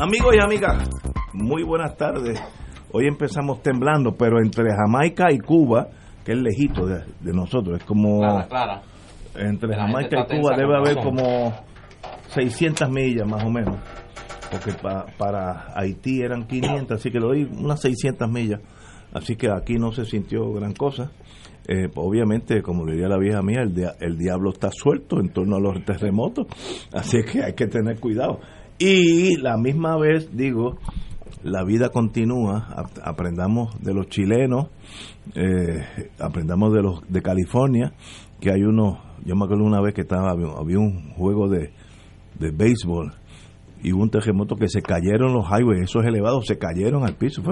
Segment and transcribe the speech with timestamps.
[0.00, 0.88] Amigos y amigas,
[1.32, 2.40] muy buenas tardes.
[2.92, 5.88] Hoy empezamos temblando, pero entre Jamaica y Cuba,
[6.24, 8.20] que es lejito de, de nosotros, es como...
[8.20, 8.82] Clara, Clara.
[9.36, 11.52] Entre La Jamaica y Cuba debe haber como
[12.28, 13.76] 600 millas más o menos,
[14.50, 18.60] porque pa- para Haití eran 500, así que le doy unas 600 millas.
[19.12, 21.10] Así que aquí no se sintió gran cosa.
[21.66, 25.56] Eh, obviamente, como diría la vieja mía, el, dia- el diablo está suelto en torno
[25.56, 26.46] a los terremotos,
[26.92, 28.40] así que hay que tener cuidado.
[28.78, 30.78] Y la misma vez, digo,
[31.42, 34.68] la vida continúa, ap- aprendamos de los chilenos,
[35.34, 35.84] eh,
[36.20, 37.92] aprendamos de los de California,
[38.40, 41.72] que hay unos, yo me acuerdo una vez que estaba había un juego de,
[42.38, 43.12] de béisbol
[43.82, 47.42] y hubo un terremoto que se cayeron los highways, esos elevados se cayeron al piso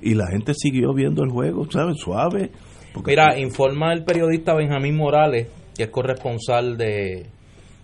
[0.00, 1.96] y la gente siguió viendo el juego, ¿sabes?
[1.98, 2.50] Suave.
[2.94, 7.26] porque- Mira, informa el periodista Benjamín Morales, que es corresponsal de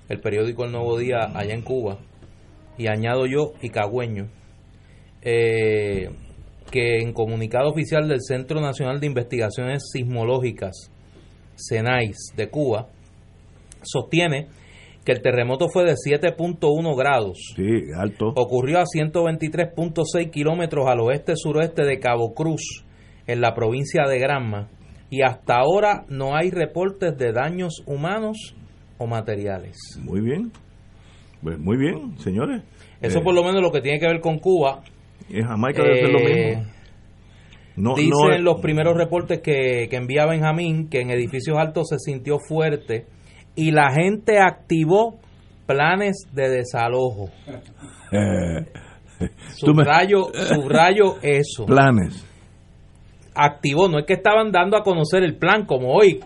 [0.09, 1.99] el periódico El Nuevo Día allá en Cuba,
[2.79, 4.29] y añado yo y Cagüeño,
[5.23, 6.11] eh,
[6.71, 10.91] que en comunicado oficial del Centro Nacional de Investigaciones Sismológicas,
[11.57, 12.89] CENAIS, de Cuba,
[13.83, 14.49] sostiene
[15.05, 17.39] que el terremoto fue de 7.1 grados.
[17.55, 17.63] sí,
[17.97, 18.27] alto.
[18.35, 22.85] ocurrió a 123.6 kilómetros al oeste-suroeste de Cabo Cruz,
[23.29, 24.69] en la provincia de Granma,
[25.09, 28.57] y hasta ahora no hay reportes de daños humanos
[28.99, 29.77] o materiales.
[30.03, 30.51] Muy bien.
[31.47, 32.61] Pues muy bien, señores.
[33.01, 34.81] Eso Eh, por lo menos lo que tiene que ver con Cuba.
[35.31, 36.73] En Jamaica debe ser lo Eh, mismo.
[37.77, 42.01] No, Dicen no los primeros reportes que, que envía Benjamín que en edificios altos se
[42.01, 43.07] sintió fuerte
[43.55, 45.21] y la gente activó
[45.67, 47.29] planes de desalojo.
[48.11, 48.65] eh,
[49.21, 51.65] me- Subrayo, subrayo eso.
[51.65, 52.27] planes.
[53.37, 56.19] activó, no es que estaban dando a conocer el plan como hoy,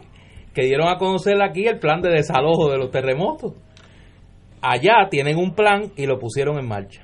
[0.55, 3.53] que dieron a conocer aquí el plan de desalojo de los terremotos.
[4.63, 7.03] Allá tienen un plan y lo pusieron en marcha.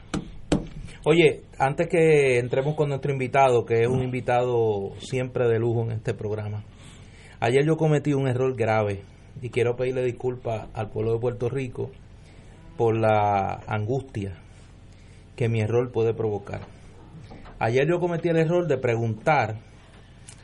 [1.04, 5.92] Oye, antes que entremos con nuestro invitado, que es un invitado siempre de lujo en
[5.92, 6.64] este programa,
[7.40, 9.04] ayer yo cometí un error grave
[9.40, 11.90] y quiero pedirle disculpas al pueblo de Puerto Rico
[12.76, 14.34] por la angustia
[15.36, 16.62] que mi error puede provocar.
[17.58, 19.60] Ayer yo cometí el error de preguntar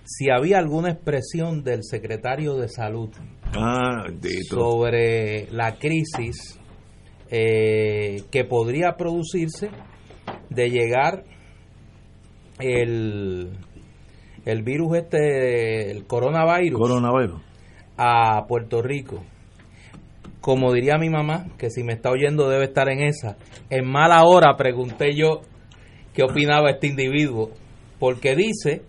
[0.04, 3.10] si había alguna expresión del secretario de salud
[3.54, 4.06] Ah,
[4.48, 6.58] sobre la crisis
[7.34, 9.70] eh, que podría producirse
[10.50, 11.24] de llegar
[12.60, 13.56] el,
[14.44, 17.40] el virus este, el coronavirus, Coronavirus.
[17.96, 19.24] a Puerto Rico.
[20.42, 23.38] Como diría mi mamá, que si me está oyendo debe estar en esa,
[23.70, 25.40] en mala hora pregunté yo
[26.12, 27.50] qué opinaba este individuo,
[27.98, 28.82] porque dice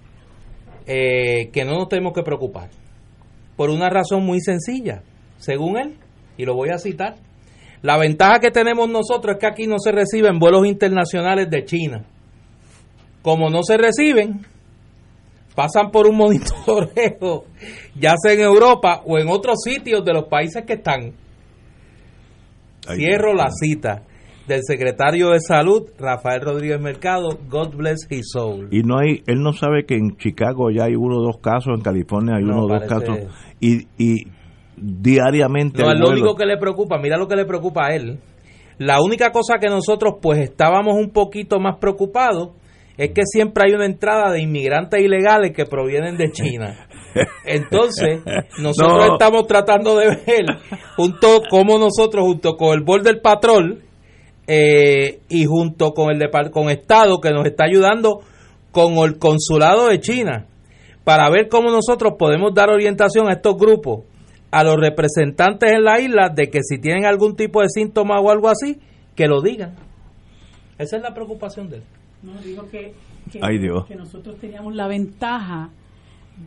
[0.85, 2.69] eh, que no nos tenemos que preocupar,
[3.55, 5.01] por una razón muy sencilla,
[5.37, 5.97] según él,
[6.35, 7.15] y lo voy a citar.
[7.83, 12.05] La ventaja que tenemos nosotros es que aquí no se reciben vuelos internacionales de China.
[13.21, 14.45] Como no se reciben,
[15.53, 17.43] pasan por un monitoreo,
[17.99, 21.11] ya sea en Europa o en otros sitios de los países que están.
[22.95, 24.03] Cierro la cita
[24.47, 28.69] del secretario de Salud, Rafael Rodríguez Mercado, God bless his soul.
[28.71, 31.73] Y no hay, él no sabe que en Chicago ya hay uno o dos casos,
[31.75, 33.19] en California hay No, uno o dos casos,
[33.59, 34.27] y, y
[34.83, 38.19] diariamente No, es lo único que le preocupa, mira lo que le preocupa a él.
[38.77, 42.49] La única cosa que nosotros pues estábamos un poquito más preocupados
[42.97, 46.87] es que siempre hay una entrada de inmigrantes ilegales que provienen de China.
[47.45, 48.21] Entonces,
[48.59, 49.13] nosotros No.
[49.13, 50.45] estamos tratando de ver
[50.95, 53.83] junto como nosotros, junto con el Border Patrol
[54.47, 58.21] eh, y junto con el Depar- con Estado que nos está ayudando
[58.71, 60.47] con el consulado de China
[61.03, 64.05] para ver cómo nosotros podemos dar orientación a estos grupos,
[64.53, 68.29] a los representantes en la isla, de que si tienen algún tipo de síntoma o
[68.29, 68.79] algo así,
[69.15, 69.75] que lo digan.
[70.77, 71.83] Esa es la preocupación de él.
[72.21, 72.93] No, digo que,
[73.31, 73.85] que, Ay, Dios.
[73.85, 75.69] que nosotros teníamos la ventaja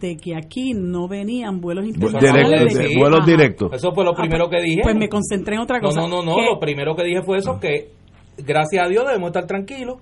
[0.01, 2.61] de que aquí no venían vuelos internacionales.
[2.61, 3.31] directo, de- de- vuelos Ajá.
[3.31, 3.73] directos.
[3.73, 4.81] Eso fue lo Ah, primero pues- que dije.
[4.83, 6.01] Pues me concentré en otra No, cosa.
[6.01, 6.35] no, no, no.
[6.37, 7.91] que- Lo primero que dije fue eso, que
[8.39, 9.99] gracias a Dios debemos estar tranquilos,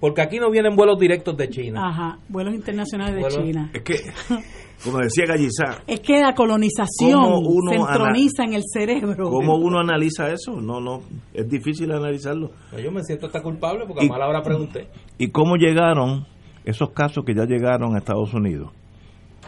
[0.00, 1.88] Porque aquí no vienen vuelos directos de China.
[1.88, 3.70] Ajá, vuelos internacionales de Vuelos- China.
[3.72, 3.94] Es que,
[4.82, 9.30] como decía Gallizá, Es que la colonización ¿Cómo uno se entroniza en el cerebro.
[9.30, 10.60] ¿cómo uno analiza eso?
[10.60, 11.00] No, no,
[11.32, 12.50] es difícil analizarlo.
[12.70, 14.88] Pues Yo me siento hasta culpable porque Y- a mala hora pregunté.
[15.18, 16.26] ¿Y cómo llegaron
[16.64, 18.70] esos casos que ya llegaron a Estados Unidos?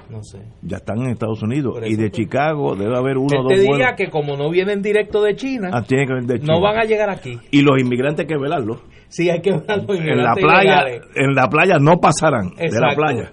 [0.09, 0.39] No sé.
[0.63, 1.79] Ya están en Estados Unidos.
[1.85, 3.93] Y de que- Chicago debe haber uno o dos te diría vuelos.
[3.97, 6.61] que como no vienen directo de China, Ah, tiene que venir de no China.
[6.61, 7.37] van a llegar aquí.
[7.51, 8.79] Y los inmigrantes hay que velarlos.
[9.09, 10.85] Sí, hay que ver a los En la playa,
[11.15, 12.97] en la playa no pasarán de la Exacto.
[12.97, 13.33] playa.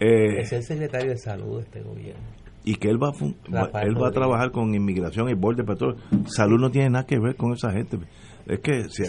[0.00, 2.22] Eh, Es el secretario de salud de este gobierno.
[2.64, 5.96] y que él va, a él va a trabajar con inmigración y borde de petróleo.
[6.26, 7.98] Salud no tiene nada que ver con esa gente.
[8.46, 9.04] Es que se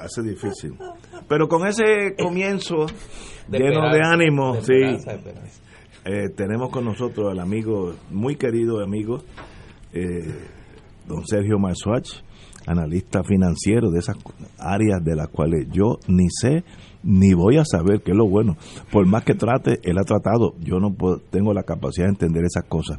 [0.00, 0.74] hace difícil.
[1.28, 2.86] Pero con ese comienzo
[3.48, 5.60] De lleno de ánimo, de sí, esperanza, de esperanza.
[6.06, 9.18] eh, tenemos con nosotros al amigo, muy querido amigo,
[9.92, 10.34] eh,
[11.06, 12.08] don Sergio Marzuach,
[12.66, 14.16] analista financiero de esas
[14.58, 16.64] áreas de las cuales yo ni sé
[17.04, 18.56] ni voy a saber qué es lo bueno.
[18.90, 22.44] Por más que trate, él ha tratado, yo no puedo- tengo la capacidad de entender
[22.44, 22.98] esas cosas.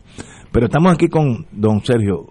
[0.52, 2.26] Pero estamos aquí con don Sergio.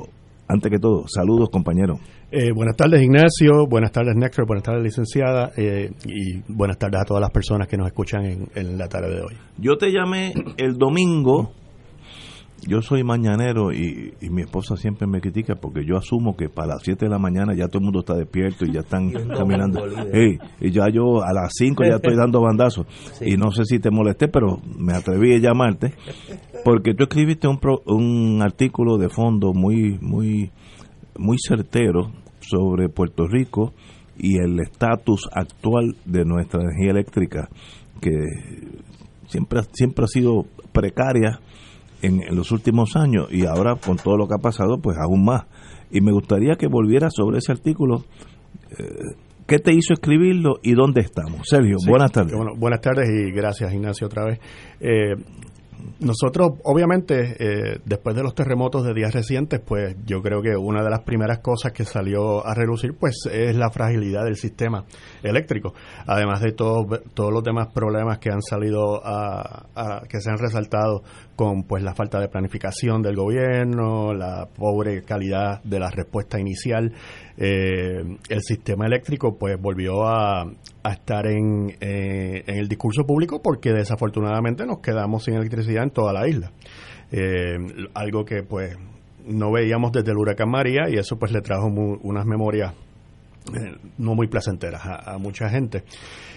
[0.47, 1.99] Antes que todo, saludos compañeros.
[2.31, 3.67] Eh, buenas tardes, Ignacio.
[3.67, 4.47] Buenas tardes, Néctor.
[4.47, 5.53] Buenas tardes, licenciada.
[5.57, 9.09] eh, y buenas tardes a todas las personas que nos escuchan en, en la tarde
[9.15, 9.35] de hoy.
[9.59, 11.53] Yo te llamé el domingo.
[12.67, 16.69] Yo soy mañanero y, y mi esposa siempre me critica porque yo asumo que para
[16.69, 19.83] las 7 de la mañana ya todo el mundo está despierto y ya están caminando.
[20.61, 22.87] y ya yo a las 5 ya estoy dando bandazos.
[23.19, 23.33] Sí.
[23.33, 25.93] Y no sé si te molesté, pero me atreví a llamarte
[26.65, 30.51] porque tú escribiste un, pro- un artículo de fondo muy, muy,
[31.19, 33.75] muy certero sobre Puerto Rico
[34.17, 37.49] y el estatus actual de nuestra energía eléctrica
[38.01, 38.13] que
[39.29, 41.41] siempre, siempre ha sido precaria
[42.05, 45.25] en, en los últimos años y ahora con todo lo que ha pasado, pues aún
[45.25, 45.45] más.
[45.91, 48.05] Y me gustaría que volvieras sobre ese artículo.
[48.79, 49.17] eh,
[49.47, 51.43] ¿Qué te hizo escribirlo y dónde estamos?
[51.49, 52.35] Sergio, Sí, buenas tardes.
[52.35, 54.41] bueno, buenas tardes y gracias, Ignacio, otra vez.
[54.81, 55.15] Eh,
[56.01, 60.83] nosotros, obviamente, eh, después de los terremotos de días recientes, pues yo creo que una
[60.83, 64.85] de las primeras cosas que salió a relucir, pues es la fragilidad del sistema
[65.23, 65.75] eléctrico,
[66.07, 70.39] además de todos todos los demás problemas que han salido a, a- que se han
[70.39, 71.03] resaltado
[71.37, 76.93] con pues la falta de planificación del gobierno, la pobre calidad de la respuesta inicial,
[77.37, 80.47] eh, el sistema eléctrico pues volvió a,
[80.91, 86.13] estar en, eh, en el discurso público porque desafortunadamente nos quedamos sin electricidad en toda
[86.13, 86.53] la isla.
[87.11, 87.57] Eh,
[87.95, 88.77] algo que pues
[89.27, 92.75] no veíamos desde el huracán María y eso pues le trajo unas memorias
[93.99, 95.83] no muy placenteras a, a mucha gente.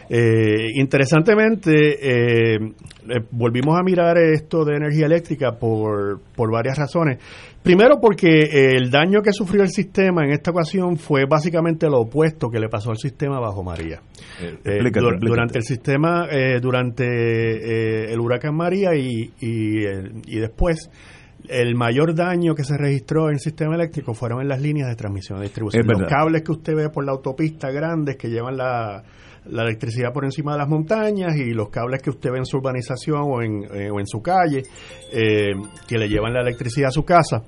[0.09, 7.17] Eh, interesantemente, eh, eh, volvimos a mirar esto de energía eléctrica por, por varias razones.
[7.61, 11.99] Primero porque eh, el daño que sufrió el sistema en esta ocasión fue básicamente lo
[12.01, 13.99] opuesto que le pasó al sistema bajo María.
[14.41, 15.27] Eh, Explícate, dur- explícate.
[15.27, 20.89] durante el sistema, eh, durante eh, el huracán María y, y, eh, y después,
[21.47, 24.95] el mayor daño que se registró en el sistema eléctrico fueron en las líneas de
[24.95, 25.85] transmisión y distribución.
[25.89, 29.03] Es Los cables que usted ve por la autopista grandes que llevan la,
[29.45, 32.57] la electricidad por encima de las montañas y los cables que usted ve en su
[32.57, 34.63] urbanización o en, eh, o en su calle
[35.13, 35.53] eh,
[35.87, 37.43] que le llevan la electricidad a su casa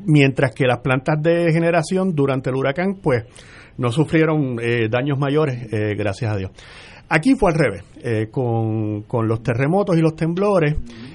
[0.00, 3.24] mientras que las plantas de generación durante el huracán pues
[3.78, 6.50] no sufrieron eh, daños mayores, eh, gracias a Dios.
[7.08, 10.74] Aquí fue al revés, eh, con, con los terremotos y los temblores,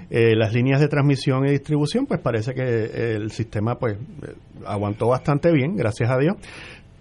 [0.10, 4.34] eh, las líneas de transmisión y distribución, pues parece que el sistema pues eh,
[4.66, 6.36] aguantó bastante bien, gracias a Dios,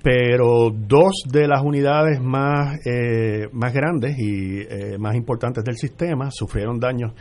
[0.02, 6.30] pero dos de las unidades más, eh, más grandes y eh, más importantes del sistema
[6.30, 7.12] sufrieron daños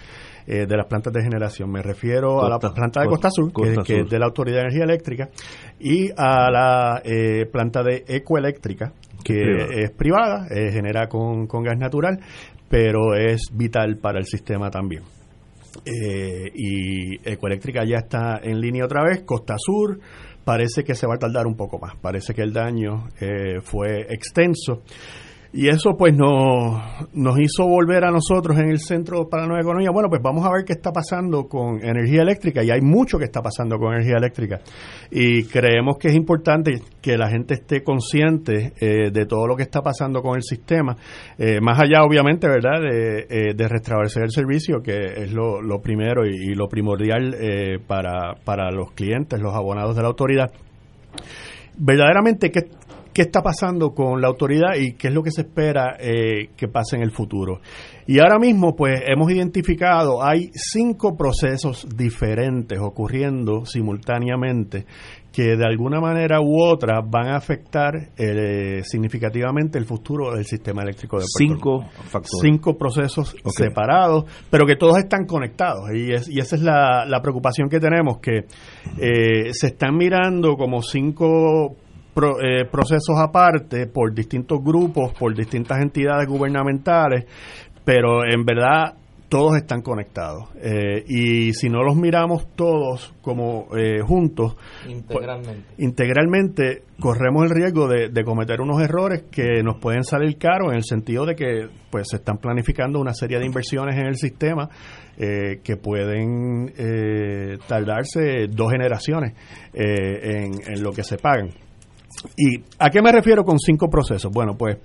[0.50, 1.72] eh, de las plantas de generación.
[1.72, 4.26] Me refiero a la planta de Costa- Costa Sur, que- Costa que, es de la
[4.26, 5.30] Autoridad de Energía Eléctrica,
[5.80, 8.92] y a la eh, planta de Ecoeléctrica,
[9.24, 9.74] que Privada.
[9.76, 12.20] es privada, eh, genera con, con gas natural,
[12.68, 15.04] pero es vital para el sistema también.
[15.86, 20.00] Eh, y Ecoeléctrica ya está en línea otra vez, Costa Sur
[20.44, 24.02] parece que se va a tardar un poco más, parece que el daño eh, fue
[24.10, 24.82] extenso
[25.52, 26.80] y eso pues nos,
[27.14, 29.90] nos hizo volver a nosotros en el Centro para la Nueva Economía.
[29.92, 33.26] Bueno, pues vamos a ver qué está pasando con energía eléctrica y hay mucho que
[33.26, 34.60] está pasando con energía eléctrica
[35.10, 39.64] y creemos que es importante que la gente esté consciente eh, de todo lo que
[39.64, 40.96] está pasando con el sistema,
[41.38, 46.26] eh, más allá obviamente, ¿verdad?, de, eh, de restablecer el servicio, que es lo, primero
[46.28, 50.52] y, y lo primordial eh, para, para los clientes, los abonados de la autoridad
[51.80, 52.68] verdaderamente qué,
[53.14, 56.68] qué está pasando con la autoridad y qué es lo que se espera eh, que
[56.68, 57.60] pase en el futuro.
[58.08, 64.86] Y ahora mismo, pues, hemos identificado, hay cinco procesos diferentes ocurriendo simultáneamente
[65.32, 70.82] que de alguna manera u otra van a afectar eh, significativamente el futuro del sistema
[70.82, 72.40] eléctrico de Puerto Cinco factores.
[72.42, 75.92] Cinco procesos separados, pero que todos están conectados.
[75.94, 78.46] Y, es- y esa es la, la preocupación que tenemos, que
[78.98, 81.76] eh, se están mirando como cinco
[82.14, 87.26] pro- eh, procesos aparte por distintos grupos, por distintas entidades gubernamentales,
[87.84, 88.94] pero en verdad
[89.30, 90.50] todos están conectados.
[90.56, 94.56] Eh, y si no los miramos todos como eh, juntos,
[94.88, 95.66] integralmente.
[95.78, 100.78] integralmente corremos el riesgo de, de cometer unos errores que nos pueden salir caros en
[100.78, 104.68] el sentido de que pues se están planificando una serie de inversiones en el sistema
[105.16, 109.34] eh, que pueden eh, tardarse dos generaciones
[109.74, 111.50] eh, en, en lo que se pagan.
[112.38, 114.32] ¿Y a qué me refiero con cinco procesos?
[114.32, 114.78] Bueno, pues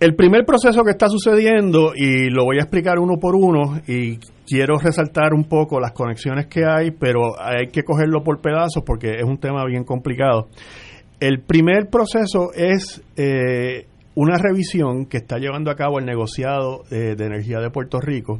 [0.00, 4.18] el primer proceso que está sucediendo, y lo voy a explicar uno por uno, y
[4.46, 9.16] quiero resaltar un poco las conexiones que hay, pero hay que cogerlo por pedazos porque
[9.16, 10.48] es un tema bien complicado.
[11.20, 17.16] El primer proceso es eh, una revisión que está llevando a cabo el negociado eh,
[17.16, 18.38] de energía de Puerto Rico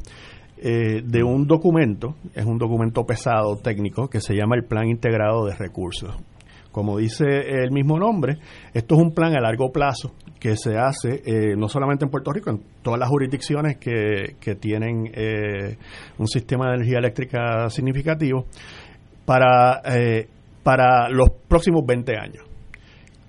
[0.58, 5.44] eh, de un documento, es un documento pesado técnico que se llama el Plan Integrado
[5.46, 6.16] de Recursos.
[6.72, 8.38] Como dice el mismo nombre,
[8.74, 12.32] esto es un plan a largo plazo que se hace eh, no solamente en Puerto
[12.32, 15.76] Rico, en todas las jurisdicciones que, tienen eh,
[16.18, 18.46] un sistema de energía eléctrica significativo
[19.24, 20.28] para, eh,
[20.62, 22.47] para los próximos 20 años.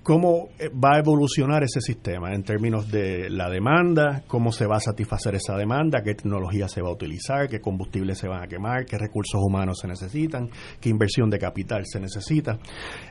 [0.09, 4.23] ¿Cómo eh, va a evolucionar ese sistema en términos de la demanda?
[4.25, 6.01] ¿Cómo se va a satisfacer esa demanda?
[6.01, 7.47] ¿Qué tecnología se va a utilizar?
[7.47, 8.85] ¿Qué combustibles se van a quemar?
[8.85, 10.49] ¿Qué recursos humanos se necesitan?
[10.81, 12.57] ¿Qué inversión de capital se necesita?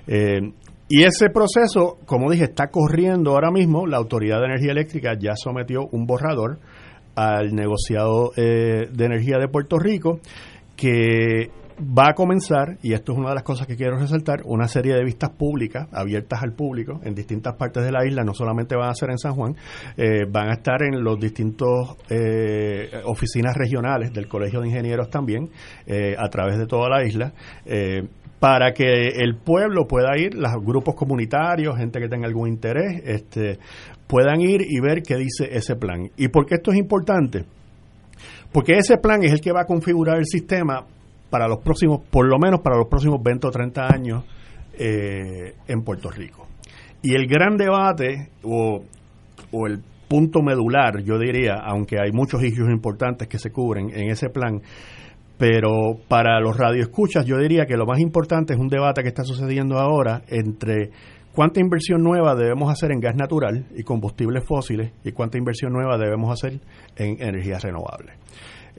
[0.09, 0.41] Eh,
[0.89, 3.87] y ese proceso, como dije, está corriendo ahora mismo.
[3.87, 6.59] La Autoridad de Energía Eléctrica ya sometió un borrador
[7.15, 10.19] al negociado eh, de energía de Puerto Rico
[10.75, 14.69] que va a comenzar, y esto es una de las cosas que quiero resaltar, una
[14.69, 18.77] serie de vistas públicas abiertas al público en distintas partes de la isla, no solamente
[18.77, 19.55] van a ser en San Juan,
[19.97, 25.51] eh, van a estar en los distintos eh, oficinas regionales del Colegio de Ingenieros también,
[25.87, 27.33] eh, a través de toda la isla.
[27.65, 28.03] eh,
[28.41, 33.59] para que el pueblo pueda ir, los grupos comunitarios, gente que tenga algún interés, este,
[34.07, 36.09] puedan ir y ver qué dice ese plan.
[36.17, 37.45] ¿Y por qué esto es importante?
[38.53, 40.87] Porque ese plan es el que va a configurar el sistema
[41.31, 44.25] para los próximos, por lo menos para los próximos 20 o 30 años
[44.79, 46.47] eh, en Puerto Rico.
[47.03, 48.83] Y el gran debate o,
[49.53, 54.11] o el punto medular, yo diría, aunque hay muchos issues importantes que se cubren en
[54.11, 54.63] ese plan,
[55.37, 59.23] pero para los radioescuchas yo diría que lo más importante es un debate que está
[59.23, 60.91] sucediendo ahora entre
[61.33, 65.97] cuánta inversión nueva debemos hacer en gas natural y combustibles fósiles y cuánta inversión nueva
[65.97, 66.61] debemos hacer
[66.97, 68.17] en energías renovables.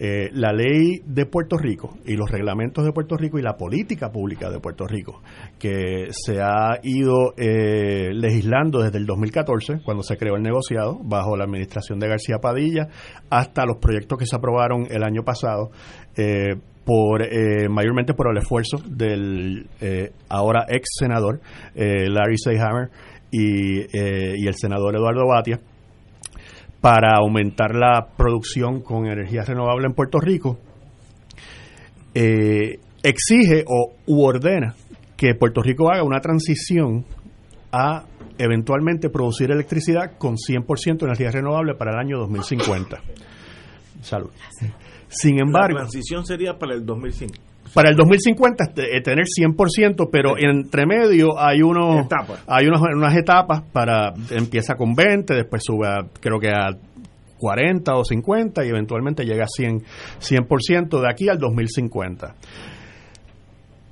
[0.01, 4.10] Eh, la ley de Puerto Rico y los reglamentos de Puerto Rico y la política
[4.13, 5.22] pública de Puerto Rico
[5.60, 11.36] que se ha ido eh, legislando desde el 2014 cuando se creó el negociado bajo
[11.36, 12.88] la administración de García Padilla
[13.29, 15.72] hasta los proyectos que se aprobaron el año pasado
[16.15, 21.41] eh, por eh, mayormente por el esfuerzo del eh, ahora ex senador
[21.75, 22.89] eh, Larry Seyhammer
[23.32, 25.60] y, eh, y el senador Eduardo Batia
[26.81, 30.57] para aumentar la producción con energía renovable en Puerto Rico,
[32.13, 34.75] eh, exige o u ordena
[35.17, 37.05] que Puerto Rico haga una transición
[37.71, 38.05] a
[38.38, 43.01] eventualmente producir electricidad con 100% de energía renovable para el año 2050.
[44.01, 44.31] Salud.
[45.09, 47.49] Sin embargo, la transición sería para el 2005.
[47.74, 52.44] Para el 2050 este, eh, tener 100%, pero entre medio hay unos Etapas.
[52.48, 56.70] hay unos, unas etapas para empieza con 20, después sube a, creo que a
[57.38, 59.80] 40 o 50 y eventualmente llega a 100
[60.20, 62.36] 100% de aquí al 2050.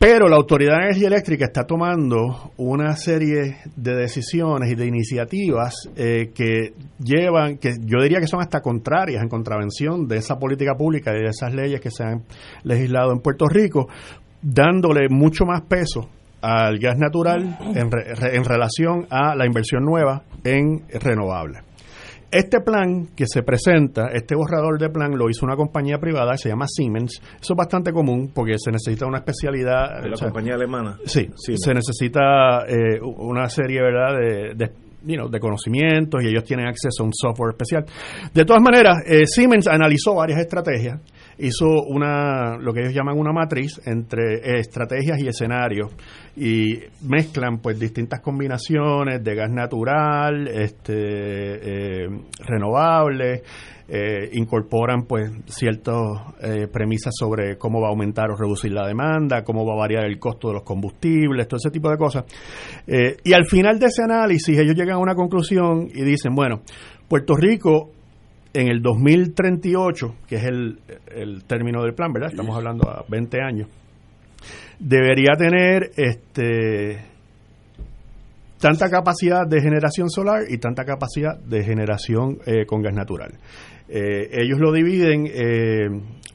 [0.09, 5.73] Pero la Autoridad de Energía Eléctrica está tomando una serie de decisiones y de iniciativas
[5.97, 10.75] eh, que llevan, que yo diría que son hasta contrarias, en contravención de esa política
[10.77, 12.23] pública y de esas leyes que se han
[12.63, 13.89] legislado en Puerto Rico,
[14.41, 16.07] dándole mucho más peso
[16.41, 21.66] al gas natural en, re- re- en relación a la inversión nueva en renovables.
[22.29, 26.49] Este plan que se presenta, este borrador de plan, lo hizo una compañía privada, se
[26.49, 27.21] llama Siemens.
[27.39, 30.01] Eso es bastante común porque se necesita una especialidad.
[30.01, 30.97] De la o sea, compañía alemana.
[31.05, 34.71] Sí, Sí, se necesita eh, una serie, ¿verdad?, de, de,
[35.05, 37.85] you know, de conocimientos y ellos tienen acceso a un software especial.
[38.33, 40.99] De todas maneras, eh, Siemens analizó varias estrategias
[41.39, 45.91] hizo una, lo que ellos llaman una matriz entre estrategias y escenarios
[46.35, 52.07] y mezclan pues distintas combinaciones de gas natural, este, eh,
[52.45, 53.43] renovables,
[53.89, 55.95] eh, incorporan pues ciertas
[56.41, 60.03] eh, premisas sobre cómo va a aumentar o reducir la demanda, cómo va a variar
[60.03, 62.25] el costo de los combustibles, todo ese tipo de cosas.
[62.85, 66.63] Eh, y al final de ese análisis ellos llegan a una conclusión y dicen, bueno,
[67.07, 67.91] Puerto Rico
[68.59, 70.79] en el 2038, que es el,
[71.13, 72.31] el término del plan, ¿verdad?
[72.31, 73.67] Estamos hablando a 20 años,
[74.79, 77.03] debería tener este
[78.59, 83.33] tanta capacidad de generación solar y tanta capacidad de generación con gas natural.
[83.89, 85.87] Eh, ellos lo dividen eh,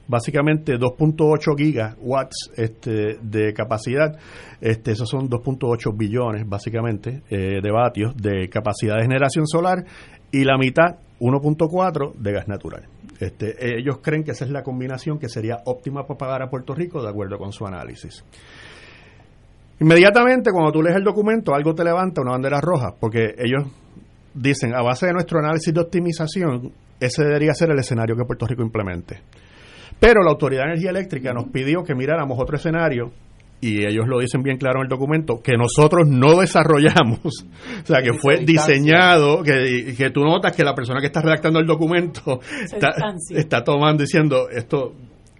[0.08, 4.18] básicamente 2.8 gigawatts este, de capacidad.
[4.60, 9.84] Este, esos son 2.8 billones básicamente eh, de vatios de capacidad de generación solar
[10.32, 12.88] y la mitad, 1.4 de gas natural.
[13.20, 16.74] Este, ellos creen que esa es la combinación que sería óptima para pagar a Puerto
[16.74, 18.24] Rico de acuerdo con su análisis.
[19.78, 23.64] Inmediatamente cuando tú lees el documento algo te levanta una bandera roja porque ellos
[24.34, 28.46] dicen a base de nuestro análisis de optimización ese debería ser el escenario que Puerto
[28.46, 29.20] Rico implemente.
[29.98, 33.12] Pero la Autoridad de Energía Eléctrica nos pidió que miráramos otro escenario
[33.62, 38.02] y ellos lo dicen bien claro en el documento, que nosotros no desarrollamos, o sea,
[38.02, 42.40] que fue diseñado, que, que tú notas que la persona que está redactando el documento
[43.32, 44.94] está, tomando, diciendo, esto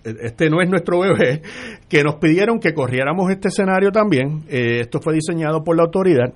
[0.05, 1.43] este no es nuestro bebé,
[1.89, 6.33] que nos pidieron que corriéramos este escenario también, eh, esto fue diseñado por la autoridad,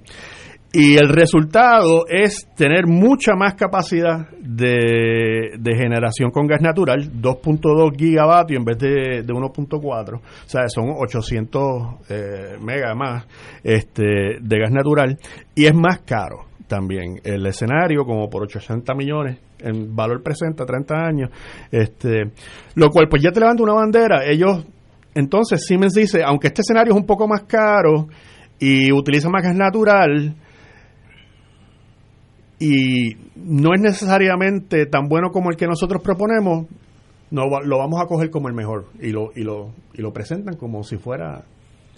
[0.78, 8.58] y el resultado es tener mucha más capacidad de, generación con gas natural, 2.2 gigavatios
[8.58, 13.26] en vez de, de 1.4, o sea, son 800 eh, megas más
[13.64, 15.16] este, de gas natural,
[15.54, 17.20] y es más caro también.
[17.24, 21.30] El escenario, como por 80 millones en valor presente a 30 años,
[21.70, 22.32] este,
[22.74, 24.66] lo cual pues ya te levanta una bandera, ellos,
[25.14, 28.08] entonces Siemens dice, aunque este escenario es un poco más caro
[28.58, 30.36] y utiliza más gas natural,
[32.58, 36.66] y no es necesariamente tan bueno como el que nosotros proponemos,
[37.30, 40.56] no lo vamos a coger como el mejor y lo, y lo, y lo presentan
[40.56, 41.44] como si fuera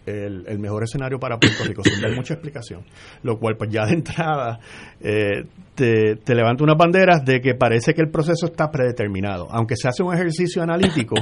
[0.08, 2.82] el, mejor escenario para Puerto Rico, sin dar mucha explicación.
[3.22, 4.58] Lo cual, pues ya de entrada,
[5.00, 9.48] eh, te, te, levanta unas banderas de que parece que el proceso está predeterminado.
[9.50, 11.16] Aunque se hace un ejercicio analítico,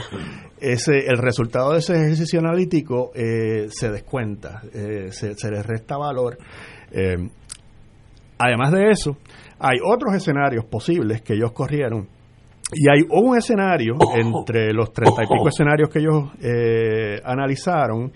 [0.61, 5.97] ese el resultado de ese ejercicio analítico eh, se descuenta, eh, se, se le resta
[5.97, 6.38] valor.
[8.39, 9.19] Además de eso,
[9.58, 12.08] hay otros escenarios posibles que ellos corrieron.
[12.73, 18.12] Y hay un escenario entre los treinta y pico escenarios que ellos eh, analizaron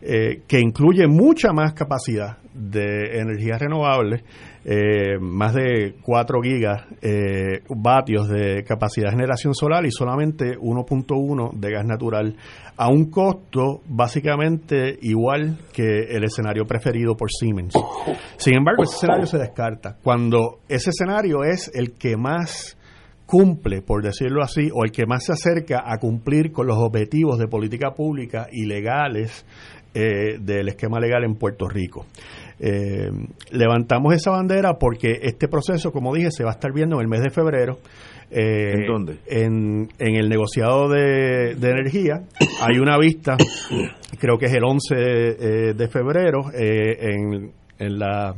[0.00, 4.22] eh, que incluye mucha más capacidad de energías renovables
[4.64, 11.52] eh, más de 4 gigas eh, vatios de capacidad de generación solar y solamente 1.1
[11.54, 12.36] de gas natural
[12.76, 17.74] a un costo básicamente igual que el escenario preferido por Siemens.
[18.36, 19.96] Sin embargo, ese escenario se descarta.
[20.02, 22.76] Cuando ese escenario es el que más
[23.26, 27.38] cumple, por decirlo así, o el que más se acerca a cumplir con los objetivos
[27.38, 29.44] de política pública y legales
[29.92, 32.06] eh, del esquema legal en Puerto Rico.
[32.60, 33.10] Eh,
[33.52, 37.08] levantamos esa bandera porque este proceso, como dije, se va a estar viendo en el
[37.08, 37.78] mes de febrero.
[38.30, 39.18] Eh, ¿En dónde?
[39.26, 42.24] En, el negociado de, energía.
[42.60, 43.36] Hay una vista,
[44.20, 48.34] creo que es el 11 eh, de febrero, en, en la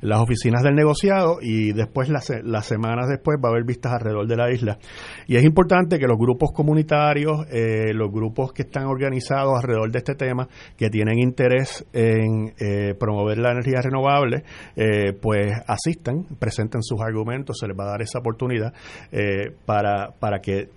[0.00, 4.26] las oficinas del negociado y después las, las semanas después va a haber vistas alrededor
[4.26, 4.78] de la isla.
[5.26, 9.98] Y es importante que los grupos comunitarios, eh, los grupos que están organizados alrededor de
[9.98, 14.44] este tema, que tienen interés en eh, promover la energía renovable,
[14.76, 18.72] eh, pues asistan, presenten sus argumentos, se les va a dar esa oportunidad
[19.64, 20.68] para, para que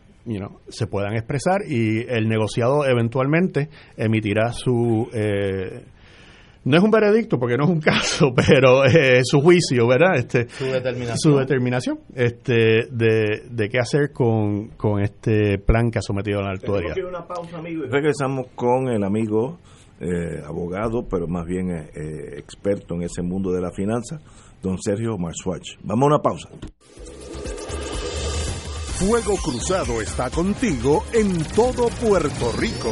[0.70, 5.10] se puedan expresar y el negociado eventualmente emitirá su
[6.64, 10.16] no es un veredicto porque no es un caso, pero es su juicio, ¿verdad?
[10.16, 11.18] Este, su determinación.
[11.18, 16.44] Su determinación este, de, de qué hacer con, con este plan que ha sometido a
[16.44, 16.96] la autoridad.
[17.08, 19.60] una pausa, amigo, y regresamos con el amigo
[20.00, 24.20] eh, abogado, pero más bien eh, eh, experto en ese mundo de la finanza,
[24.62, 25.78] don Sergio Marswatch.
[25.84, 26.50] Vamos a una pausa.
[28.98, 32.92] Fuego Cruzado está contigo en todo Puerto Rico.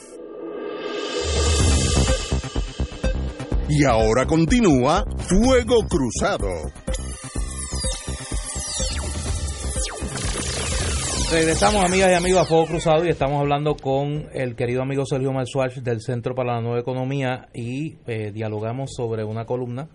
[3.73, 6.49] Y ahora continúa Fuego Cruzado.
[11.31, 15.31] Regresamos, amigas y amigos, a Fuego Cruzado y estamos hablando con el querido amigo Sergio
[15.31, 19.87] Malsuach del Centro para la Nueva Economía y eh, dialogamos sobre una columna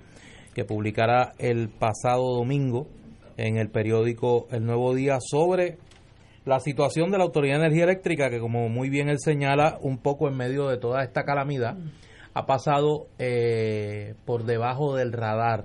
[0.54, 2.88] que publicará el pasado domingo
[3.36, 5.76] en el periódico El Nuevo Día sobre
[6.46, 9.98] la situación de la Autoridad de Energía Eléctrica, que como muy bien él señala, un
[9.98, 11.76] poco en medio de toda esta calamidad,
[12.36, 15.64] ha pasado eh, por debajo del radar.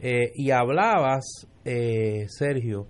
[0.00, 2.86] Eh, y hablabas, eh, Sergio,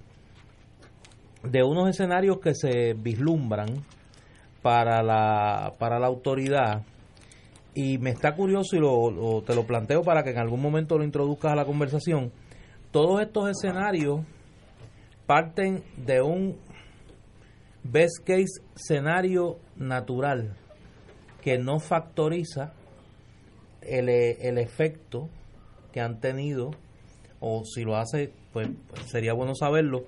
[1.43, 3.85] de unos escenarios que se vislumbran
[4.63, 6.85] para la, para la autoridad.
[7.75, 11.03] Y me está curioso y lo, te lo planteo para que en algún momento lo
[11.03, 12.31] introduzcas a la conversación.
[12.93, 14.21] Todos estos escenarios
[15.27, 16.57] parten de un
[17.83, 20.57] best case escenario natural
[21.43, 22.75] que no factoriza
[23.89, 25.29] el, el efecto
[25.93, 26.71] que han tenido,
[27.41, 28.69] o si lo hace, pues
[29.07, 30.05] sería bueno saberlo,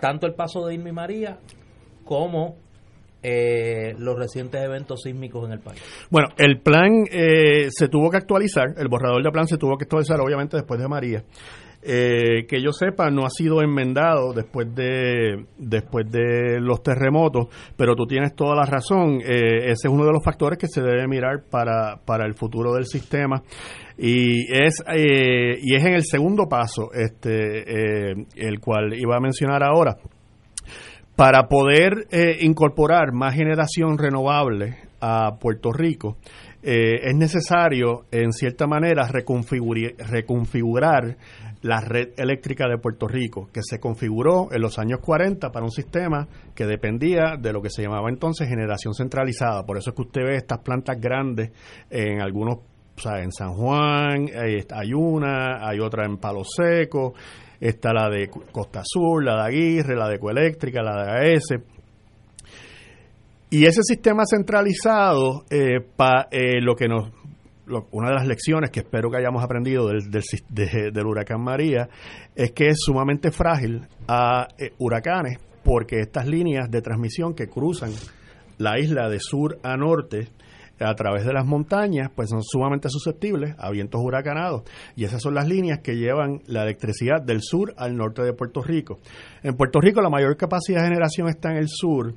[0.00, 1.38] tanto el paso de Irma y María
[2.04, 2.56] como
[3.22, 5.80] eh, los recientes eventos sísmicos en el país.
[6.10, 9.84] Bueno, el plan eh, se tuvo que actualizar, el borrador de plan se tuvo que
[9.84, 11.24] actualizar obviamente después de María.
[11.86, 17.94] Eh, que yo sepa no ha sido enmendado después de después de los terremotos pero
[17.94, 19.20] tú tienes toda la razón.
[19.20, 22.72] Eh, ese es uno de los factores que se debe mirar para, para el futuro
[22.72, 23.42] del sistema.
[23.98, 29.62] Y es eh, y es en el segundo paso este el cual iba a mencionar
[29.62, 29.98] ahora.
[31.16, 32.06] Para poder
[32.40, 36.16] incorporar más generación renovable a Puerto Rico
[36.62, 41.18] es necesario, en cierta manera, reconfigurar
[41.64, 45.70] la red eléctrica de Puerto Rico, que se configuró en los años 40 para un
[45.70, 49.64] sistema que dependía de lo que se llamaba entonces generación centralizada.
[49.64, 51.52] Por eso es que usted ve estas plantas grandes
[51.88, 57.14] en algunos, o sea, en San Juan, hay una, hay otra en Palo Seco,
[57.58, 61.46] está la de Costa Sur, la de Aguirre, la de Ecoeléctrica, la de AES.
[63.48, 65.78] Y ese sistema centralizado, eh,
[66.30, 67.10] eh, lo que nos
[67.90, 71.88] una de las lecciones que espero que hayamos aprendido del, del, huracán María
[72.34, 77.90] es que es sumamente frágil a eh, huracanes porque estas líneas de transmisión que cruzan
[78.58, 80.28] la isla de sur a norte
[80.80, 84.62] a través de las montañas, pues son sumamente susceptibles a vientos huracanados.
[84.96, 88.60] Y esas son las líneas que llevan la electricidad del sur al norte de Puerto
[88.62, 88.98] Rico.
[89.42, 92.14] En Puerto Rico la mayor capacidad de generación está en el sur.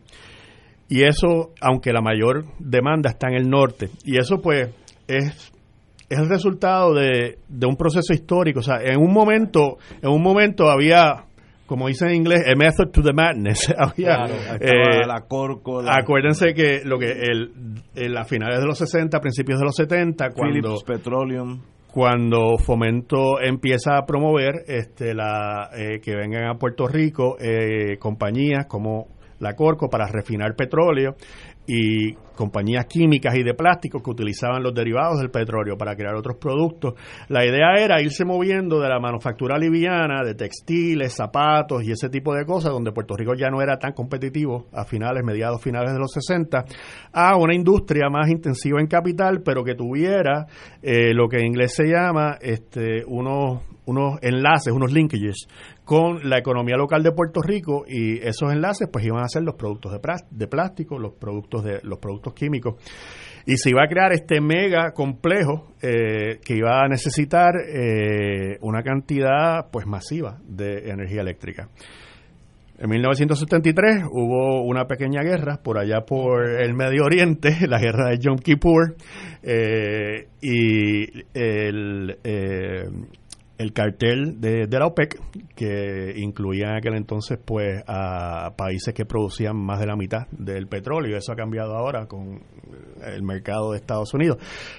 [0.89, 3.89] Y eso, aunque la mayor demanda está en el norte.
[4.03, 4.69] Y eso pues
[5.07, 5.51] es
[6.09, 8.59] es el resultado de, de un proceso histórico.
[8.59, 11.27] O sea, en un momento, en un momento había
[11.67, 13.71] como dice en inglés, a method to the madness.
[13.77, 14.23] Había,
[14.59, 15.81] eh, la corco.
[15.85, 17.51] Acuérdense que lo que el,
[17.93, 21.59] en las finales de los 60, principios de los 70, cuando Petroleum
[21.91, 28.67] cuando Fomento empieza a promover este la eh, que vengan a Puerto Rico eh, compañías
[28.67, 29.07] como
[29.39, 31.15] la Corco para refinar petróleo
[31.67, 36.37] y compañías químicas y de plásticos que utilizaban los derivados del petróleo para crear otros
[36.37, 36.93] productos.
[37.27, 42.33] La idea era irse moviendo de la manufactura liviana, de textiles, zapatos y ese tipo
[42.33, 45.99] de cosas, donde Puerto Rico ya no era tan competitivo a finales, mediados finales de
[45.99, 46.63] los 60,
[47.11, 50.45] a una industria más intensiva en capital, pero que tuviera
[50.81, 55.47] eh, lo que en inglés se llama este, unos, unos enlaces, unos linkages
[55.87, 59.55] con la economía local de Puerto Rico y esos enlaces pues iban a ser los
[59.55, 59.93] productos
[60.29, 62.75] de, plástico, los productos de los productos químicos
[63.45, 68.83] y se iba a crear este mega complejo eh, que iba a necesitar eh, una
[68.83, 71.69] cantidad pues masiva de energía eléctrica.
[72.79, 78.17] En 1973 hubo una pequeña guerra por allá por el Medio Oriente, la guerra de
[78.19, 78.97] Yom Kippur,
[79.41, 82.17] eh, y el,
[83.57, 85.19] el cartel de, la OPEC,
[85.55, 90.67] que incluía en aquel entonces pues a países que producían más de la mitad del
[90.67, 92.41] petróleo, eso ha cambiado ahora con
[93.03, 94.37] el mercado de Estados Unidos.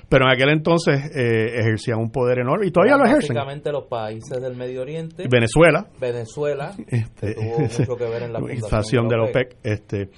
[0.09, 3.35] Pero en aquel entonces eh, ejercían un poder enorme y todavía lo ejercen.
[3.35, 5.27] Básicamente los países del Medio Oriente.
[5.29, 5.87] Venezuela.
[6.01, 9.57] Venezuela, este, tuvo mucho que ver en la fundación de la OPEC.
[9.63, 10.11] Este,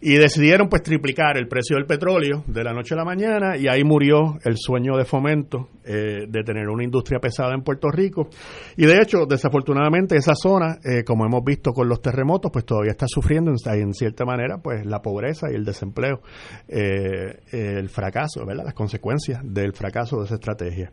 [0.00, 3.68] y decidieron pues triplicar el precio del petróleo de la noche a la mañana y
[3.68, 8.28] ahí murió el sueño de fomento eh, de tener una industria pesada en Puerto Rico.
[8.76, 12.92] Y de hecho, desafortunadamente, esa zona, eh, como hemos visto con los terremotos, pues todavía
[12.92, 16.20] está sufriendo en, cierta manera pues la pobreza y el desempleo,
[16.68, 18.64] eh, el fracaso, ¿verdad?
[18.64, 20.92] las consecuencias del fracaso de esa estrategia.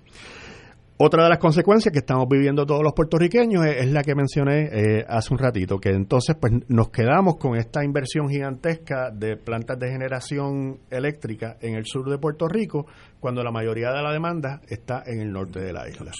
[0.97, 5.05] Otra de las consecuencias que estamos viviendo todos los puertorriqueños es, la que mencioné eh,
[5.07, 9.89] hace un ratito, que entonces pues nos quedamos con esta inversión gigantesca de plantas de
[9.89, 12.85] generación eléctrica en el sur de Puerto Rico,
[13.19, 16.11] cuando la mayoría de la demanda está en el norte de la isla.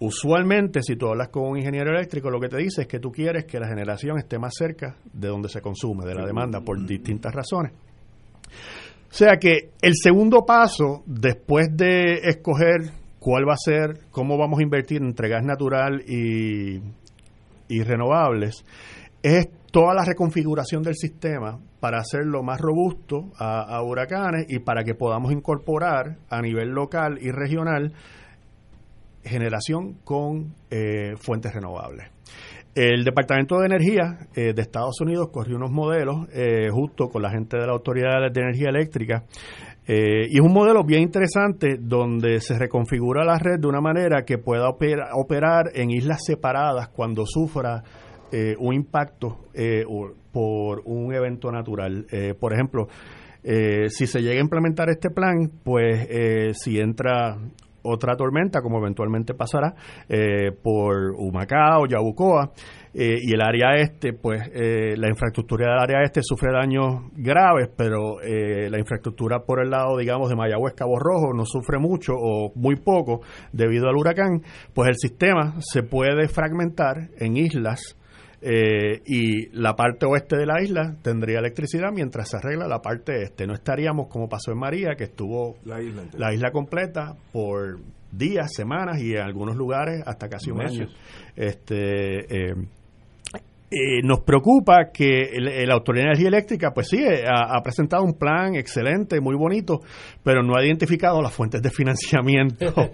[0.00, 3.10] Usualmente, si tú hablas con un ingeniero eléctrico, lo que te dice es que tú
[3.10, 6.86] quieres que la generación esté más cerca de donde se consume, de la demanda, por
[6.86, 7.72] distintas razones.
[9.10, 14.60] O sea que el segundo paso, después de escoger cuál va a ser, cómo vamos
[14.60, 16.80] a invertir entre gas natural y,
[17.82, 18.64] renovables,
[19.22, 24.94] es toda la reconfiguración del sistema para hacerlo más robusto a, huracanes y para que
[24.94, 27.92] podamos incorporar a nivel local y regional
[29.24, 32.10] generación con eh, fuentes renovables.
[32.74, 37.30] El Departamento de Energía eh, de Estados Unidos corrió unos modelos eh, justo con la
[37.30, 39.24] gente de la Autoridad de Energía Eléctrica
[39.90, 44.22] eh, y es un modelo bien interesante donde se reconfigura la red de una manera
[44.26, 47.82] que pueda operar en islas separadas cuando sufra
[48.30, 49.84] eh, un impacto eh,
[50.30, 52.06] por un evento natural.
[52.38, 52.88] por ejemplo,
[53.42, 56.06] si se llega a implementar este plan, pues
[56.58, 57.38] si entra
[57.82, 59.74] otra tormenta, como eventualmente pasará,
[60.62, 62.52] por Humacao, Yabucoa,
[62.94, 67.68] eh, y el área este, pues eh, la infraestructura del área este sufre daños graves,
[67.76, 72.14] pero eh, la infraestructura por el lado, digamos, de Mayagüez, Cabo Rojo, no sufre mucho
[72.16, 73.20] o muy poco
[73.52, 74.42] debido al huracán,
[74.74, 77.97] pues el sistema se puede fragmentar en islas
[78.40, 83.46] y la parte oeste de la isla tendría electricidad mientras se arregla la parte este.
[83.46, 87.78] No estaríamos como pasó en María, que estuvo la isla, la isla completa por
[88.12, 90.88] días, semanas y en algunos lugares hasta casi un año.
[91.36, 92.54] Este, eh,
[94.02, 98.54] nos preocupa que la Autoridad de Energía Eléctrica, pues sí, eh, ha, presentado un plan
[98.54, 99.80] excelente, muy bonito,
[100.22, 102.66] pero no ha identificado las fuentes de financiamiento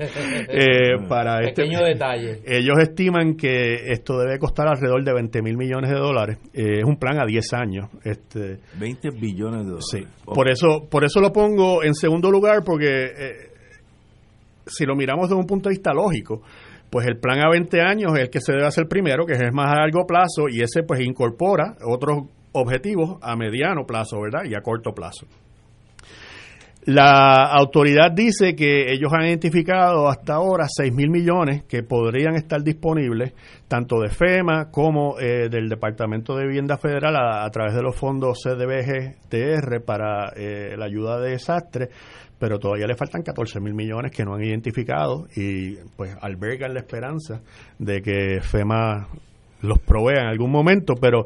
[0.48, 2.40] eh, para este Pequeño detalle.
[2.44, 6.38] Ellos estiman que esto debe costar alrededor de 20 mil millones de dólares.
[6.52, 7.88] es un plan a 10 años.
[8.02, 9.86] Este, 20 billones de dólares.
[9.90, 10.04] Sí.
[10.24, 13.52] Por, eso, por eso lo pongo en segundo lugar, porque
[14.66, 16.42] si lo miramos desde un punto de vista lógico,
[16.94, 19.52] pues el plan a 20 años es el que se debe hacer primero, que es
[19.52, 24.48] más a largo plazo, y ese pues incorpora otros objetivos a mediano plazo, ¿verdad?
[24.48, 25.26] Y a corto plazo.
[26.84, 32.62] La autoridad dice que ellos han identificado hasta ahora 6 mil millones que podrían estar
[32.62, 33.32] disponibles,
[33.66, 38.38] tanto de FEMA como eh, del Departamento de Vivienda Federal a, través de los fondos
[38.44, 41.88] CDBG-TR para eh, la ayuda de desastres
[42.44, 46.80] pero todavía le faltan 14 mil millones que no han identificado y pues albergan la
[46.80, 47.40] esperanza
[47.78, 49.08] de que FEMA
[49.62, 51.24] los provea en algún momento, pero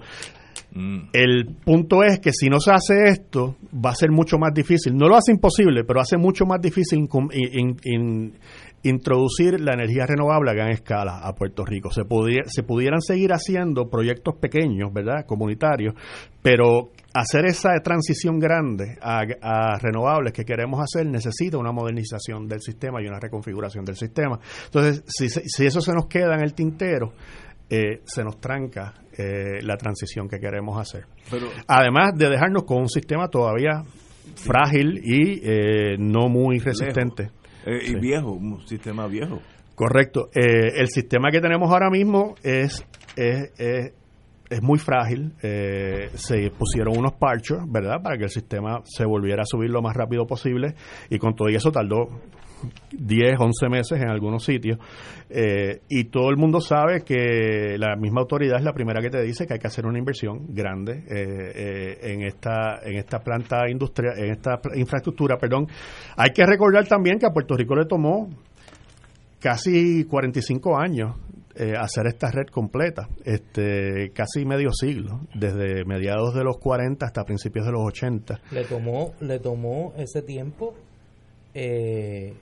[0.71, 1.09] Mm.
[1.15, 4.95] El punto es que si no se hace esto, va a ser mucho más difícil.
[4.95, 8.33] No lo hace imposible, pero hace mucho más difícil in- in- in-
[8.83, 11.91] introducir la energía renovable a gran escala a Puerto Rico.
[11.91, 12.03] Se,
[12.47, 15.25] se pudieran seguir haciendo proyectos pequeños, ¿verdad?
[15.27, 15.95] Comunitarios,
[16.43, 22.61] pero hacer esa transición grande a, a renovables que queremos hacer necesita una modernización del
[22.61, 24.39] sistema y una reconfiguración del sistema.
[24.67, 27.13] Entonces, si, si eso se nos queda en el tintero,
[27.71, 31.05] eh, se nos tranca eh, la transición que queremos hacer.
[31.31, 33.83] Pero Además de dejarnos con un sistema todavía
[34.37, 37.31] frágil y eh, no muy resistente.
[37.67, 39.41] eh, y viejo, un sistema viejo.
[39.75, 40.29] Correcto.
[40.35, 42.85] Eh, el sistema que tenemos ahora mismo es,
[43.17, 43.93] es, es,
[44.51, 45.33] es muy frágil.
[45.43, 48.03] Eh, se pusieron unos parchos, ¿verdad?
[48.03, 50.75] Para que el sistema se volviera a subir lo más rápido posible
[51.11, 52.09] y con todo eso tardó
[52.93, 54.79] 10, 11 meses en algunos sitios.
[55.31, 59.23] Eh, y todo el mundo sabe que la misma autoridad es la primera que te
[59.23, 63.69] dice que hay que hacer una inversión grande eh, eh, en esta en esta planta
[63.69, 65.67] industrial, en esta infraestructura, perdón.
[66.17, 68.29] Hay que recordar también que a Puerto Rico le tomó
[69.41, 71.15] casi 45 años
[71.59, 77.25] eh, hacer esta red completa, este casi medio siglo, desde mediados de los 40 hasta
[77.25, 78.41] principios de los 80.
[78.53, 80.75] Le tomó, le tomó ese tiempo
[81.55, 82.35] eh,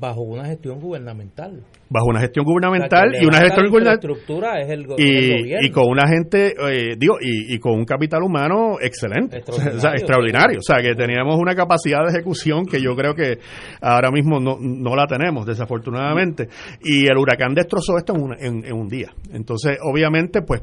[0.00, 1.62] bajo una gestión gubernamental.
[1.90, 5.24] Bajo una gestión gubernamental y una gestión la gubernamental infraestructura es el, go- es el
[5.24, 5.66] y, gobierno.
[5.66, 9.78] y con una gente, eh, digo, y, y con un capital humano excelente, Extraordinario.
[9.78, 13.38] o sea, extraordinario, o sea, que teníamos una capacidad de ejecución que yo creo que
[13.80, 16.48] ahora mismo no, no la tenemos, desafortunadamente,
[16.82, 19.08] y el huracán destrozó esto en un, en- en un día.
[19.32, 20.62] Entonces, obviamente, pues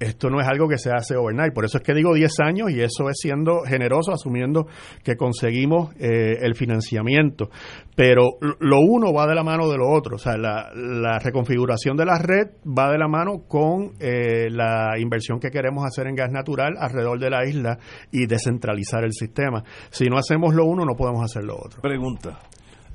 [0.00, 2.70] esto no es algo que se hace overnight, por eso es que digo 10 años
[2.70, 4.66] y eso es siendo generoso, asumiendo
[5.04, 7.50] que conseguimos eh, el financiamiento.
[7.94, 8.22] Pero
[8.60, 12.06] lo uno va de la mano de lo otro, o sea, la, la reconfiguración de
[12.06, 16.30] la red va de la mano con eh, la inversión que queremos hacer en gas
[16.32, 17.78] natural alrededor de la isla
[18.10, 19.62] y descentralizar el sistema.
[19.90, 21.82] Si no hacemos lo uno, no podemos hacer lo otro.
[21.82, 22.38] Pregunta.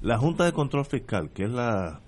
[0.01, 2.01] La Junta de Control Fiscal, que es la,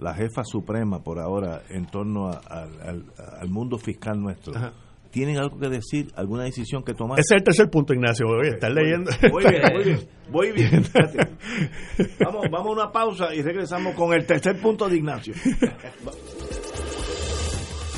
[0.00, 3.04] la jefa suprema por ahora en torno a- al, al-
[3.40, 4.72] al mundo fiscal nuestro, Ajá.
[5.10, 6.10] ¿tienen algo que decir?
[6.16, 7.20] ¿Alguna decisión que tomar?
[7.20, 8.26] Ese es el tercer punto, Ignacio.
[8.26, 9.10] Oye, estás leyendo.
[9.30, 10.84] Muy bien, muy bien.
[12.24, 15.34] Vamos, vamos a una pausa y regresamos con el tercer punto de Ignacio.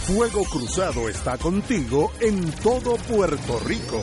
[0.07, 4.03] Fuego Cruzado está contigo en todo Puerto Rico.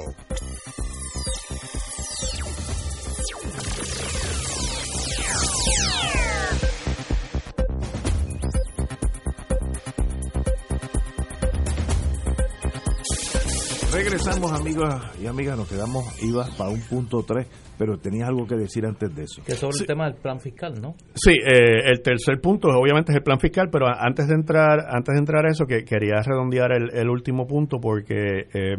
[13.92, 14.88] Regresamos, amigos
[15.22, 19.14] y amigas, nos quedamos, iba para un punto 3, pero tenías algo que decir antes
[19.14, 19.42] de eso.
[19.44, 20.94] Que sobre el tema del plan fiscal, ¿no?
[21.14, 25.12] Sí, eh, el tercer punto obviamente es el plan fiscal, pero antes de entrar, antes
[25.12, 28.76] de entrar a eso, que quería redondear el, el último punto porque eh,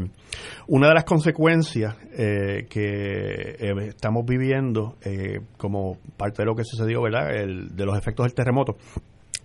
[0.67, 6.63] una de las consecuencias eh, que eh, estamos viviendo eh, como parte de lo que
[6.63, 7.35] sucedió, ¿verdad?
[7.35, 8.77] El, de los efectos del terremoto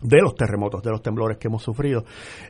[0.01, 2.05] de los terremotos, de los temblores que hemos sufrido,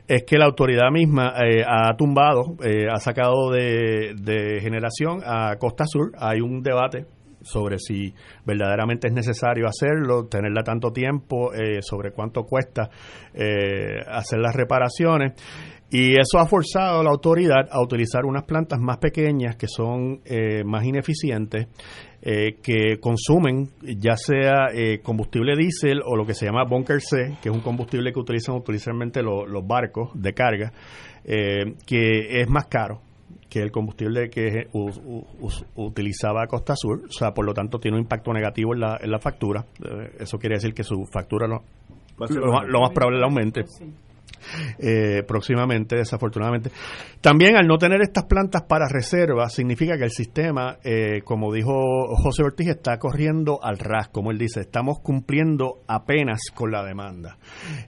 [0.07, 5.85] es que la autoridad misma eh, ha tumbado, eh, ha sacado de, generación a Costa
[5.87, 6.11] Sur.
[6.17, 7.05] Hay un debate
[7.41, 8.13] sobre si
[8.45, 12.89] verdaderamente es necesario hacerlo, tenerla tanto tiempo, eh, sobre cuánto cuesta
[13.33, 15.33] hacer las reparaciones.
[15.91, 20.21] Y eso ha forzado a la autoridad a utilizar unas plantas más pequeñas que son
[20.23, 21.67] eh, más ineficientes,
[22.21, 27.37] eh, que consumen ya sea eh, combustible diésel o lo que se llama bunker C,
[27.41, 28.55] que es un combustible que utilizan
[29.23, 30.71] lo- los barcos de carga,
[31.23, 33.01] eh, que es más caro
[33.49, 34.89] que el combustible que u-
[35.41, 38.97] u- utilizaba Costa Sur, o sea, por lo tanto tiene un impacto negativo en la,
[39.01, 39.65] en la factura.
[39.83, 41.47] Eh, eso quiere decir que su factura
[42.27, 43.85] ser lo, más- lo más probable es que aumente Sí.
[44.77, 46.71] Eh, próximamente, desafortunadamente.
[47.21, 51.73] También al no tener estas plantas para reserva, significa que el sistema, eh, como dijo
[52.15, 57.37] José Ortiz, está corriendo al ras, como él dice, estamos cumpliendo apenas con la demanda.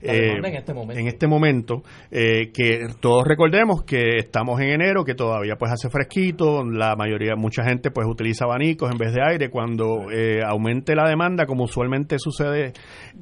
[0.02, 1.00] La demanda en este momento.
[1.00, 5.90] En este momento, eh, que todos recordemos que estamos en enero, que todavía pues hace
[5.90, 10.96] fresquito, la mayoría, mucha gente pues utiliza abanicos en vez de aire, cuando eh, aumente
[10.96, 12.74] la demanda, como usualmente sucede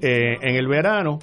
[0.02, 1.20] eh, en el verano,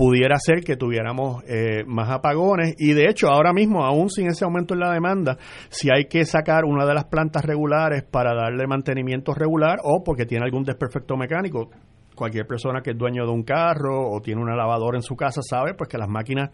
[0.00, 4.46] pudiera ser que tuviéramos eh, más apagones y de hecho ahora mismo aún sin ese
[4.46, 5.36] aumento en la demanda
[5.68, 10.24] si hay que sacar una de las plantas regulares para darle mantenimiento regular o porque
[10.24, 11.68] tiene algún desperfecto mecánico
[12.14, 15.42] cualquier persona que es dueño de un carro o tiene una lavadora en su casa
[15.42, 16.48] sabe pues que las máquinas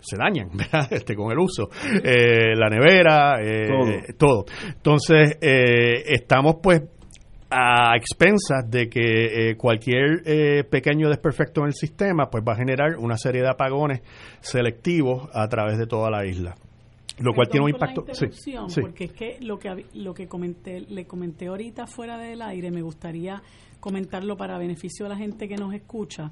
[0.00, 0.88] se dañan ¿verdad?
[0.90, 1.68] este con el uso
[2.02, 4.44] Eh, la nevera eh, todo.
[4.66, 6.82] entonces eh, estamos pues
[7.50, 12.56] a expensas de que eh, cualquier eh, pequeño desperfecto en el sistema pues va a
[12.56, 14.02] generar una serie de apagones
[14.40, 16.54] selectivos a través de toda la isla
[17.20, 18.80] lo cual tiene un Perdón por la impacto sí, sí.
[18.80, 22.82] porque es que lo que lo que comenté le comenté ahorita fuera del aire me
[22.82, 23.42] gustaría
[23.80, 26.30] comentarlo para beneficio de la gente que nos escucha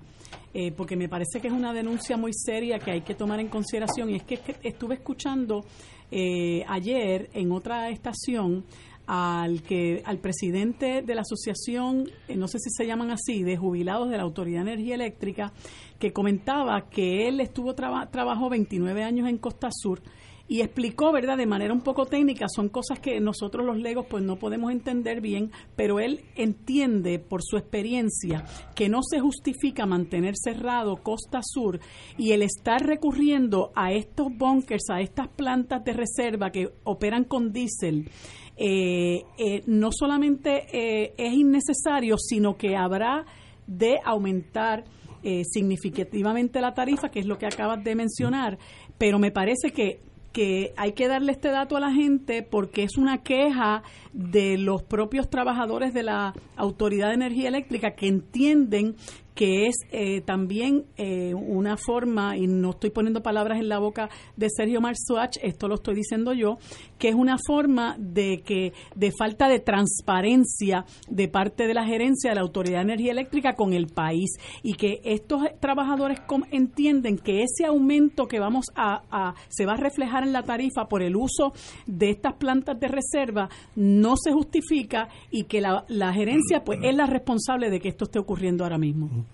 [0.53, 3.49] eh, porque me parece que es una denuncia muy seria que hay que tomar en
[3.49, 5.65] consideración y es que, es que estuve escuchando
[6.11, 8.65] eh, ayer en otra estación
[9.07, 13.57] al que al presidente de la asociación eh, no sé si se llaman así de
[13.57, 15.53] jubilados de la Autoridad de Energía Eléctrica
[15.99, 20.03] que comentaba que él estuvo traba- trabajó 29 años en Costa Sur
[20.49, 24.23] y explicó, ¿verdad?, de manera un poco técnica, son cosas que nosotros los legos pues
[24.23, 28.45] no podemos entender bien, pero él entiende por su experiencia
[28.77, 31.81] que no se justifica mantener cerrado Costa Sur
[32.17, 37.51] y el estar recurriendo a estos bunkers, a estas plantas de reserva que operan con
[37.53, 38.09] diésel,
[38.57, 43.27] eh, eh, no solamente eh, es innecesario, sino que habrá
[43.67, 44.85] de aumentar
[45.23, 48.59] eh, significativamente la tarifa, que es lo que acabas de mencionar,
[48.99, 50.01] pero me parece que
[50.33, 53.83] que hay que darle este dato a la gente porque es una queja
[54.13, 58.97] de los propios trabajadores de la Autoridad de Energía Eléctrica que entienden
[59.37, 64.09] que es eh, también eh, una forma, y no estoy poniendo palabras en la boca
[64.35, 66.57] de Sergio Marzuach, esto lo estoy diciendo yo,
[66.99, 72.31] que es una forma de que de falta de transparencia de parte de la gerencia
[72.31, 74.31] de la Autoridad de Energía Eléctrica con el país
[74.63, 76.19] y que estos trabajadores
[76.51, 80.89] entienden que ese aumento que vamos a, a se va a reflejar en la tarifa
[80.89, 81.53] por el uso
[81.87, 86.97] de estas plantas de reserva no se justifica y que la, la gerencia pues es
[86.97, 89.26] la responsable de que esto esté ocurriendo ahora mismo.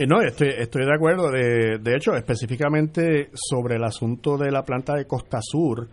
[0.00, 1.28] Eh, no, estoy, estoy de acuerdo.
[1.32, 5.88] De, de hecho, específicamente sobre el asunto de la planta de Costa Sur,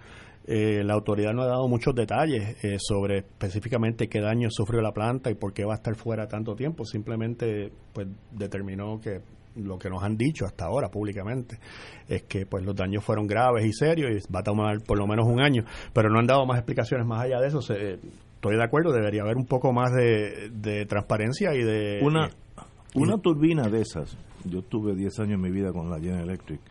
[0.46, 4.92] eh, la autoridad no ha dado muchos detalles eh, sobre específicamente qué daño sufrió la
[4.92, 6.86] planta y por qué va a estar fuera tanto tiempo.
[6.86, 9.22] Simplemente pues determinó que
[9.56, 11.58] lo que nos han dicho hasta ahora públicamente
[12.08, 15.08] es que pues los daños fueron graves y serios y va a tomar por lo
[15.08, 17.62] menos un año, pero no han dado más explicaciones más allá de eso.
[17.62, 17.94] Se-
[18.36, 22.30] estoy de acuerdo, debería haber un poco más de, de transparencia y de Una,
[22.96, 26.62] una turbina de esas, yo tuve 10 años en mi vida con la General Electric,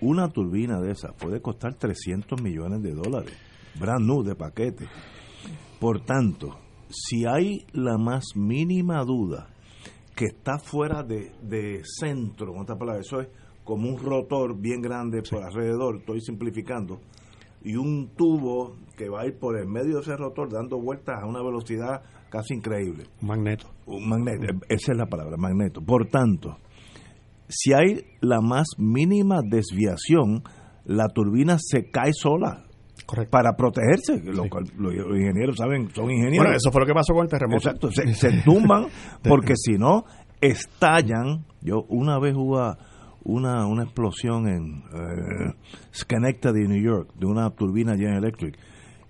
[0.00, 3.34] una turbina de esas puede costar 300 millones de dólares,
[3.78, 4.86] brand new de paquete.
[5.78, 6.58] Por tanto,
[6.88, 9.48] si hay la más mínima duda
[10.14, 13.28] que está fuera de, de centro, en otras palabras, eso es
[13.64, 17.00] como un rotor bien grande por alrededor, estoy simplificando,
[17.62, 21.20] y un tubo que va a ir por el medio de ese rotor dando vueltas
[21.20, 23.04] a una velocidad casi increíble.
[23.22, 23.66] Un magneto.
[23.86, 25.80] Un magneto, esa es la palabra, magneto.
[25.80, 26.58] Por tanto,
[27.48, 30.42] si hay la más mínima desviación,
[30.84, 32.62] la turbina se cae sola.
[33.30, 36.38] Para protegerse, lo cual los ingenieros saben, son ingenieros.
[36.38, 37.68] Bueno, eso fue lo que pasó con el terremoto.
[37.68, 38.86] Exacto, se, se tumban
[39.22, 40.04] porque si no,
[40.40, 41.44] estallan.
[41.60, 42.74] Yo una vez hubo
[43.22, 45.54] una, una explosión en eh,
[45.92, 48.56] Schenectady, New York, de una turbina General Electric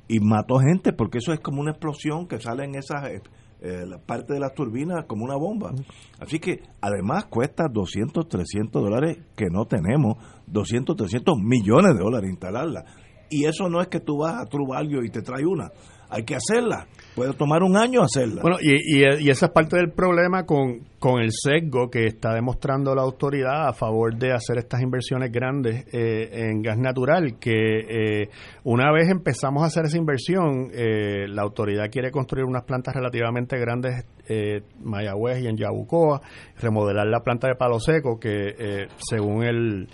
[0.08, 3.22] y mató gente porque eso es como una explosión que sale en esa eh,
[3.60, 5.72] eh, la parte de las turbinas como una bomba.
[6.20, 12.30] Así que además cuesta 200, 300 dólares que no tenemos, 200, 300 millones de dólares
[12.30, 12.84] instalarla.
[13.30, 15.70] Y eso no es que tú vas a Truvalio y te trae una.
[16.08, 16.86] Hay que hacerla.
[17.16, 18.42] Puede tomar un año hacerla.
[18.42, 22.94] Bueno, y, y, esa es parte del problema con, con, el sesgo que está demostrando
[22.94, 28.28] la autoridad a favor de hacer estas inversiones grandes eh, en gas natural, que eh,
[28.64, 33.58] una vez empezamos a hacer esa inversión, eh, la autoridad quiere construir unas plantas relativamente
[33.58, 36.20] grandes en Mayagüez y en Yabucoa,
[36.60, 39.88] remodelar la planta de Palo Seco, que según el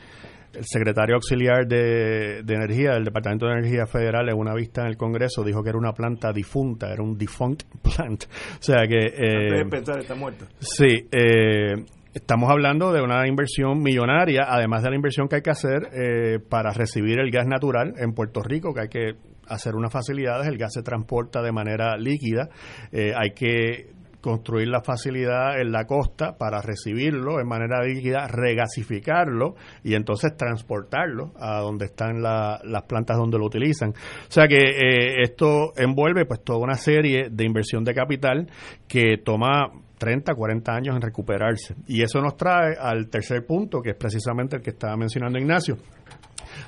[0.55, 4.97] el secretario auxiliar de, Energía del Departamento de Energía Federal en una vista en el
[4.97, 8.25] Congreso dijo que era una planta difunta, era un defunct plant.
[8.25, 9.07] O sea que...
[9.07, 10.47] Eh, pensar está muerta.
[10.59, 11.75] Sí, eh,
[12.15, 16.39] estamos hablando de una inversión millonaria, además de la inversión que hay que hacer eh,
[16.41, 19.13] para recibir el gas natural en Puerto Rico, que hay que
[19.47, 22.49] hacer unas facilidades, el gas se transporta de manera líquida,
[22.91, 23.91] eh, hay que
[24.23, 31.33] construir la facilidad en la costa para recibirlo en manera líquida, regasificarlo y entonces transportarlo
[31.39, 33.91] a donde están las plantas donde lo utilizan.
[33.91, 38.49] O sea que eh, esto envuelve pues toda una serie de inversión de capital
[38.89, 41.75] que toma 30, 40 años en recuperarse.
[41.87, 45.77] Y eso nos trae al tercer punto, que es precisamente el que estaba mencionando Ignacio,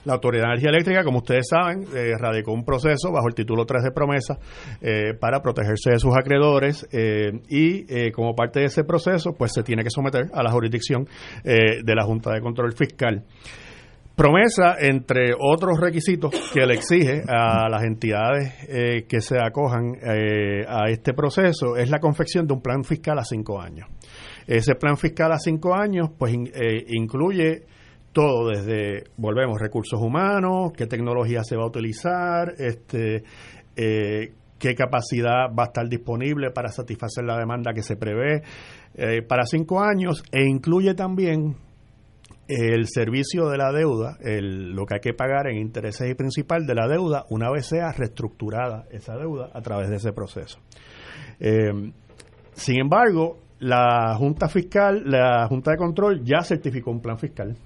[0.04, 3.64] la Autoridad de Energía Eléctrica, como ustedes saben, eh, radicó un proceso bajo el título
[3.64, 4.38] 3 de promesa
[4.80, 9.62] eh, para protegerse de sus acreedores eh, y como parte de ese proceso, pues se
[9.62, 11.06] tiene que someter a la jurisdicción
[11.44, 13.24] de la Junta de Control Fiscal.
[14.16, 18.54] Promesa, entre otros requisitos que le exige a las entidades
[19.08, 19.96] que se acojan
[20.68, 23.88] a este proceso, es la confección de un plan fiscal a cinco años.
[24.46, 27.64] Ese plan fiscal a cinco años, pues incluye
[28.14, 33.24] todo desde, volvemos, recursos humanos, qué tecnología se va a utilizar, este,
[33.76, 38.42] eh, qué capacidad va a estar disponible para satisfacer la demanda que se prevé
[38.94, 41.56] eh, para cinco años e incluye también
[42.46, 46.66] el servicio de la deuda, el, lo que hay que pagar en intereses y principal
[46.66, 50.60] de la deuda una vez sea reestructurada esa deuda a través de ese proceso.
[51.40, 51.92] Eh,
[52.52, 57.56] sin embargo, la Junta Fiscal, la Junta de Control ya certificó un plan fiscal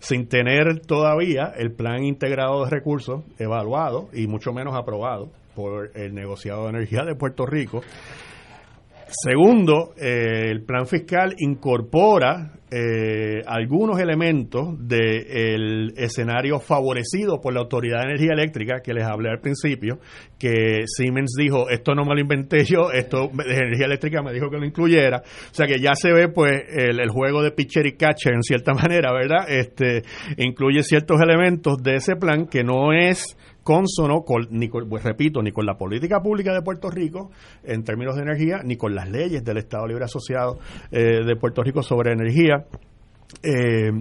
[0.00, 6.14] sin tener todavía el plan integrado de recursos evaluado y mucho menos aprobado por el
[6.14, 7.82] negociado de energía de Puerto Rico.
[9.10, 17.98] Segundo, eh, el plan fiscal incorpora eh, algunos elementos del escenario favorecido por la Autoridad
[17.98, 19.98] de Energía Eléctrica que les hablé al principio,
[20.38, 24.48] que Siemens dijo, esto no me lo inventé yo, esto de Energía Eléctrica me dijo
[24.48, 25.20] que lo incluyera.
[25.20, 28.42] O sea que ya se ve pues el, el juego de pitcher y catcher en
[28.44, 29.46] cierta manera, ¿verdad?
[29.48, 30.02] Este
[30.36, 35.52] incluye ciertos elementos de ese plan que no es consono, con, ni pues, repito, ni
[35.52, 37.30] con la política pública de Puerto Rico
[37.62, 40.58] en términos de energía, ni con las leyes del Estado Libre Asociado
[40.90, 42.64] eh, de Puerto Rico sobre energía.
[43.42, 43.92] Eh,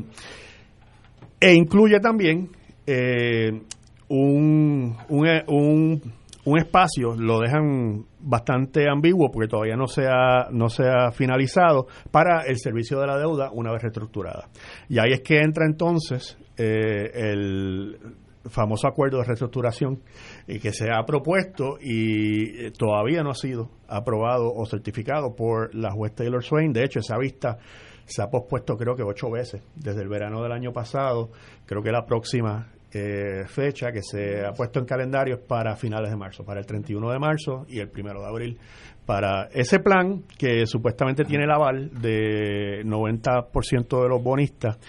[1.41, 2.49] e incluye también
[2.85, 3.61] eh,
[4.09, 6.01] un, un,
[6.45, 11.87] un, espacio, lo dejan bastante ambiguo porque todavía no se, ha, no se ha finalizado,
[12.11, 14.49] para el servicio de la deuda una vez reestructurada.
[14.89, 17.97] Y ahí es que entra entonces el
[18.45, 20.01] famoso acuerdo de reestructuración
[20.47, 25.73] y que se ha propuesto y eh, todavía no ha sido aprobado o certificado por
[25.75, 26.71] la juez Taylor Swain.
[26.71, 27.57] De hecho, esa vista
[28.05, 31.29] se ha pospuesto creo que ocho veces desde el verano del año pasado.
[31.65, 36.09] Creo que la próxima eh, fecha que se ha puesto en calendario es para finales
[36.09, 38.59] de marzo, para el 31 de marzo y el primero de abril,
[39.05, 44.79] para ese plan que supuestamente tiene el aval de 90% de los bonistas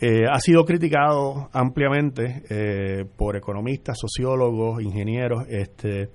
[0.00, 5.44] eh, ha sido criticado ampliamente eh, por economistas, sociólogos, ingenieros.
[5.48, 6.10] Este,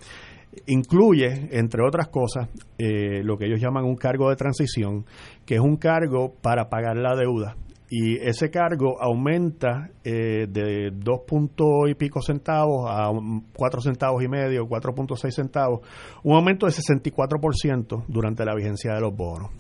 [0.68, 5.06] incluye, entre otras cosas, eh, lo que ellos llaman un cargo de transición,
[5.46, 7.56] que es un cargo para pagar la deuda
[7.94, 13.12] y ese cargo aumenta eh, de dos puntos y pico centavos a
[13.54, 15.82] cuatro centavos y medio, 4.6 centavos,
[16.24, 19.52] un aumento de 64% durante la vigencia de los bonos.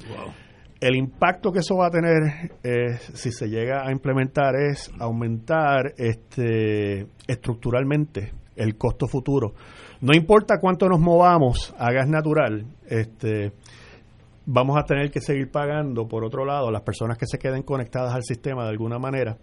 [0.82, 5.94] El impacto que eso va a tener, eh, si se llega a implementar, es aumentar
[5.96, 9.54] este, estructuralmente el costo futuro.
[10.02, 13.52] No importa cuánto nos movamos a gas natural, este,
[14.48, 18.16] vamos a tener que seguir pagando, por otro lado, las personas que se queden conectadas
[18.16, 19.38] al sistema de alguna manera,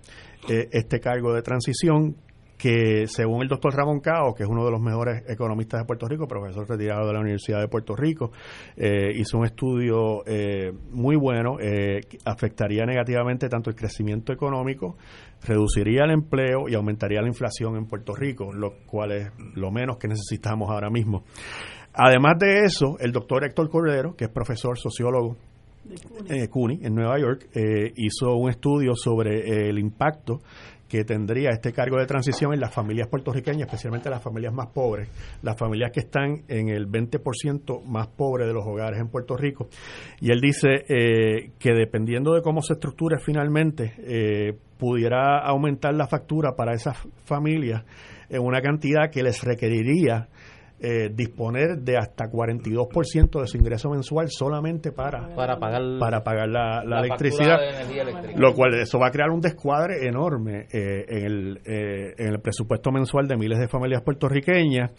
[0.48, 2.16] eh, este cargo de transición
[2.58, 6.06] que según el doctor Ramón Cao, que es uno de los mejores economistas de Puerto
[6.08, 8.32] Rico, profesor retirado de la Universidad de Puerto Rico,
[8.76, 14.96] eh, hizo un estudio eh, muy bueno, que afectaría negativamente tanto el crecimiento económico,
[15.46, 19.98] reduciría el empleo y aumentaría la inflación en Puerto Rico, lo cual es lo menos
[19.98, 21.22] que necesitamos ahora mismo.
[21.94, 25.36] Además de eso, el doctor Héctor Cordero, que es profesor sociólogo
[26.28, 30.40] en CUNY, en Nueva York, eh, hizo un estudio sobre eh, el impacto
[30.88, 35.08] que tendría este cargo de transición en las familias puertorriqueñas, especialmente las familias más pobres,
[35.42, 39.68] las familias que están en el 20% más pobre de los hogares en Puerto Rico.
[40.20, 46.54] Y él dice eh, que dependiendo de cómo se estructure finalmente, pudiera aumentar la factura
[46.56, 47.84] para esas familias
[48.30, 50.28] en una cantidad que les requeriría
[50.80, 56.48] eh, disponer de hasta 42% de su ingreso mensual solamente para, para pagar, para pagar
[56.48, 57.58] la, electricidad,
[58.36, 62.40] lo cual eso va a crear un descuadre enorme eh, en, el, eh, en el
[62.40, 64.92] presupuesto mensual de miles de familias puertorriqueñas.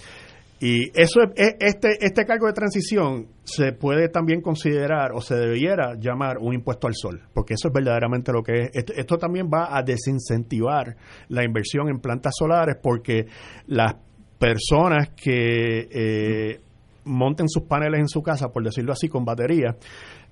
[0.62, 5.96] Y eso es, este, este cargo de transición se puede también considerar o se debiera
[5.98, 8.70] llamar un impuesto al sol, porque eso es verdaderamente lo que es.
[8.74, 10.98] Esto, esto también va a desincentivar
[11.30, 13.28] la inversión en plantas solares porque
[13.68, 13.96] las
[14.40, 16.60] personas que eh,
[17.04, 19.76] monten sus paneles en su casa, por decirlo así, con batería,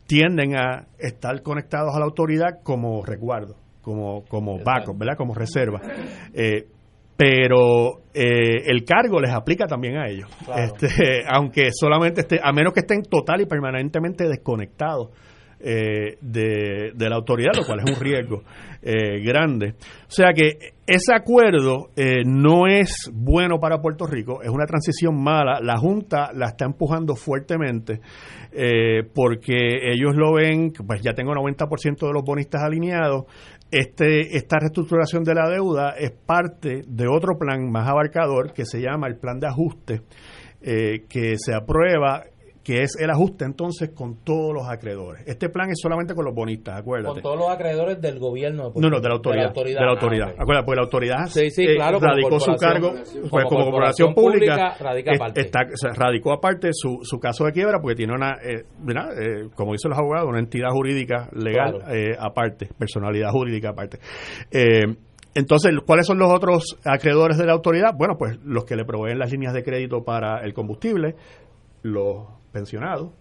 [0.08, 5.18] tienden a estar conectados a la autoridad como resguardo, como, como backup, ¿verdad?
[5.18, 5.82] Como reserva.
[6.34, 6.68] Eh,
[7.18, 12.74] pero eh, el cargo les aplica también a ellos, este, aunque solamente esté, a menos
[12.74, 15.10] que estén total y permanentemente desconectados
[15.60, 18.43] eh, de, la autoridad, lo cual es un riesgo
[18.84, 19.74] eh, grande.
[20.08, 25.20] O sea que ese acuerdo eh, no es bueno para Puerto Rico, es una transición
[25.20, 25.60] mala.
[25.60, 28.01] La Junta la está empujando fuertemente
[29.14, 33.26] porque ellos lo ven, pues ya tengo 90% de los bonistas alineados.
[33.70, 38.80] Este, esta reestructuración de la deuda es parte de otro plan más abarcador que se
[38.80, 40.01] llama el plan de ajuste,
[40.62, 42.24] que se aprueba
[42.68, 45.24] que es el ajuste entonces con todos los acreedores.
[45.26, 47.13] Este plan es solamente con los bonistas, acuérdate.
[47.13, 48.74] Con todos los acreedores del gobierno.
[48.76, 49.53] no, no, de la autoridad.
[49.53, 50.28] De la autoridad.
[50.32, 52.91] Ah, Acuérdate, porque la autoridad sí, sí, claro, radicó su cargo,
[53.30, 55.39] pues como, corporación, pública, radica aparte.
[55.39, 55.61] Está,
[55.95, 59.99] radicó aparte su, su caso de quiebra porque tiene una, eh, eh, como dicen los
[59.99, 63.99] abogados, una entidad jurídica legal eh, aparte, personalidad jurídica aparte.
[65.34, 67.93] Entonces, ¿cuáles son los otros acreedores de la autoridad?
[67.97, 71.15] Bueno, pues los que le proveen las líneas de crédito para el combustible,
[71.84, 73.14] los pensionados,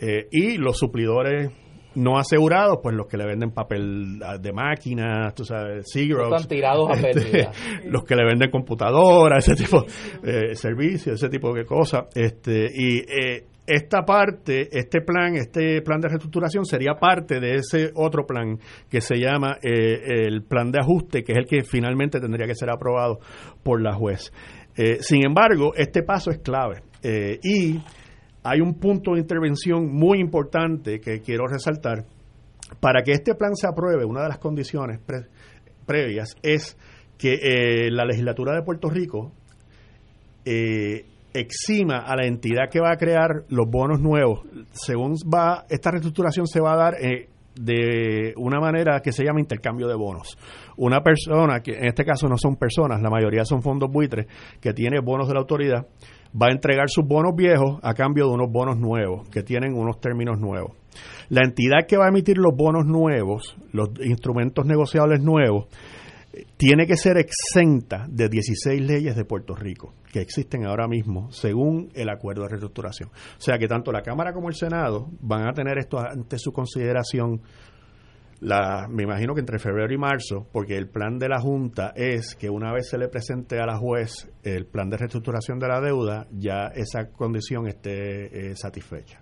[0.00, 1.50] eh, y los suplidores
[1.96, 7.08] no asegurados, pues los que le venden papel de máquinas, tú sabes, Están tirados a
[7.08, 7.48] este,
[7.88, 9.84] los que le venden computadoras, ese tipo
[10.22, 12.04] de eh, servicios, ese tipo de cosas.
[12.14, 17.90] Este, y eh, esta parte, este plan, este plan de reestructuración sería parte de ese
[17.96, 18.58] otro plan
[18.88, 22.70] que se llama el plan de ajuste, que es el que finalmente tendría que ser
[22.70, 23.18] aprobado
[23.64, 24.32] por la juez.
[25.00, 26.82] sin embargo, este paso es clave.
[27.42, 27.80] y
[28.42, 32.04] hay un punto de intervención muy importante que quiero resaltar.
[32.80, 35.00] Para que este plan se apruebe, una de las condiciones
[35.86, 36.76] previas es
[37.16, 39.32] que eh, la legislatura de Puerto Rico
[40.44, 44.40] eh, exima a la entidad que va a crear los bonos nuevos.
[44.72, 49.40] Según va, esta reestructuración se va a dar eh, de una manera que se llama
[49.40, 50.38] intercambio de bonos.
[50.76, 54.26] Una persona, que en este caso no son personas, la mayoría son fondos buitres,
[54.60, 55.86] que tiene bonos de la autoridad,
[56.34, 60.00] va a entregar sus bonos viejos a cambio de unos bonos nuevos, que tienen unos
[60.00, 60.72] términos nuevos.
[61.28, 65.66] La entidad que va a emitir los bonos nuevos, los instrumentos negociables nuevos,
[66.56, 71.90] tiene que ser exenta de 16 leyes de Puerto Rico que existen ahora mismo según
[71.94, 73.10] el acuerdo de reestructuración.
[73.10, 76.52] O sea que tanto la Cámara como el Senado van a tener esto ante su
[76.52, 77.40] consideración
[78.40, 82.36] la, me imagino que entre febrero y marzo, porque el plan de la Junta es
[82.36, 85.80] que una vez se le presente a la juez el plan de reestructuración de la
[85.80, 89.20] deuda, ya esa condición esté eh, satisfecha.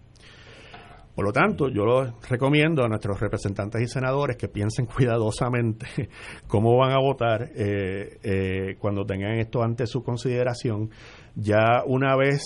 [1.14, 6.11] Por lo tanto, yo lo recomiendo a nuestros representantes y senadores que piensen cuidadosamente
[6.47, 10.91] cómo van a votar eh, eh, cuando tengan esto ante su consideración.
[11.35, 12.43] Ya una vez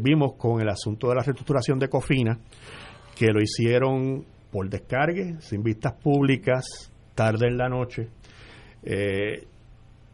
[0.00, 2.38] vimos con el asunto de la reestructuración de Cofina,
[3.16, 8.08] que lo hicieron por descargue, sin vistas públicas, tarde en la noche.
[8.82, 9.46] Eh,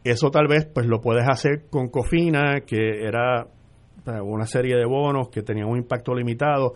[0.03, 4.85] eso tal vez pues lo puedes hacer con Cofina, que era eh, una serie de
[4.85, 6.73] bonos que tenían un impacto limitado.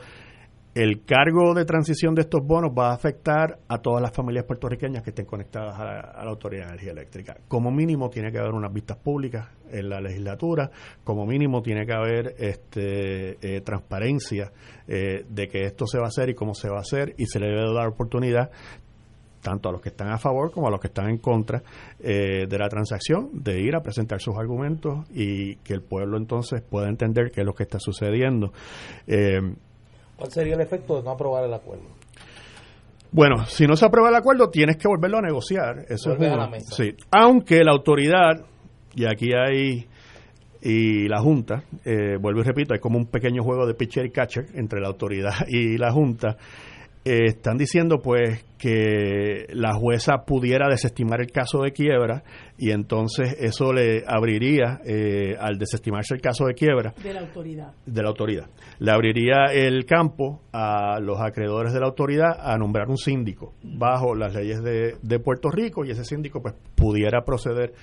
[0.73, 5.03] El cargo de transición de estos bonos va a afectar a todas las familias puertorriqueñas
[5.03, 7.37] que estén conectadas a la, Autoridad de Energía Eléctrica.
[7.49, 10.71] Como mínimo tiene que haber unas vistas públicas en la legislatura,
[11.03, 14.53] como mínimo tiene que haber este, eh, transparencia
[14.87, 17.25] eh, de que esto se va a hacer y cómo se va a hacer y
[17.25, 18.49] se le debe dar oportunidad
[19.41, 21.63] tanto a los que están a favor como a los que están en contra
[21.99, 26.61] eh, de la transacción, de ir a presentar sus argumentos y que el pueblo entonces
[26.61, 28.53] pueda entender qué es lo que está sucediendo.
[30.21, 31.83] ¿Cuál sería el efecto de no aprobar el acuerdo?
[33.11, 35.79] bueno, si no se aprueba el acuerdo, tienes que volverlo a negociar.
[35.89, 36.43] Eso Vuelve es a uno.
[36.45, 36.75] la mesa.
[36.75, 36.93] Sí.
[37.11, 38.45] Aunque la autoridad,
[38.95, 39.85] y aquí hay,
[40.61, 44.11] y la Junta, eh, vuelvo y repito, hay como un pequeño juego de pitcher y
[44.11, 46.37] catcher entre la autoridad y la Junta.
[47.03, 52.23] Eh, están diciendo pues que la jueza pudiera desestimar el caso de quiebra
[52.59, 57.73] y entonces eso le abriría, eh, al desestimarse el caso de quiebra, de la autoridad.
[57.87, 58.49] de la autoridad.
[58.77, 64.13] Le abriría el campo a los acreedores de la autoridad a nombrar un síndico bajo
[64.13, 67.73] las leyes de, de Puerto Rico y ese síndico pues pudiera proceder.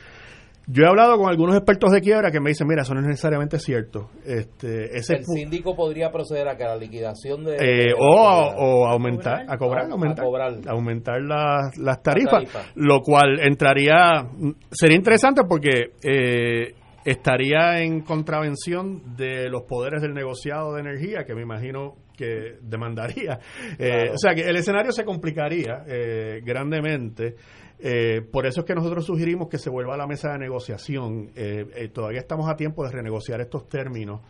[0.70, 3.06] Yo he hablado con algunos expertos de quiebra que me dicen, mira, eso no es
[3.06, 4.10] necesariamente cierto.
[4.24, 7.56] Este, ese El síndico podría proceder a que la liquidación de...
[7.58, 10.52] eh, o, aumentar, a cobrar, A- a aumentar, cobrar.
[10.68, 12.60] aumentar las, las tarifas, tarifa.
[12.74, 14.26] lo cual entraría,
[14.70, 21.34] sería interesante porque eh, estaría en contravención de los poderes del negociado de energía, que
[21.34, 23.38] me imagino que demandaría.
[23.78, 24.12] Eh, Claro.
[24.14, 27.36] O sea que el escenario se complicaría eh, grandemente.
[27.80, 31.30] Eh, por eso es que nosotros sugerimos que se vuelva a la mesa de negociación.
[31.36, 34.20] Eh, eh, todavía estamos a tiempo de renegociar estos términos.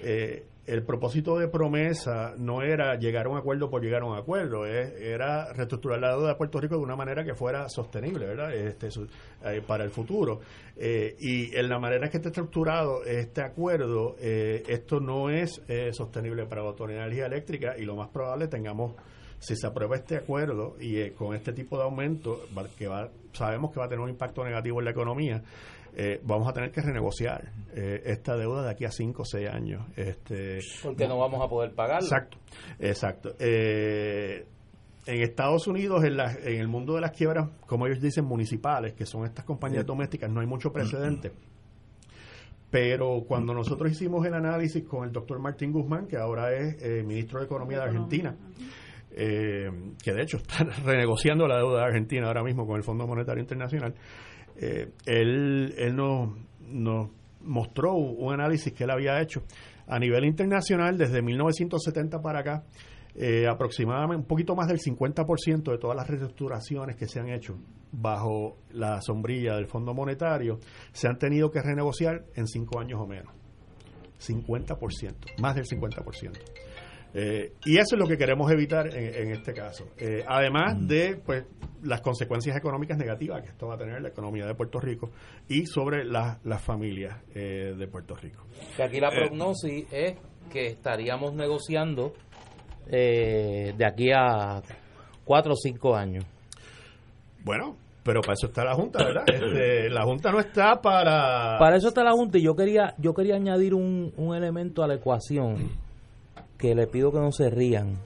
[0.00, 4.16] Eh, el propósito de promesa no era llegar a un acuerdo por llegar a un
[4.16, 8.50] acuerdo, era reestructurar la deuda de Puerto Rico de una manera que fuera sostenible, ¿verdad?
[8.54, 8.88] Este,
[9.66, 10.40] para el futuro.
[10.74, 16.68] Y en la manera que está estructurado este acuerdo, esto no es sostenible para la
[16.68, 18.94] Autoridad Energía Eléctrica y lo más probable tengamos
[19.44, 23.10] si se aprueba este acuerdo y eh, con este tipo de aumento va- que va,
[23.32, 25.42] sabemos que va a tener un impacto negativo en la economía,
[25.96, 29.48] eh, vamos a tener que renegociar eh, esta deuda de aquí a 5 o 6
[29.48, 29.86] años.
[29.96, 32.06] Este, Porque no vamos a poder pagarla.
[32.06, 32.38] Exacto,
[32.78, 33.34] exacto.
[33.38, 34.46] Eh,
[35.06, 38.94] en Estados Unidos, en, la- en el mundo de las quiebras, como ellos dicen, municipales,
[38.94, 41.30] que son estas compañías domésticas, no hay mucho precedente.
[42.70, 47.04] Pero cuando nosotros hicimos el análisis con el doctor Martín Guzmán, que ahora es eh,
[47.04, 48.34] ministro de Economía de Argentina,
[49.16, 49.70] eh,
[50.02, 53.40] que de hecho está renegociando la deuda de Argentina ahora mismo con el Fondo Monetario
[53.40, 53.94] Internacional,
[54.56, 57.10] eh, él, él nos, nos
[57.42, 59.42] mostró un análisis que él había hecho
[59.86, 62.64] a nivel internacional desde 1970 para acá.
[63.16, 67.56] eh, aproximadamente un poquito más del 50% de todas las reestructuraciones que se han hecho
[67.92, 70.58] bajo la sombrilla del Fondo Monetario
[70.92, 73.32] se han tenido que renegociar en cinco años o menos.
[74.18, 76.32] 50%, más del 50%.
[77.14, 79.86] Eh, y eso es lo que queremos evitar en, en este caso.
[79.98, 81.44] Eh, además de pues
[81.84, 85.10] las consecuencias económicas negativas que esto va a tener en la economía de Puerto Rico
[85.48, 88.44] y sobre la- las familias eh, de Puerto Rico.
[88.76, 90.16] Que aquí la Eh, prognosis es
[90.50, 92.12] que estaríamos negociando
[92.90, 94.60] eh, de aquí a
[95.24, 96.24] cuatro o cinco años.
[97.44, 99.24] Bueno, pero para eso está la Junta, ¿verdad?
[99.26, 101.58] Este, la Junta no está para...
[101.58, 104.88] Para eso está la Junta y yo quería, yo quería añadir un, un elemento a
[104.88, 105.56] la ecuación
[106.58, 107.98] que le pido que no se rían.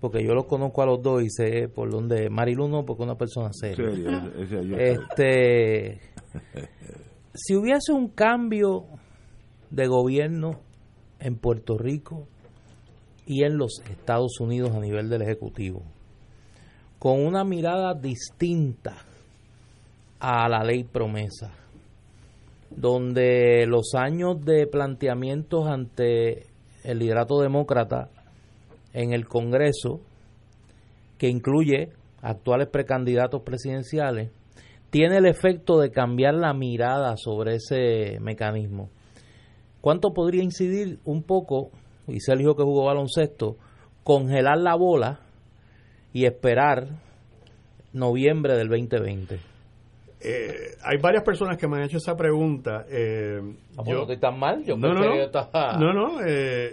[0.00, 2.28] Porque yo los conozco a los dos y sé por dónde.
[2.28, 3.76] Marilu no, porque es una persona seria.
[3.88, 6.00] Serio, yo- Este,
[7.34, 8.84] si hubiese un cambio
[9.70, 10.60] de gobierno
[11.20, 12.26] en Puerto Rico
[13.26, 15.82] y en los Estados Unidos a nivel del Ejecutivo,
[16.98, 18.96] con una mirada distinta
[20.18, 21.52] a la ley promesa,
[22.70, 26.46] donde los años de planteamientos ante
[26.84, 28.08] el liderato demócrata
[28.92, 30.00] en el Congreso,
[31.18, 34.30] que incluye actuales precandidatos presidenciales,
[34.90, 38.90] tiene el efecto de cambiar la mirada sobre ese mecanismo.
[39.80, 41.70] ¿Cuánto podría incidir un poco,
[42.06, 43.56] y Sergio que jugó baloncesto,
[44.04, 45.20] congelar la bola
[46.12, 46.88] y esperar
[47.92, 49.51] noviembre del 2020?
[50.24, 52.84] Eh, hay varias personas que me han hecho esa pregunta.
[52.88, 53.40] Eh,
[53.76, 56.26] no estoy tan mal, yo no, no, no, yo estaba- no, no, eh,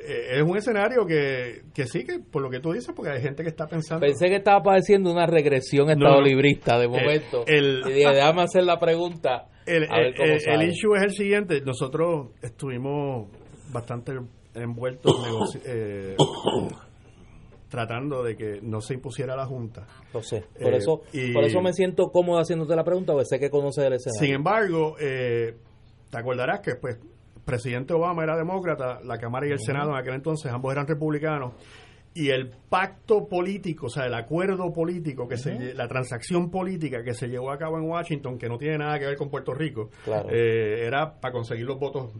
[0.06, 3.22] eh, es un escenario que, que sí, que por lo que tú dices, porque hay
[3.22, 4.06] gente que está pensando...
[4.06, 7.44] Pensé que estaba padeciendo una regresión estadolibrista de Eh, momento.
[7.48, 9.48] el- y dije, déjame hacer la pregunta.
[9.66, 10.64] El, el- el- sale.
[10.66, 11.62] el issue es el siguiente.
[11.62, 13.28] Nosotros estuvimos
[13.72, 14.14] bastante
[14.56, 15.14] envueltos
[15.66, 16.16] eh,
[17.70, 19.86] tratando de que no se impusiera la Junta.
[20.14, 20.44] Lo sé.
[20.60, 23.50] Por, Eh, eso, y- por eso me siento cómodo haciéndote la pregunta, porque sé que
[23.50, 24.20] conoces el escenario.
[24.26, 25.56] Sin embargo, eh,
[26.10, 29.98] te acordarás que pues el presidente Obama era demócrata, la Cámara y el Senado en
[29.98, 31.54] aquel entonces ambos eran republicanos
[32.14, 37.14] y el pacto político, o sea, el acuerdo político que se la transacción política que
[37.14, 39.90] se llevó a cabo en Washington que no tiene nada que ver con Puerto Rico,
[40.04, 40.28] Claro.
[40.32, 42.12] eh, era para conseguir los votos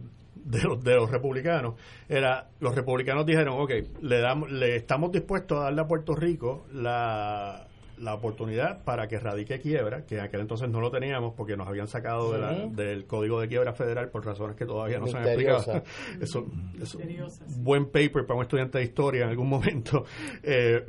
[0.44, 1.74] de los, de los republicanos
[2.08, 3.72] era los republicanos dijeron ok
[4.02, 7.66] le damos le estamos dispuestos a darle a Puerto Rico la
[7.98, 11.68] la oportunidad para que radique quiebra, que en aquel entonces no lo teníamos porque nos
[11.68, 15.18] habían sacado de la- del código de quiebra federal por razones que todavía no se
[15.18, 15.82] han explicado.
[16.22, 16.46] Eso,
[16.80, 17.44] eso sí.
[17.58, 20.06] buen paper para un estudiante de historia en algún momento.
[20.42, 20.82] Eh,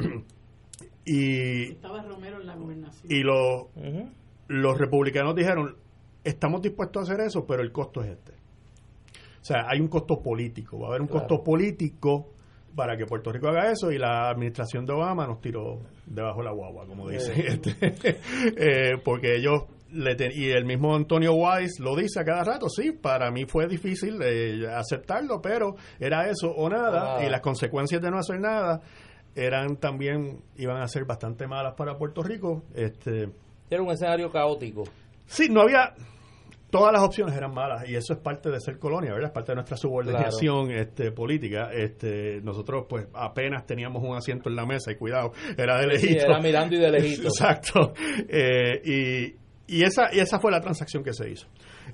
[1.06, 3.12] y Estaba Romero en la gobernación.
[3.12, 3.66] y los,
[4.48, 5.76] los republicanos dijeron,
[6.24, 8.34] estamos dispuestos a hacer eso, pero el costo es este.
[9.42, 11.28] O sea, hay un costo político, va a haber un Claro.
[11.28, 12.34] costo político
[12.76, 16.46] para que Puerto Rico haga eso y la administración de Obama nos tiró debajo de
[16.46, 17.34] la guagua, como dicen.
[17.48, 18.20] Este,
[18.56, 22.70] eh, porque ellos, le ten- y el mismo Antonio Wise lo dice a cada rato,
[22.70, 27.26] sí, para mí fue difícil eh, aceptarlo, pero era eso o nada, nada.
[27.26, 28.80] y las consecuencias de no hacer nada
[29.36, 32.64] eran también, iban a ser bastante malas para Puerto Rico.
[32.74, 33.30] Este,
[33.70, 34.84] Era un escenario caótico.
[35.26, 35.94] Sí, no había.
[36.72, 39.28] Todas las opciones eran malas y eso es parte de ser colonia, ¿verdad?
[39.28, 41.70] Es parte de nuestra subordinación este, política.
[41.72, 46.08] Este, nosotros, pues, apenas teníamos un asiento en la mesa y cuidado, era de Sí,
[46.08, 46.26] lejito.
[46.26, 47.24] era mirando y de lejito.
[47.28, 47.94] Exacto.
[48.28, 48.82] Eh,
[49.68, 51.48] y, y esa y esa fue la transacción que se hizo.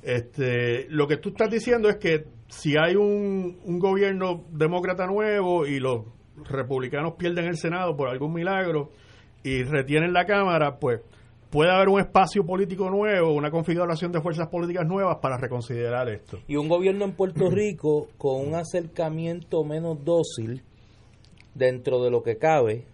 [0.04, 5.66] Este, lo que tú estás diciendo es que si hay un, un gobierno demócrata nuevo
[5.66, 6.06] y los
[6.50, 8.92] republicanos pierden el Senado por algún milagro
[9.44, 11.02] y retienen la Cámara, pues
[11.50, 16.40] puede haber un espacio político nuevo, una configuración de fuerzas políticas nuevas para reconsiderar esto.
[16.48, 20.64] Y un gobierno en Puerto Rico con un acercamiento menos dócil
[21.56, 22.86] dentro de lo que cabe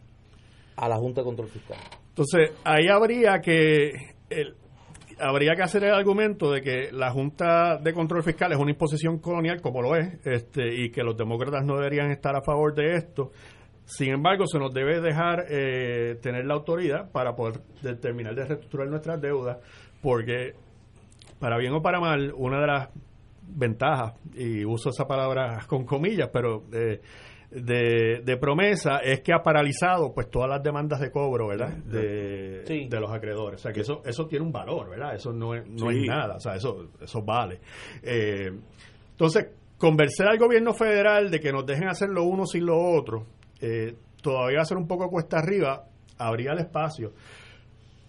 [0.75, 1.77] a la Junta de Control Fiscal.
[2.09, 3.91] Entonces, ahí habría que
[4.29, 4.55] el-
[5.19, 9.19] habría que hacer el argumento de que la Junta de Control Fiscal es una imposición
[9.19, 12.95] colonial, como lo es, este, y que los demócratas no deberían estar a favor de
[12.95, 13.31] esto.
[13.85, 18.87] Sin embargo, se nos debe dejar eh, tener la autoridad para poder determinar de reestructurar
[18.87, 19.57] nuestras deudas,
[20.01, 20.53] porque
[21.39, 22.89] para bien o para mal, una de las
[23.45, 27.01] ventajas, y uso esa palabra con comillas, pero eh,
[27.51, 31.69] de, de promesa es que ha paralizado pues todas las demandas de cobro, ¿verdad?
[31.83, 32.87] De, Sí.
[32.89, 33.59] de los acreedores.
[33.59, 35.13] O sea, que eso, eso tiene un valor, ¿verdad?
[35.15, 35.99] Eso no es, no Sí.
[36.03, 37.59] es nada, o sea, eso, eso vale.
[38.01, 38.49] Eh,
[39.11, 43.25] entonces, convencer al gobierno federal de que nos dejen hacer lo uno sin lo otro,
[43.63, 45.85] eh, todavía va a ser un poco cuesta arriba,
[46.17, 47.13] habría el espacio.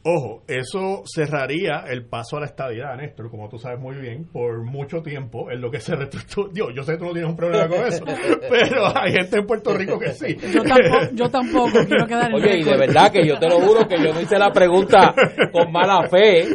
[0.07, 4.63] Ojo, eso cerraría el paso a la estabilidad, Néstor, como tú sabes muy bien, por
[4.63, 6.51] mucho tiempo, en lo que se reestructura.
[6.53, 8.05] Dios, yo sé que tú no tienes un problema con eso,
[8.51, 10.37] pero hay gente en Puerto Rico que sí.
[10.53, 13.59] Yo tampoco, yo tampoco quiero quedar en Oye, y de verdad que yo te lo
[13.61, 15.15] juro que yo no hice la pregunta
[15.51, 16.49] con mala fe.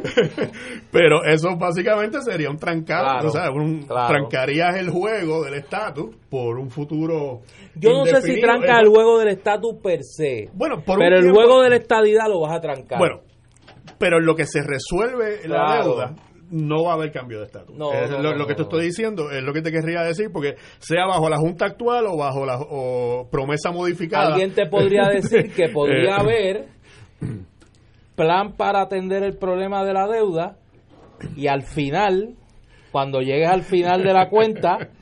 [0.91, 4.10] Pero eso básicamente sería un trancado, Claro, o sea, un, claro.
[4.10, 7.41] trancarías el juego del estatus por un futuro.
[7.76, 10.50] Yo no sé si tranca el juego del estatus per se.
[10.54, 13.00] Bueno, por un pero el tiempo- juego de la estadidad lo vas a trancar.
[13.00, 13.22] Bueno,
[14.00, 15.84] pero en lo que se resuelve la Claro.
[15.84, 16.16] deuda,
[16.52, 17.78] no va a haber cambio de estatus.
[17.78, 20.02] No, Es no, lo, no, lo que te estoy diciendo es lo que te querría
[20.02, 24.30] decir, porque sea bajo la Junta actual o bajo la o promesa modificada.
[24.30, 26.66] Alguien te podría decir que podría Eh, haber
[28.16, 30.58] plan para atender el problema de la deuda
[31.36, 32.36] y al final,
[32.91, 34.78] cuando llegues al final de la cuenta,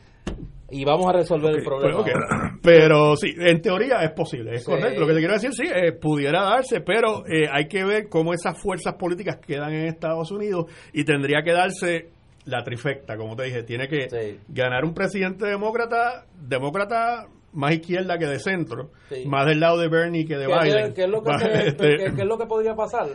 [0.69, 2.03] y vamos a resolver el problema.
[2.03, 2.15] Pues.
[2.61, 4.71] Pero sí, en teoría es posible, es Sí.
[4.71, 4.99] correcto.
[5.01, 8.33] Lo que te quiero decir, sí, eh, pudiera darse, pero eh, hay que ver cómo
[8.33, 12.09] esas fuerzas políticas quedan en Estados Unidos y tendría que darse
[12.45, 14.39] la trifecta, como te dije, tiene que Sí.
[14.49, 19.23] ganar un presidente demócrata, democrata más izquierda que de centro, Sí.
[19.25, 20.93] más del lado de Bernie que de ¿Qué, Biden.
[20.93, 21.31] qué es lo que
[21.65, 23.07] este, qué- qué es lo que podría pasar?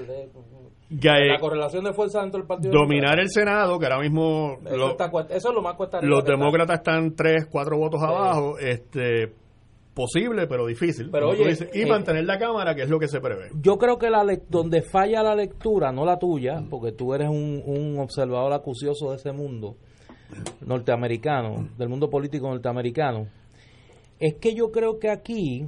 [1.01, 2.73] La correlación de fuerza dentro del partido.
[2.73, 6.01] dominar el Senado, que ahora mismo Eso, lo- está cuesta- eso es lo más cuesta
[6.03, 6.33] los está.
[6.33, 8.07] demócratas están tres, cuatro votos Sí.
[8.07, 9.33] abajo, este
[9.95, 11.11] posible pero difícil.
[11.11, 13.51] Pero oye, dices, y eh, mantener la cámara, que es lo que se prevé.
[13.61, 17.63] Yo creo que la donde falla la lectura, no la tuya, porque tú eres un,
[17.67, 19.77] un observador acucioso de ese mundo
[20.67, 23.27] norteamericano, del mundo político norteamericano,
[24.19, 25.67] es que yo creo que aquí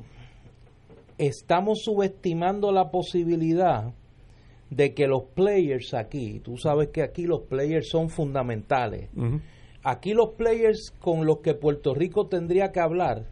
[1.19, 3.93] estamos subestimando la posibilidad
[4.71, 9.11] de que los players aquí, tú sabes que aquí los players son fundamentales,
[9.83, 13.27] aquí los players con los que Puerto Rico tendría que hablar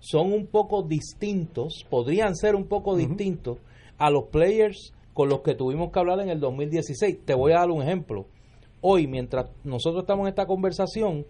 [0.00, 3.58] son un poco distintos, podrían ser un poco distintos
[3.98, 7.24] a los players con los que tuvimos que hablar en el 2016.
[7.24, 8.26] Te voy a dar un ejemplo.
[8.80, 11.26] Hoy, mientras nosotros estamos en esta conversación,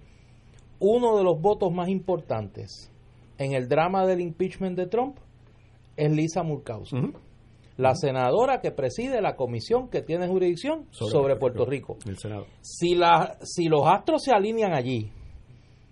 [0.79, 2.91] uno de los votos más importantes
[3.39, 5.17] en el drama del impeachment de Trump
[5.97, 7.13] es Lisa Murkowski,
[7.79, 11.97] la senadora que preside la comisión que tiene jurisdicción sobre, Puerto Rico.
[12.07, 12.47] El Senado.
[12.61, 15.13] Si, la, si los astros se alinean allí,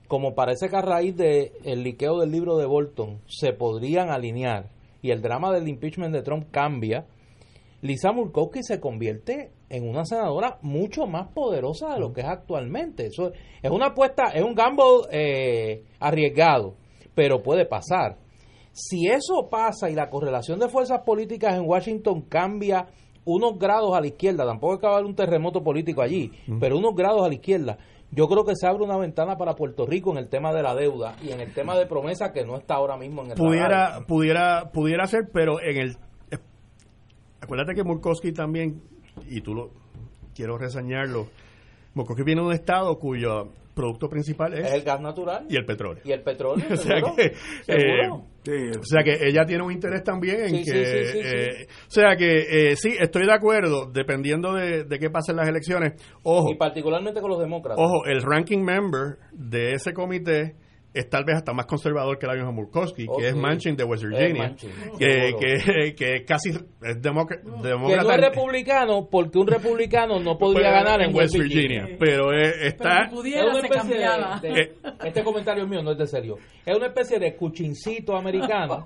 [0.09, 4.69] como parece que a raíz del el liqueo del libro de Bolton se podrían alinear
[5.01, 7.07] y el drama del impeachment de Trump cambia,
[7.83, 13.07] Lisa Murkowski se convierte en una senadora mucho más poderosa de lo que es actualmente.
[13.07, 13.31] Eso
[13.63, 16.75] es una apuesta, es un gamble eh, arriesgado,
[17.15, 18.17] pero puede pasar.
[18.77, 22.87] Si eso pasa y la correlación de fuerzas políticas en Washington cambia
[23.25, 26.31] unos grados a la izquierda, tampoco es que va a haber un terremoto político allí,
[26.61, 27.79] pero unos grados a la izquierda,
[28.11, 30.75] yo creo que se abre una ventana para Puerto Rico en el tema de la
[30.75, 33.69] deuda y en el tema de promesa que no está ahora mismo en el pudiera
[33.69, 34.07] radar.
[34.07, 35.97] pudiera pudiera ser pero en el
[36.31, 36.39] eh,
[37.41, 38.83] acuérdate que Murkowski también
[39.27, 39.71] y tú lo
[40.35, 41.29] quiero reseñarlo
[41.95, 45.45] Murkowski viene de un estado cuyo producto principal es, es el gas natural.
[45.51, 46.03] y el petróleo.
[46.05, 47.27] Y el petróleo o sea que
[47.69, 51.21] eh, o sea que ella tiene un interés también en Sí, que sí, sí, sí.
[51.23, 55.47] eh, o sea que eh, sí estoy de acuerdo dependiendo de, de qué pasen las
[55.49, 55.93] elecciones.
[56.23, 56.51] Ojo.
[56.51, 57.85] Y particularmente con los demócratas.
[57.85, 60.55] Ojo, el ranking member de ese comité
[60.99, 64.05] es tal vez hasta más conservador que la misma Murkowski, que es Manchin de West
[64.05, 64.57] Es Virginia,
[64.99, 67.43] que, que, que casi es demócrata.
[67.43, 72.33] que no es republicano porque un republicano no podría Puede ganar en West Virginia, pero
[72.33, 73.09] eh, Pero está...
[73.09, 74.41] si pudiera, se cambiaba.
[74.41, 74.73] de- de-
[75.05, 76.37] este comentario mío no es de serio.
[76.65, 78.85] Es una especie de cuchincito americano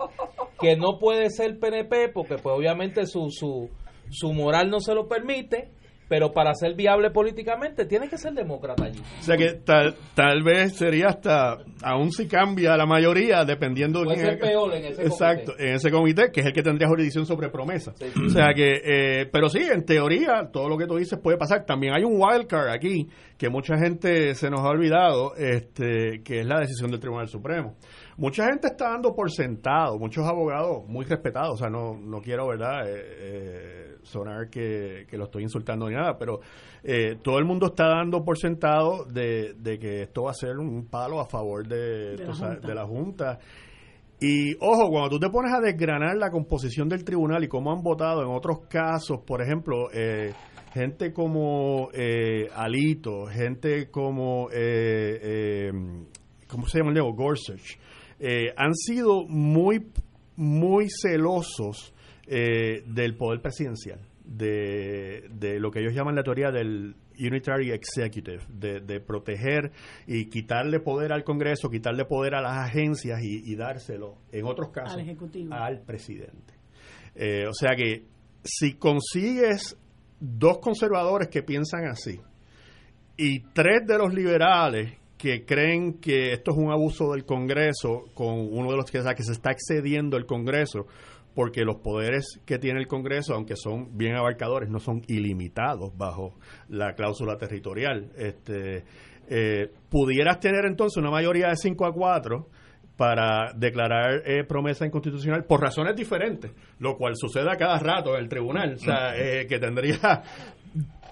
[0.61, 3.71] que no puede ser PNP porque pues obviamente su, su,
[4.11, 5.71] su moral no se lo permite,
[6.11, 8.99] pero para ser viable políticamente tiene que ser demócrata allí.
[9.21, 14.17] O sea que tal, tal vez sería hasta, aún si cambia la mayoría, dependiendo Puede
[14.17, 16.89] quién ser es- peor en ese Exacto, en ese comité, que es el que tendría
[16.89, 17.93] jurisdicción sobre promesa.
[17.95, 18.21] Sí, sí.
[18.27, 21.65] O sea que, eh, pero sí, en teoría, todo lo que tú dices puede pasar.
[21.65, 23.07] También hay un wild card aquí,
[23.39, 27.77] que mucha gente se nos ha olvidado, este, que es la decisión del Tribunal Supremo.
[28.21, 32.49] Mucha gente está dando por sentado, muchos abogados muy respetados, o sea, no, no quiero,
[32.49, 36.41] ¿verdad?, eh, eh, sonar que, que lo estoy insultando ni nada, pero
[36.83, 40.59] eh, todo el mundo está dando por sentado de, de que esto va a ser
[40.59, 42.69] un palo a favor de, De la sabes, Junta.
[42.69, 43.39] de la Junta.
[44.21, 47.83] Y ojo, cuando tú te pones a desgranar la composición del tribunal y cómo han
[47.83, 50.35] votado en otros casos, por ejemplo, eh,
[50.75, 55.73] gente como eh, Alito, gente como, eh, eh,
[56.47, 57.03] ¿cómo se llama el?
[57.15, 57.79] Gorsuch,
[58.21, 59.87] eh, han sido muy,
[60.37, 61.95] muy celosos
[62.27, 68.41] eh, del poder presidencial, de, de lo que ellos llaman la teoría del unitary executive,
[68.49, 69.73] de, de proteger
[70.07, 74.71] y quitarle poder al Congreso, quitarle poder a las agencias y, y dárselo, en otros
[74.71, 75.53] casos, Al Ejecutivo.
[75.53, 76.55] al presidente.
[77.15, 78.05] Eh, o sea que
[78.45, 79.77] si consigues
[80.21, 82.21] dos conservadores que piensan así
[83.17, 88.39] y tres de los liberales que creen que esto es un abuso del Congreso con
[88.51, 90.87] uno de los que, o sea, que se está excediendo el Congreso
[91.35, 96.35] porque los poderes que tiene el Congreso, aunque son bien abarcadores, no son ilimitados bajo
[96.69, 98.11] la cláusula territorial.
[98.17, 98.85] Este,
[99.29, 102.49] eh, pudieras tener entonces una mayoría de 5 a 4
[102.97, 108.23] para declarar eh, promesa inconstitucional por razones diferentes, lo cual sucede a cada rato en
[108.23, 110.23] el tribunal, o sea, eh, que tendría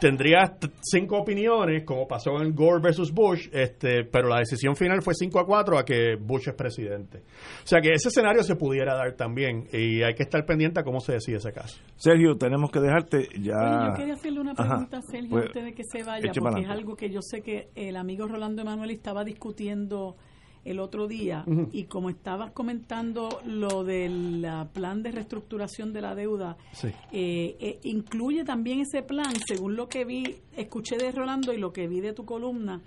[0.01, 5.03] tendría t- cinco opiniones, como pasó en Gore versus Bush, este, pero la decisión final
[5.03, 7.19] fue 5 a 4 a que Bush es presidente.
[7.65, 10.85] O sea que ese escenario se pudiera dar también y hay que estar pendiente a
[10.85, 11.81] cómo se decide ese caso.
[11.97, 13.89] Sergio, tenemos que dejarte ya.
[13.91, 14.65] Yo quería hacerle una Ajá.
[14.69, 17.43] pregunta a Sergio Pues, antes de que se vaya, porque es algo que yo sé
[17.43, 20.17] que el amigo Rolando Emanuel estaba discutiendo
[20.65, 26.15] el otro día y como estabas comentando lo del ah, plan de reestructuración de la
[26.15, 26.89] deuda, Sí.
[27.13, 31.73] eh, eh, incluye también ese plan, según lo que vi, escuché de Rolando y lo
[31.73, 32.83] que vi de tu columna,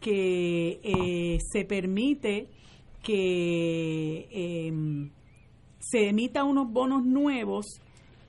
[0.00, 2.48] que eh, se permite
[3.02, 4.28] que
[4.66, 5.10] em,
[5.78, 7.66] se emita unos bonos nuevos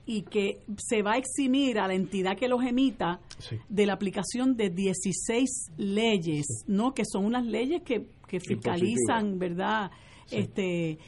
[0.08, 3.56] y que se va a eximir a la entidad que los emita Sí.
[3.68, 6.94] de la aplicación de 16 leyes, ¿no?
[6.94, 9.90] Que son unas leyes que, que fiscalizan, ¿verdad?
[10.30, 10.98] Este, eh,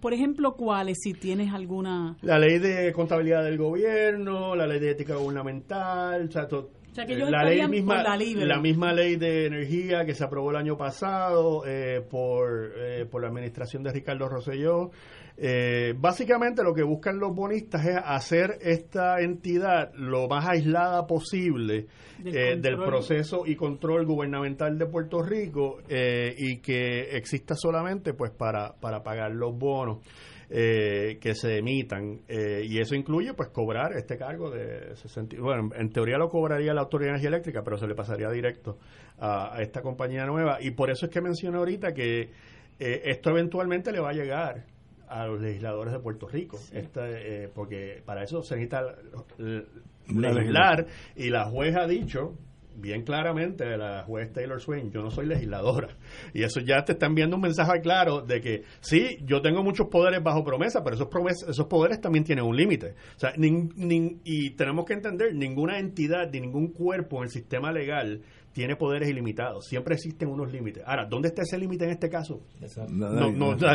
[0.00, 0.98] por ejemplo, ¿cuáles?
[1.02, 2.16] Si tienes alguna...
[2.22, 6.94] La ley de contabilidad del gobierno, la ley de ética gubernamental, o sea, to- O
[6.94, 8.58] sea, que ellos la ley misma, la libre.
[8.60, 13.28] misma ley de energía que se aprobó el año pasado eh, por, eh, por la
[13.28, 14.90] administración de Ricardo Rosselló.
[15.36, 21.86] Eh, básicamente lo que buscan los bonistas es hacer esta entidad lo más aislada posible
[22.22, 28.14] Del eh, del proceso y control gubernamental de Puerto Rico eh, y que exista solamente
[28.14, 29.98] pues para, para pagar los bonos
[30.50, 32.20] eh, que se emitan.
[32.28, 36.72] Eh, y eso incluye pues cobrar este cargo de 60 bueno en teoría lo cobraría
[36.74, 38.78] la autoridad de energía eléctrica pero se le pasaría directo
[39.18, 40.58] a, a esta compañía nueva.
[40.60, 42.30] Y por eso es que mencioné ahorita que
[42.78, 44.64] eh, esto eventualmente le va a llegar
[45.08, 48.82] a los legisladores de Puerto Rico, Esta, eh, porque para eso se necesita
[50.08, 50.86] legislar
[51.16, 52.34] y la juez ha dicho
[52.76, 55.90] bien claramente, la juez Taylor Swain, yo no soy legisladora.
[56.32, 59.86] Y eso ya te está enviando un mensaje claro de que sí, yo tengo muchos
[59.86, 61.08] poderes bajo promesa, pero esos,
[61.48, 62.94] esos poderes también tienen un límite.
[63.14, 67.30] O sea, nin- nin- y tenemos que entender, ninguna entidad ni ningún cuerpo en el
[67.30, 68.22] sistema legal
[68.54, 69.66] tiene poderes ilimitados.
[69.66, 70.82] Siempre existen unos límites.
[70.86, 72.40] Ahora, ¿dónde está ese límite en este caso?
[72.88, 73.30] No,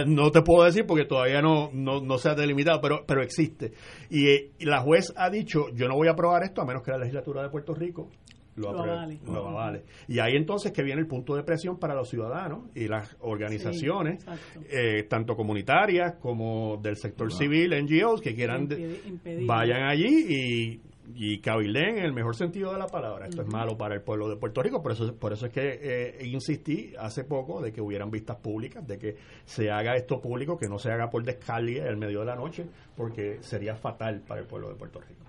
[0.05, 3.73] no, te puedo decir porque todavía no, no, no se ha delimitado, pero, pero existe.
[4.09, 6.81] Y, eh, y la juez ha dicho, yo no voy a aprobar esto a menos
[6.81, 8.09] que la legislatura de Puerto Rico
[8.55, 9.19] lo, Lo apruebe, avale.
[9.25, 9.83] lo avale.
[10.07, 14.23] Y ahí entonces que viene el punto de presión para los ciudadanos y las organizaciones,
[14.23, 18.67] Sí, eh, tanto comunitarias como del sector civil, NGOs, que quieran,
[19.05, 19.45] impedir.
[19.47, 20.81] vayan allí y,
[21.15, 23.27] y cabilden en el mejor sentido de la palabra.
[23.27, 25.79] Esto es malo para el pueblo de Puerto Rico, por eso, por eso es que
[25.81, 30.57] eh, insistí hace poco de que hubieran vistas públicas, de que se haga esto público,
[30.57, 34.21] que no se haga por descarga en el medio de la noche, porque sería fatal
[34.27, 35.25] para el pueblo de Puerto Rico.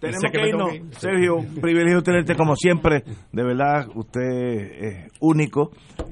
[0.00, 0.74] Tenemos que que irnos.
[0.74, 0.82] ir.
[0.98, 3.04] Sergio, un privilegio tenerte como siempre.
[3.30, 5.70] De verdad, usted es único.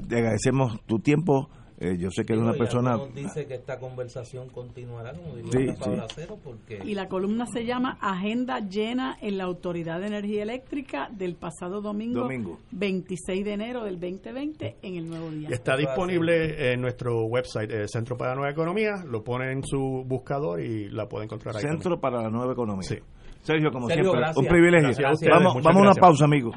[0.09, 1.49] Te agradecemos tu tiempo.
[1.83, 2.99] Eh, yo sé que eres una persona.
[3.15, 8.61] dice que esta conversación continuará, como diría Sí, porque Y la columna se llama Agenda
[8.61, 12.59] llena en la Autoridad de Energía Eléctrica del pasado domingo, Domingo.
[12.73, 15.49] 26 de enero del 2020 en el Nuevo Día.
[15.51, 19.63] Y está disponible en nuestro website, eh, Centro para la Nueva Economía, lo pone en
[19.65, 21.63] su buscador y la puede encontrar ahí.
[21.63, 22.83] Centro para la Nueva Economía.
[22.83, 22.99] Sí.
[23.43, 24.37] Sergio, como Sergio, siempre, gracias.
[24.37, 24.89] un privilegio.
[24.89, 25.99] Gracias a ustedes, vamos vamos a una gracias.
[26.03, 26.57] pausa, amigos.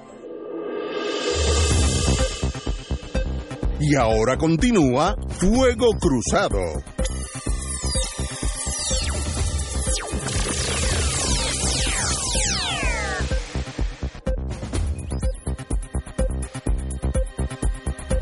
[3.81, 6.59] Y ahora continúa Fuego Cruzado.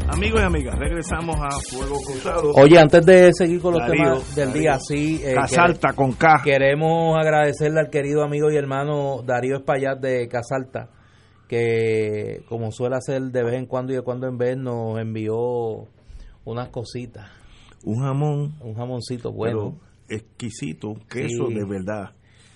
[0.09, 2.51] Amigos y amigas, regresamos a Fuego Cruzado.
[2.55, 4.61] Oye, antes de seguir con los Darío, temas del Darío.
[4.61, 5.21] día, sí.
[5.23, 6.41] eh, Casalta con K.
[6.43, 10.89] Queremos agradecerle al querido amigo y hermano Darío Espaillat de Casalta,
[11.49, 15.87] que como suele hacer de vez en cuando y de cuando en vez nos envió
[16.45, 17.27] unas cositas.
[17.83, 18.53] Un jamón.
[18.61, 19.75] Un jamoncito bueno.
[20.07, 21.53] Pero exquisito, queso Sí.
[21.55, 22.11] de verdad.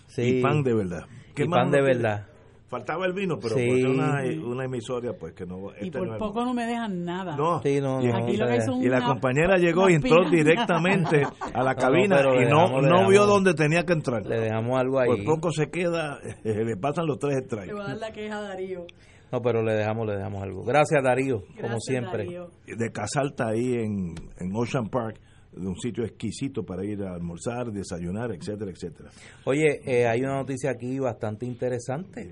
[0.07, 0.21] Sí.
[0.37, 1.05] Y pan de verdad.
[1.35, 2.27] Y pan de verdad.
[2.67, 3.67] Faltaba el vino, pero Sí.
[3.69, 5.69] pues una, una emisora pues que no...
[5.79, 7.35] Y este por no poco no me dejan nada.
[7.37, 9.93] No, Sí, no, y, no, Aquí lo que hizo y la una- compañera llegó y
[9.95, 11.23] entró directamente
[11.53, 13.93] a la No, no, cabina le y no, dejamos- le no vio dónde tenía que
[13.93, 14.25] entrar.
[14.25, 15.07] Le dejamos algo ahí.
[15.09, 17.73] Por poco se queda, le pasan los tres Le strikes.
[17.73, 18.85] voy a dar la queja a Darío.
[19.31, 20.63] No, pero le dejamos, le dejamos algo.
[20.63, 22.25] Gracias, Darío, como Gracias, siempre.
[22.25, 22.47] Darío.
[22.67, 25.19] De Casalta ahí en, en Ocean Park,
[25.55, 29.09] de un sitio exquisito para ir a almorzar, desayunar, etcétera, etcétera.
[29.45, 32.31] Oye, eh, hay una noticia aquí bastante interesante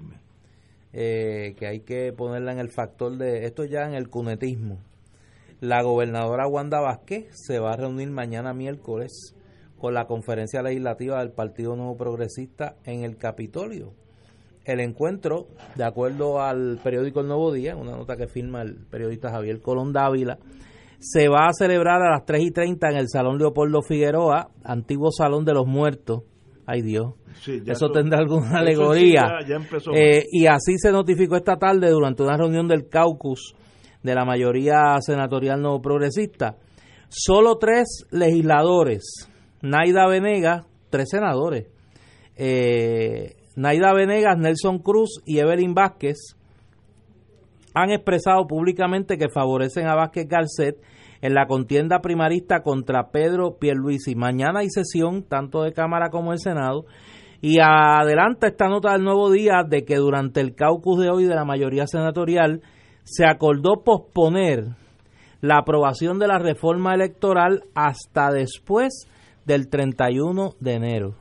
[0.94, 4.80] eh, que hay que ponerla en el factor de esto ya en el cunetismo.
[5.62, 9.36] La gobernadora Wanda Vázquez se va a reunir mañana miércoles
[9.78, 13.94] con la conferencia legislativa del Partido Nuevo Progresista en el Capitolio.
[14.66, 19.32] El encuentro, de acuerdo al periódico El Nuevo Día, una nota que firma el periodista
[19.32, 20.38] Javier Colón Dávila,
[21.02, 25.12] se va a celebrar a las 3 y 30 en el Salón Leopoldo Figueroa, antiguo
[25.12, 26.24] Salón de los Muertos.
[26.68, 29.40] Ay Dios, Sí, eso tendrá alguna sí alegoría.
[29.42, 29.92] ya- ya empezó.
[29.96, 33.56] Eh, y así se notificó esta tarde durante una reunión del caucus
[34.04, 36.56] de la mayoría senatorial no progresista.
[37.10, 39.28] Solo tres legisladores,
[39.62, 41.68] Naida Venegas, tres senadores,
[42.38, 46.36] eh, Naida Venegas, Nelson Cruz y Evelyn Vázquez,
[47.74, 50.78] han expresado públicamente que favorecen a Vázquez Garcet
[51.22, 54.16] en la contienda primarista contra Pedro Pierluisi.
[54.16, 56.86] Mañana hay sesión tanto de Cámara como del Senado
[57.42, 61.36] y adelanta esta nota del nuevo día de que durante el caucus de hoy de
[61.36, 62.62] la mayoría senatorial
[63.04, 64.76] se acordó posponer
[65.42, 69.08] la aprobación de la reforma electoral hasta después
[69.46, 71.16] del 31 de enero.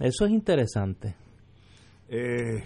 [0.00, 1.14] Eso es interesante.
[2.10, 2.62] Eh,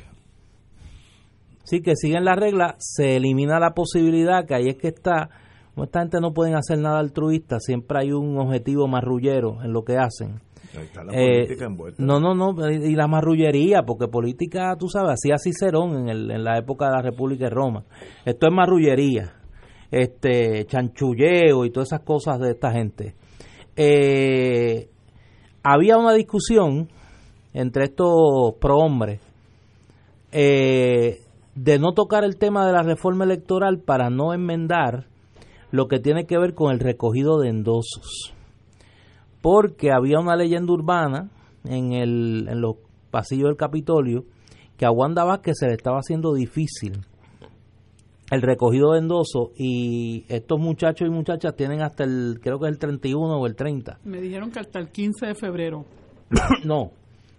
[1.64, 5.30] Sí, que siguen la regla, se elimina la posibilidad que ahí es que está,
[5.74, 9.84] como esta gente no pueden hacer nada altruista, siempre hay un objetivo marrullero en lo
[9.84, 10.40] que hacen.
[10.76, 12.02] ahí está la Eh, política envuelta.
[12.04, 16.30] no, no, no, y y la marrullería, porque política, tú sabes, hacía Cicerón en, el,
[16.30, 17.84] en la época de la República de Roma.
[18.24, 19.32] Esto es marrullería,
[19.90, 23.14] este, chanchulleo y todas esas cosas de esta gente.
[23.76, 24.88] Eh,
[25.62, 26.88] había una discusión
[27.54, 29.20] entre estos prohombres
[30.32, 31.21] eh,
[31.54, 35.06] de no tocar el tema de la reforma electoral para no enmendar
[35.70, 38.34] lo que tiene que ver con el recogido de endosos
[39.42, 41.30] porque había una leyenda urbana
[41.64, 42.76] en, el, en los
[43.10, 44.24] pasillos del Capitolio
[44.78, 47.00] que a Wanda Vázquez se le estaba haciendo difícil
[48.30, 52.72] el recogido de endosos y estos muchachos y muchachas tienen hasta el, creo que es
[52.72, 53.98] el 31 o el 30.
[54.04, 55.84] Me dijeron que hasta el 15 de febrero.
[56.64, 56.92] no,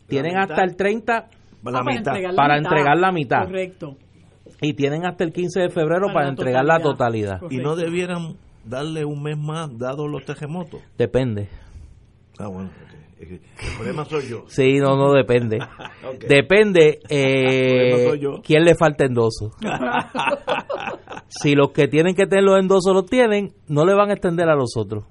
[0.07, 1.30] tienen hasta el 30
[1.65, 2.72] Ah, para entregar la para mitad.
[2.72, 3.45] entregar la mitad.
[3.45, 3.95] Correcto.
[4.64, 7.41] Y tienen hasta el 15 de febrero para, Para la entregar la totalidad.
[7.49, 10.81] y no debieran darle un mes más dados los terremotos.
[10.98, 11.49] Depende.
[12.40, 12.72] Ah, bueno,
[13.19, 13.40] el
[13.77, 14.44] problema soy yo.
[14.48, 15.60] Sí, no, no depende.
[16.27, 19.52] Depende eh, quién le falta endoso.
[21.27, 24.49] si los que tienen que tener los endosos los tienen, no le van a extender
[24.49, 25.06] a los otros.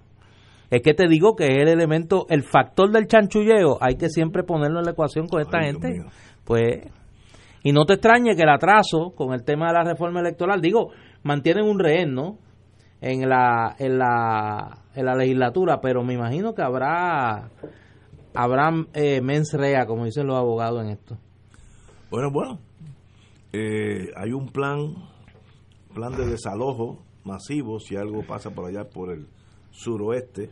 [0.70, 4.42] Es que te digo que es el elemento, el factor del chanchulleo, hay que siempre
[4.42, 6.04] ponerlo en la ecuación con esta Ay, gente.
[6.44, 6.86] Pues,
[7.62, 10.90] y no te extrañe que el atraso con el tema de la reforma electoral, digo,
[11.22, 12.38] mantienen un rehén, ¿no?
[13.00, 17.50] En la, en la, en la legislatura, pero me imagino que habrá,
[18.34, 21.18] habrá eh, mens rea, como dicen los abogados en esto.
[22.10, 22.58] Bueno, bueno.
[23.52, 24.94] Eh, hay un plan,
[25.94, 29.26] plan de desalojo masivo si algo pasa por allá por el
[29.70, 30.50] suroeste.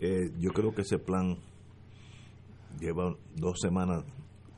[0.00, 1.36] Eh, yo creo que ese plan
[2.80, 4.04] lleva dos semanas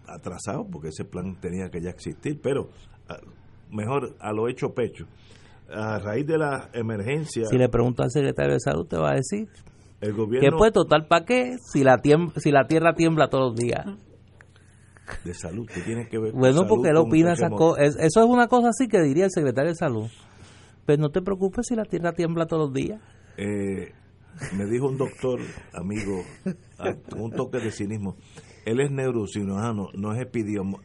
[0.08, 2.68] atrasado porque ese plan tenía que ya existir, pero
[3.08, 3.18] ah,
[3.70, 5.06] mejor a lo hecho pecho.
[5.68, 9.14] A raíz de la emergencia, Si le pregunto al secretario de salud, te va a
[9.14, 9.48] decir
[10.00, 13.50] el que gobierno pues total para qué si la tiem- si la tierra tiembla todos
[13.52, 13.84] los días.
[15.24, 17.96] de salud, que tiene que ver con Bueno, salud, porque él opina esas cosas.
[17.98, 20.08] Eso es una cosa así que diría el secretario de salud.
[20.84, 23.00] Pues no te preocupes si la tierra tiembla todos los días.
[23.36, 23.92] Eh,
[24.56, 25.40] me dijo un doctor,
[25.72, 26.22] amigo,
[26.78, 28.16] ah, con un toque de cinismo,
[28.66, 30.20] él es neurocirujano, no es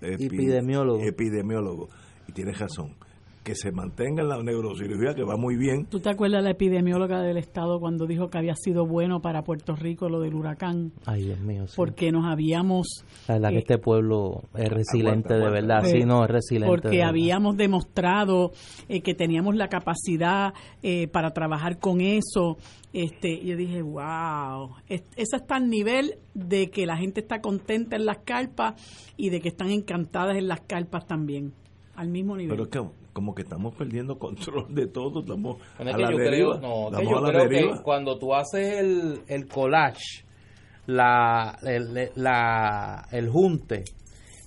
[0.02, 1.02] Epidemiólogo.
[1.02, 1.90] epidemiólogo.
[2.28, 2.95] Y tiene razón.
[3.44, 5.86] Que se mantenga en la neurocirugía, que va muy bien.
[5.88, 9.42] ¿Tú te acuerdas de la epidemióloga del estado cuando dijo que había sido bueno para
[9.44, 10.92] Puerto Rico lo del huracán?
[11.08, 11.66] Ay, Dios mío.
[11.68, 11.74] sí.
[11.76, 12.88] Porque nos habíamos
[13.28, 15.84] La verdad que eh, este pueblo es resiliente aguanta, de verdad.
[15.86, 16.70] Sí, no, es resiliente.
[16.70, 18.52] porque habíamos demostrado
[18.88, 20.54] eh, que teníamos la capacidad
[20.84, 22.58] eh, para trabajar con eso.
[22.94, 27.96] Este, yo dije, wow, es- eso está al nivel de que la gente está contenta
[27.96, 28.76] en las carpas
[29.18, 31.54] y de que están encantadas en las carpas también,
[31.96, 32.52] al mismo nivel.
[32.52, 36.12] Pero es que como que estamos perdiendo control de todo, estamos Bueno, es a la
[36.12, 36.58] yo deriva.
[36.60, 37.78] creo, no, que yo a la creo deriva.
[37.78, 40.24] que cuando tú haces el, el collage,
[40.88, 43.84] la, el, la- el junte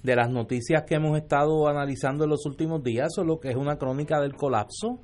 [0.03, 3.57] de las noticias que hemos estado analizando en los últimos días, o lo que es
[3.57, 4.99] una crónica del colapso,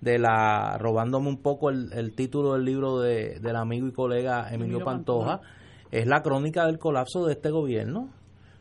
[0.00, 4.48] de la robándome un poco el, el título del libro de, del amigo y colega
[4.48, 5.40] Emilio, Emilio Pantoja,
[5.90, 8.08] es la crónica del colapso de este gobierno.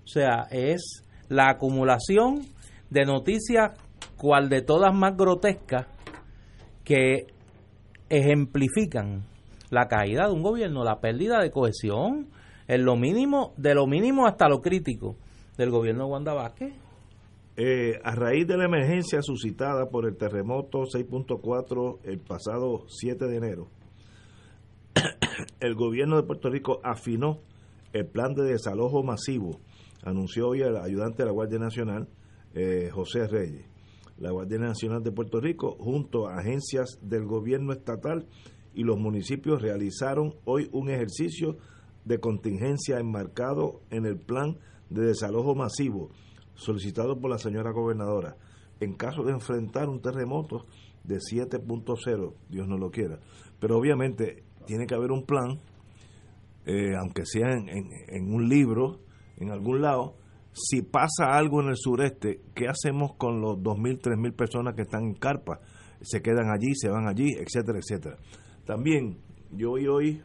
[0.04, 2.42] O sea, es la acumulación
[2.90, 3.72] de noticias,
[4.18, 5.88] cual de todas más grotescas,
[6.84, 7.28] que
[8.10, 9.24] ejemplifican
[9.70, 12.30] la caída de un gobierno, la pérdida de cohesión,
[12.68, 15.16] en lo mínimo, de lo mínimo hasta lo crítico
[15.58, 16.74] del gobierno de Wanda Vázquez.
[17.58, 23.36] Eh, a raíz de la emergencia suscitada por el terremoto 6.4 el pasado 7 de
[23.36, 23.68] enero,
[25.60, 27.40] el gobierno de Puerto Rico afinó
[27.92, 29.60] el plan de desalojo masivo,
[30.04, 32.08] anunció hoy el ayudante de la Guardia Nacional,
[32.54, 33.69] eh, José Reyes.
[34.20, 38.28] La Guardia Nacional de Puerto Rico, junto a agencias del gobierno estatal
[38.74, 41.58] y los municipios, realizaron hoy un ejercicio
[42.06, 44.58] de contingencia enmarcado en el plan
[44.90, 46.12] de desalojo masivo
[46.54, 48.36] solicitado por la señora gobernadora
[48.80, 50.66] en caso de enfrentar un terremoto
[51.04, 53.20] de 7.0, Dios no lo quiera.
[53.60, 55.60] Pero obviamente tiene que haber un plan,
[56.66, 59.00] eh, aunque sea en, un libro,
[59.38, 60.16] en algún lado.
[60.52, 65.04] Si pasa algo en el sureste, ¿qué hacemos con los 2.000, 3.000 personas que están
[65.04, 65.60] en carpa?
[66.02, 68.18] Se quedan allí, se van allí, etcétera, etcétera.
[68.66, 69.20] También,
[69.52, 70.22] yo hoy, hoy,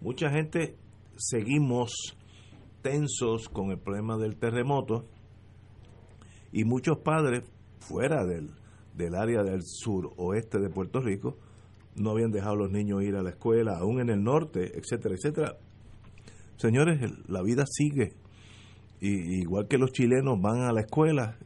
[0.00, 0.76] mucha gente
[1.16, 2.16] seguimos
[2.82, 5.06] tensos con el problema del terremoto
[6.52, 7.42] y muchos padres
[7.78, 8.50] fuera del,
[8.94, 11.36] del área del sur oeste de Puerto Rico
[11.96, 15.14] no habían dejado a los niños ir a la escuela, aún en el norte, etcétera,
[15.14, 15.58] etcétera.
[16.56, 18.14] Señores, la vida sigue.
[19.00, 21.38] Y, igual que los chilenos van a la escuela,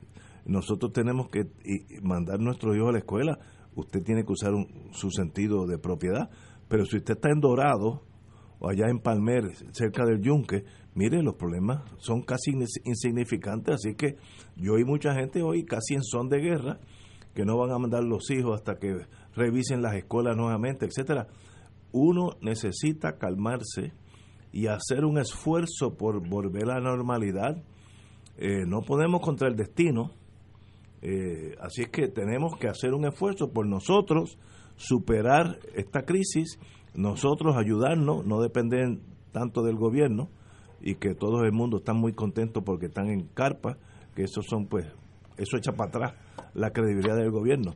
[0.45, 1.47] nosotros tenemos que
[2.03, 3.39] mandar nuestros hijos a la escuela.
[3.77, 6.31] Usted tiene que usar un- su sentido de propiedad.
[6.69, 8.03] Pero si usted está en Dorado
[8.59, 10.65] o allá en Palmer, cerca del Yunque,
[10.95, 13.75] mire, los problemas son casi ins- insignificantes.
[13.77, 14.17] Así que
[14.57, 16.81] yo y mucha gente hoy casi en son de guerra,
[17.35, 21.27] que no van a mandar los hijos hasta que revisen las escuelas nuevamente, etcétera.
[21.93, 23.93] Uno necesita calmarse
[24.55, 27.61] y hacer un esfuerzo por volver a la normalidad.
[28.39, 30.13] Eh, no podemos contra el destino,
[31.03, 34.39] eh, así es que tenemos que hacer un esfuerzo por nosotros
[34.77, 36.61] superar esta crisis,
[36.95, 39.01] nosotros ayudarnos, no depender
[39.33, 40.29] tanto del gobierno
[40.81, 43.77] y que todo el mundo está muy contento porque están en carpa,
[44.15, 44.87] que eso son pues,
[45.37, 46.15] eso echa para atrás
[46.55, 47.75] la credibilidad del gobierno.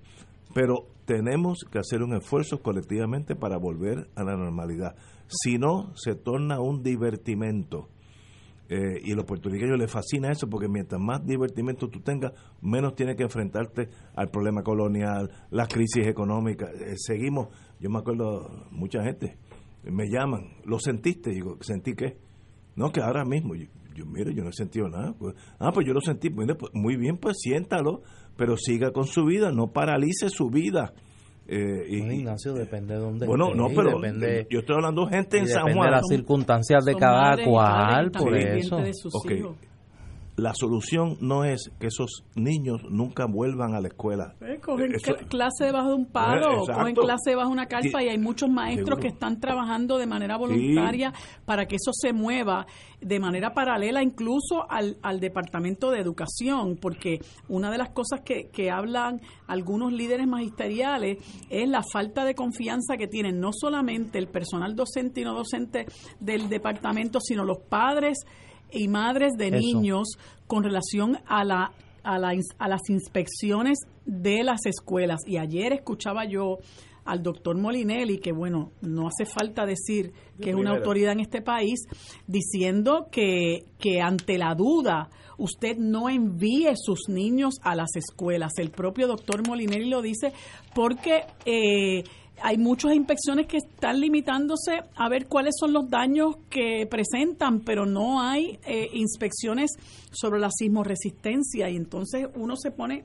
[0.55, 4.94] Pero tenemos que hacer un esfuerzo colectivamente para volver a la normalidad.
[5.28, 7.88] Si no, se torna un divertimento.
[8.70, 12.94] Eh, y a los puertorriqueños les fascina eso porque mientras más divertimento tú tengas, menos
[12.94, 16.70] tienes que enfrentarte al problema colonial, las crisis económicas.
[16.74, 17.48] Eh, seguimos,
[17.80, 19.38] yo me acuerdo, mucha gente
[19.84, 21.30] me llaman, ¿lo sentiste?
[21.30, 22.18] Digo, ¿sentí qué?
[22.76, 25.14] No, que ahora mismo, yo, yo, mire, yo no he sentido nada.
[25.18, 28.02] Pues, ah, pues yo lo sentí, pues, muy bien, pues siéntalo,
[28.36, 30.92] pero siga con su vida, no paralice su vida.
[31.50, 35.06] Eh, y, Bueno, Ignacio, depende de dónde bueno, esté, no, pero depende- yo estoy hablando
[35.06, 35.90] de gente en San depende Juan.
[35.90, 38.76] de las circunstancias de cada cual, por eso.
[38.76, 39.30] de sus Ok.
[39.30, 39.56] hijos.
[40.39, 44.35] La solución no es que esos niños nunca vuelvan a la escuela.
[44.40, 46.81] Eh, cogen Eso- clase debajo de un palo, Eh, exacto.
[46.81, 48.05] cogen clase debajo de una carpa Sí.
[48.06, 49.02] y hay muchos maestros Seguro.
[49.02, 51.12] que están trabajando de manera voluntaria
[51.44, 52.66] para que eso se mueva
[53.01, 58.48] de manera paralela incluso al, al Departamento de Educación, porque una de las cosas que,
[58.52, 61.19] que hablan algunos líderes magisteriales
[61.51, 65.86] es la falta de confianza que tienen no solamente el personal docente y no docente
[66.20, 68.19] del departamento, sino los padres
[68.73, 69.59] y madres de Eso.
[69.59, 70.09] niños
[70.47, 71.73] con relación a la
[72.03, 75.20] a, la a las inspecciones de las escuelas.
[75.27, 76.59] Y ayer escuchaba yo
[77.05, 81.40] al doctor Molinelli, que bueno, no hace falta decir que es una autoridad en este
[81.40, 81.81] país,
[82.27, 85.09] diciendo que, que ante la duda
[85.39, 88.53] usted no envíe sus niños a las escuelas.
[88.59, 90.32] El propio doctor Molinelli lo dice
[90.74, 92.05] porque eh,
[92.43, 97.86] hay muchas inspecciones que están limitándose a ver cuáles son los daños que presentan, pero
[97.86, 99.73] no hay eh, inspecciones
[100.10, 103.05] sobre la sismoresistencia y entonces uno se pone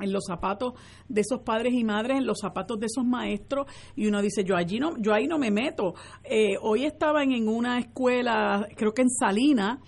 [0.00, 0.74] en los zapatos
[1.08, 3.66] de esos padres y madres, en los zapatos de esos maestros,
[3.96, 5.94] y uno dice, yo allí no, yo ahí no me meto.
[6.24, 9.80] Eh, hoy estaban en una escuela, creo que en Salina,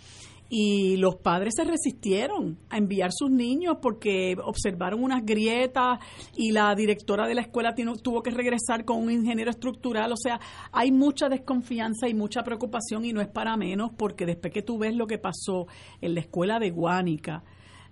[0.54, 5.98] y los padres se resistieron a enviar sus niños porque observaron unas grietas
[6.36, 10.12] y la directora de la escuela tuvo que regresar con un ingeniero estructural.
[10.12, 14.52] O sea, hay mucha desconfianza y mucha preocupación y no es para menos porque después
[14.52, 15.68] que tú ves lo que pasó
[16.02, 17.44] en la escuela de Guánica,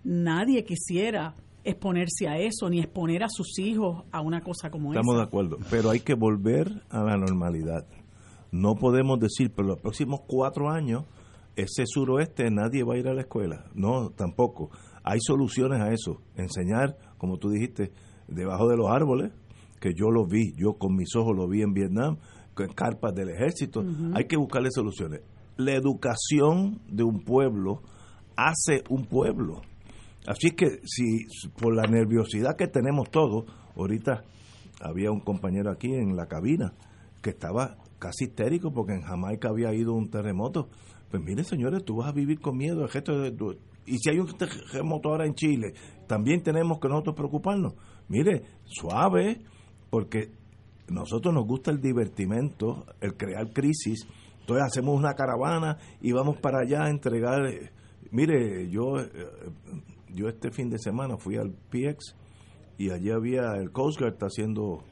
[0.05, 1.35] nadie quisiera
[1.65, 5.29] exponerse a eso ni exponer a sus hijos a una cosa como Estamos de esa.
[5.29, 7.87] acuerdo, pero hay que volver a la normalidad.
[8.53, 11.07] No podemos decir, pero los próximos cuatro años
[11.63, 13.65] ese suroeste nadie va a ir a la escuela.
[13.75, 14.71] No, tampoco.
[15.03, 16.21] Hay soluciones a eso.
[16.37, 17.93] Enseñar, como tú dijiste,
[18.29, 19.33] debajo de los árboles,
[19.81, 22.19] que yo lo vi, yo con mis ojos lo vi en Vietnam,
[22.55, 23.85] con carpas del ejército.
[24.15, 25.23] Hay que buscarle soluciones.
[25.57, 27.83] La educación de un pueblo
[28.37, 29.63] hace un pueblo.
[30.27, 31.27] Así que si
[31.59, 33.45] por la nerviosidad que tenemos todos,
[33.77, 34.23] ahorita
[34.81, 36.75] había un compañero aquí en la cabina
[37.23, 40.69] que estaba casi histérico porque en Jamaica había ido un terremoto.
[41.11, 42.85] Pues mire, señores, tú vas a vivir con miedo.
[42.85, 43.57] El de, tu-
[43.87, 45.73] y si hay un terremoto ahora en Chile,
[46.07, 47.75] también tenemos que nosotros preocuparnos.
[48.09, 49.41] Mire, suave,
[49.91, 50.31] porque
[50.89, 54.07] nosotros nos gusta el divertimento, el crear crisis.
[54.41, 57.47] Entonces hacemos una caravana y vamos para allá a entregar.
[57.47, 57.71] eh,
[58.13, 59.09] Mire, yo, eh,
[60.15, 62.17] yo este fin de semana fui al PX
[62.79, 64.83] y allí había el Coast Guard haciendo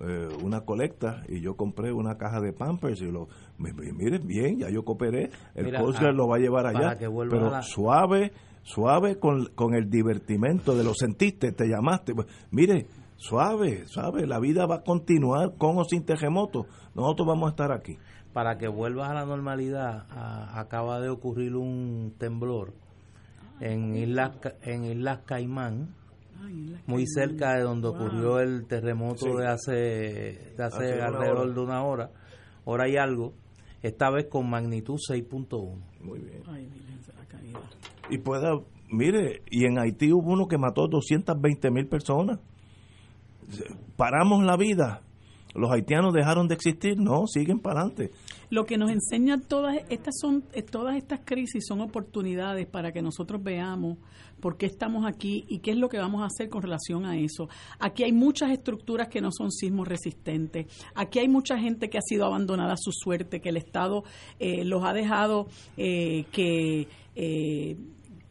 [0.00, 4.26] eh, una colecta y yo compré una caja de Pampers y lo mi- mi- miren
[4.26, 5.30] bien ya yo cooperé.
[5.54, 7.62] El Mira, Coast Guard ah, lo va a llevar allá para que vuelva pero la-
[7.62, 12.14] suave suave con, con el divertimento de lo sentiste te llamaste.
[12.14, 16.66] Pues, mire suave suave la vida va a continuar con o sin terremoto.
[16.94, 17.96] Nosotros vamos a estar aquí.
[18.32, 22.72] Para que vuelvas a la normalidad, a- acaba de ocurrir un temblor
[23.60, 25.94] en Islas, Ca- en Islas Caimán,
[26.86, 29.30] muy cerca de donde ocurrió el terremoto Sí.
[29.38, 29.72] de hace,
[30.56, 31.52] de hace, alrededor hora.
[31.54, 32.10] de una hora,
[32.64, 33.34] hora y algo,
[33.82, 35.78] esta vez con magnitud 6.1.
[36.00, 37.60] muy bien Ay, la
[38.10, 38.50] y pueda
[38.90, 42.38] mire y en Haití hubo uno que mató 220 mil personas
[43.96, 45.02] paramos la vida
[45.54, 48.10] los haitianos dejaron de existir no siguen para adelante
[48.50, 53.02] Lo que nos enseñan todas estas son eh, todas estas crisis son oportunidades para que
[53.02, 53.98] nosotros veamos
[54.44, 57.16] por qué estamos aquí y qué es lo que vamos a hacer con relación a
[57.16, 57.48] eso.
[57.78, 60.66] Aquí hay muchas estructuras que no son sismos resistentes.
[60.94, 64.04] Aquí hay mucha gente que ha sido abandonada a su suerte, que el Estado
[64.38, 65.46] eh, los ha dejado
[65.78, 67.76] eh, que eh,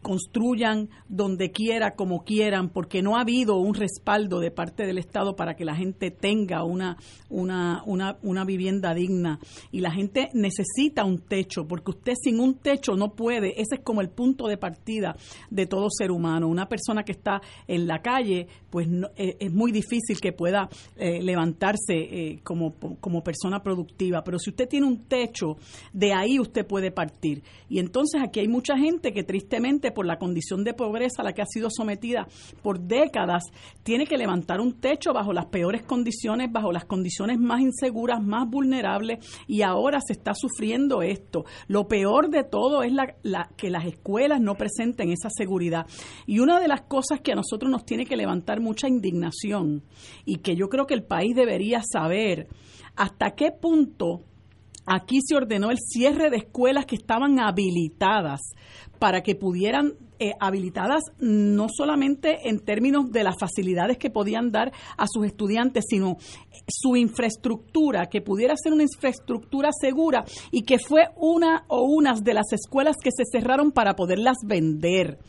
[0.04, 5.36] construyan donde quiera, como quieran, porque no ha habido un respaldo de parte del Estado
[5.36, 6.98] para que la gente tenga una,
[7.30, 9.40] una, una, una vivienda digna.
[9.72, 13.60] Y la gente necesita un techo, porque usted sin un techo no puede.
[13.60, 15.16] Ese es como el punto de partida
[15.50, 16.48] de todo ser humano.
[16.48, 20.70] Una persona que está en la calle, pues no- eh, es muy difícil que pueda
[20.98, 24.24] eh, levantarse eh, como, como persona productiva.
[24.24, 25.56] Pero si usted tiene un techo,
[25.94, 27.42] de ahí usted puede partir.
[27.70, 31.34] Y entonces aquí hay mucha gente que tristemente por la condición de pobreza a la
[31.34, 32.28] que ha sido sometida
[32.62, 33.44] por décadas,
[33.84, 38.50] tiene que levantar un techo bajo las peores condiciones, bajo las condiciones más inseguras, más
[38.50, 41.46] vulnerables, y ahora se está sufriendo esto.
[41.68, 45.86] Lo peor de todo es la, la- que las escuelas no presenten esa seguridad.
[46.26, 49.84] Y una de las cosas que a nosotros nos tiene que levantar mucha indignación
[50.26, 52.48] y que yo creo que el país debería saber
[52.96, 54.22] hasta qué punto
[54.86, 58.42] Aquí se ordenó el cierre de escuelas que estaban habilitadas
[59.00, 64.72] para que pudieran, eh, habilitadas no solamente en términos de las facilidades que podían dar
[64.98, 66.18] a sus estudiantes, sino
[66.68, 72.34] su infraestructura, que pudiera ser una infraestructura segura y que fue una o unas de
[72.34, 75.20] las escuelas que se cerraron para poderlas vender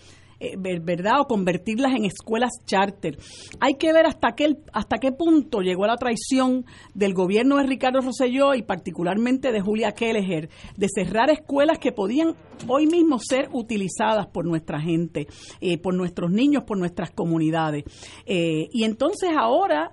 [0.41, 1.21] eh, ver- ¿verdad?
[1.21, 3.19] O convertirlas en escuelas charter.
[3.61, 8.01] Hay que ver hasta qué, hasta qué punto llegó la traición del gobierno de Ricardo
[8.01, 12.35] Rosselló y particularmente de Julia Kelleher de cerrar escuelas que podían
[12.69, 15.27] hoy mismo ser utilizadas por nuestra gente,
[15.61, 17.85] eh, por nuestros niños, por nuestras comunidades.
[18.27, 19.91] Eh, y entonces ahora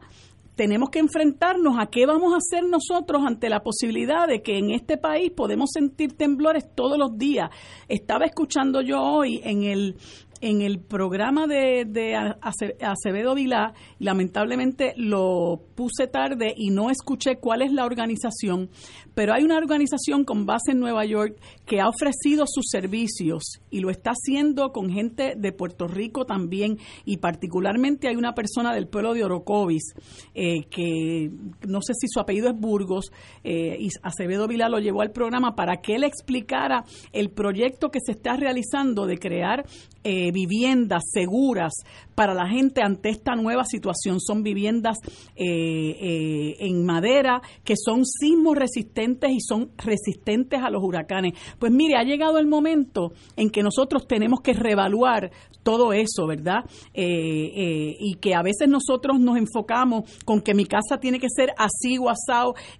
[0.56, 4.72] tenemos que enfrentarnos a qué vamos a hacer nosotros ante la posibilidad de que en
[4.72, 7.50] este país podemos sentir temblores todos los días.
[7.88, 9.96] Estaba escuchando yo hoy en el
[10.42, 17.38] en el programa de, de Ace- Acevedo Vilá, lamentablemente lo puse tarde y no escuché
[17.38, 18.70] cuál es la organización,
[19.14, 21.36] pero hay una organización con base en Nueva York
[21.72, 26.78] que ha ofrecido sus servicios y lo está haciendo con gente de Puerto Rico también.
[27.06, 29.94] Y particularmente hay una persona del pueblo de Orocovis
[30.36, 31.32] eh, que
[31.66, 33.14] no sé si su apellido es Burgos
[33.46, 36.84] eh, y Acevedo Vilá lo llevó al programa para que él explicara
[37.14, 39.66] el proyecto que se está realizando de crear
[40.04, 41.72] eh, viviendas seguras
[42.16, 44.20] para la gente ante esta nueva situación.
[44.20, 44.98] Son viviendas
[45.36, 51.34] eh, eh, en madera que son sismos resistentes y son resistentes a los huracanes.
[51.60, 55.32] Pues mire, ha llegado el momento en que nosotros tenemos que reevaluar
[55.64, 56.66] todo eso, ¿verdad?
[56.94, 61.28] Eh, eh, y que a veces nosotros nos enfocamos con que mi casa tiene que
[61.30, 62.12] ser así o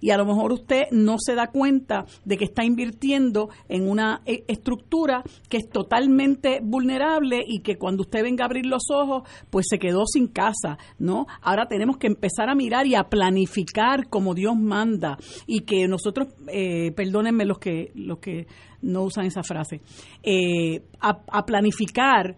[0.00, 4.22] y a lo mejor usted no se da cuenta de que está invirtiendo en una
[4.24, 9.66] estructura que es totalmente vulnerable y que cuando usted venga a abrir los ojos, pues
[9.68, 11.26] se quedó sin casa, ¿no?
[11.40, 16.28] Ahora tenemos que empezar a mirar y a planificar como Dios manda y que nosotros,
[16.48, 18.46] eh, perdónenme los que, los que
[18.82, 19.80] no usan esa frase,
[20.22, 22.36] eh, a, a planificar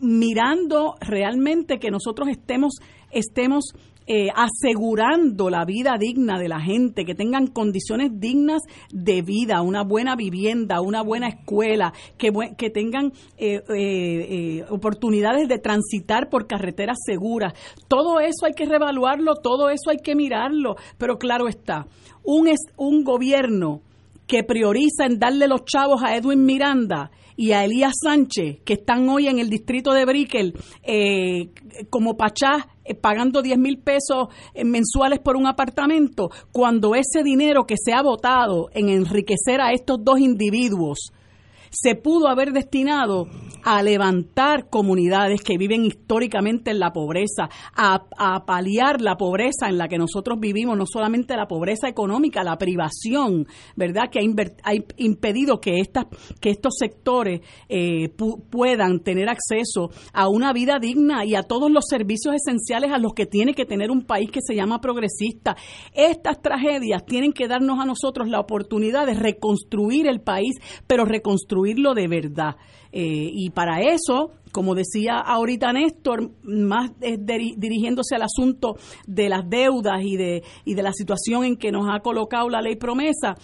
[0.00, 2.74] mirando realmente que nosotros estemos,
[3.10, 3.74] estemos
[4.06, 9.82] eh, asegurando la vida digna de la gente, que tengan condiciones dignas de vida, una
[9.82, 16.46] buena vivienda, una buena escuela, que, que tengan eh, eh, eh, oportunidades de transitar por
[16.46, 17.54] carreteras seguras.
[17.88, 21.86] Todo eso hay que revaluarlo, todo eso hay que mirarlo, pero claro está,
[22.22, 23.80] un, es, un gobierno
[24.26, 29.08] que prioriza en darle los chavos a Edwin Miranda y a Elías Sánchez, que están
[29.08, 30.54] hoy en el distrito de Brickell,
[31.90, 37.64] como Pachá, eh, pagando 10 mil pesos eh, mensuales por un apartamento, cuando ese dinero
[37.64, 41.12] que se ha votado en enriquecer a estos dos individuos,
[41.74, 43.26] se pudo haber destinado
[43.66, 49.78] a levantar comunidades que viven históricamente en la pobreza, a, a paliar la pobreza en
[49.78, 54.10] la que nosotros vivimos, no solamente la pobreza económica, la privación, ¿verdad?
[54.10, 56.04] Que ha, impedido que, estas,
[56.40, 61.70] que estos sectores eh, pu- puedan tener acceso a una vida digna y a todos
[61.70, 65.56] los servicios esenciales a los que tiene que tener un país que se llama progresista.
[65.94, 70.56] Estas tragedias tienen que darnos a nosotros la oportunidad de reconstruir el país,
[70.86, 71.06] pero
[71.64, 72.56] reconstruirlo de verdad.
[72.92, 78.76] Eh, y para eso, como decía ahorita Néstor, más eh, diri- dirigiéndose al asunto
[79.06, 82.62] de las deudas y de, y de la situación en que nos ha colocado la
[82.62, 83.34] ley promesa,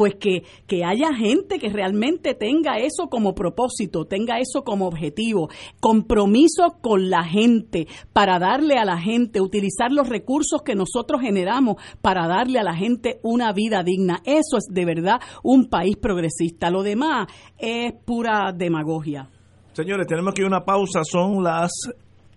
[0.00, 5.50] pues que, que haya gente que realmente tenga eso como propósito, tenga eso como objetivo,
[5.78, 11.76] compromiso con la gente, para darle a la gente, utilizar los recursos que nosotros generamos
[12.00, 14.22] para darle a la gente una vida digna.
[14.24, 16.70] Eso es de verdad un país progresista.
[16.70, 17.26] Lo demás
[17.58, 19.28] es pura demagogia.
[19.74, 21.02] Señores, tenemos que ir a una pausa.
[21.04, 21.72] Son las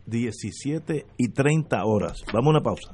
[0.05, 2.25] 17 y 30 horas.
[2.33, 2.93] Vamos a una pausa.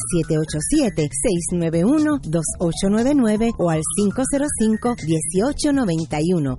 [1.52, 6.58] 787-691-2899 o al 505-1891.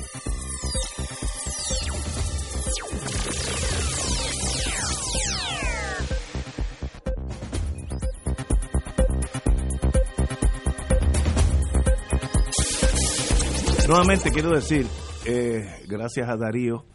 [13.91, 14.87] Nuevamente quiero decir,
[15.27, 16.85] eh, gracias a Darío,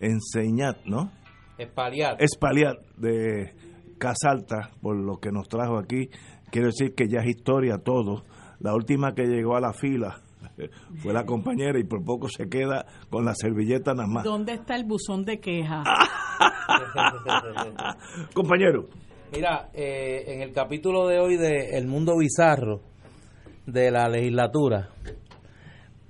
[0.00, 1.12] enseñar, ¿no?
[1.58, 2.16] Espaliar.
[2.18, 3.54] Espaliar de
[3.98, 6.08] Casalta, por lo que nos trajo aquí.
[6.50, 8.24] Quiero decir que ya es historia todo.
[8.58, 10.22] La última que llegó a la fila
[11.02, 14.24] fue la compañera y por poco se queda con la servilleta nada más.
[14.24, 15.84] ¿Dónde está el buzón de queja?
[18.32, 18.88] Compañero.
[19.30, 22.80] Mira, eh, en el capítulo de hoy de El Mundo Bizarro
[23.66, 24.88] de la legislatura,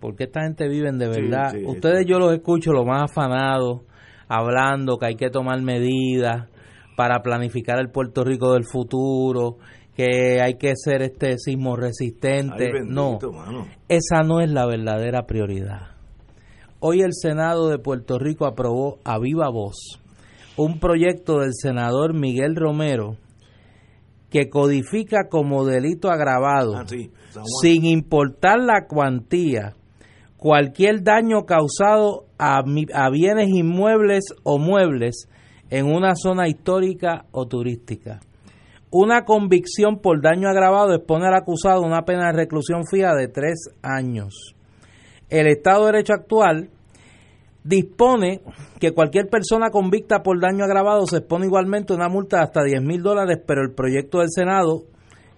[0.00, 1.50] porque esta gente viven de verdad.
[1.52, 3.82] sí, Ustedes yo los escucho lo más afanados,
[4.28, 6.48] hablando que hay que tomar medidas
[6.96, 9.56] para planificar el Puerto Rico del futuro,
[9.94, 12.66] que hay que ser este sismo resistente.
[12.66, 13.66] Ay, bendito, no, mano.
[13.88, 15.92] esa no es la verdadera prioridad.
[16.80, 20.00] Hoy el Senado de Puerto Rico aprobó a viva voz
[20.58, 23.16] un proyecto del senador Miguel Romero
[24.30, 27.10] que codifica como delito agravado, Ah, sí,
[27.62, 29.74] sin importar la cuantía,
[30.36, 32.62] cualquier daño causado a,
[33.10, 35.28] bienes inmuebles o muebles
[35.70, 38.20] en una zona histórica o turística.
[38.90, 43.70] Una convicción por daño agravado expone al acusado una pena de reclusión fija de tres
[43.82, 44.54] años.
[45.28, 46.70] El Estado de Derecho actual
[47.64, 48.42] dispone
[48.78, 52.62] que cualquier persona convicta por daño agravado se expone igualmente a una multa de hasta
[52.62, 54.84] 10 mil dólares, pero el proyecto del Senado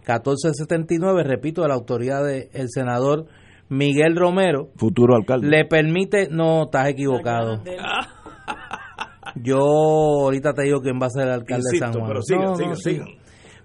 [0.01, 3.27] 1479, repito, de la autoridad del senador
[3.71, 5.49] Miguel Romero, Futuro alcalde.
[5.49, 7.63] le permite, no, estás equivocado.
[9.37, 12.07] Yo ahorita te digo quién va a ser el alcalde de San Juan.
[12.09, 12.91] pero sigan, No, no, sigan, sí.
[12.93, 13.09] sigan.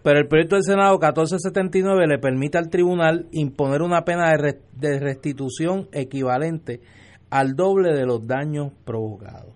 [0.03, 4.33] Pero el proyecto del Senado 1479 le permite al tribunal imponer una pena
[4.73, 6.81] de restitución equivalente
[7.29, 9.53] al doble de los daños provocados.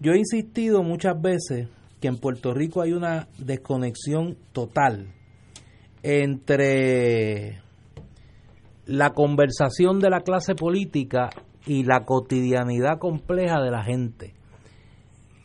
[0.00, 1.68] Yo he insistido muchas veces
[2.00, 5.06] que en Puerto Rico hay una desconexión total
[6.02, 7.62] entre
[8.86, 11.30] la conversación de la clase política
[11.66, 14.34] y la cotidianidad compleja de la gente.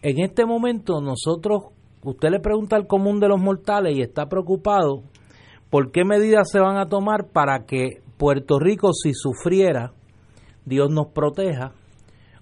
[0.01, 1.63] En este momento nosotros,
[2.03, 5.03] usted le pregunta al común de los mortales y está preocupado
[5.69, 9.93] por qué medidas se van a tomar para que Puerto Rico, si sufriera,
[10.65, 11.73] Dios nos proteja,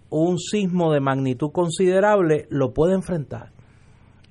[0.09, 3.51] un sismo de magnitud considerable, lo puede enfrentar.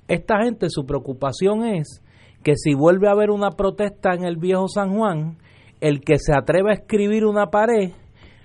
[0.09, 2.03] Esta gente, su preocupación es
[2.43, 5.39] que si vuelve a haber una protesta en el viejo San Juan,
[5.81, 7.93] el que se atreva a escribir una pared,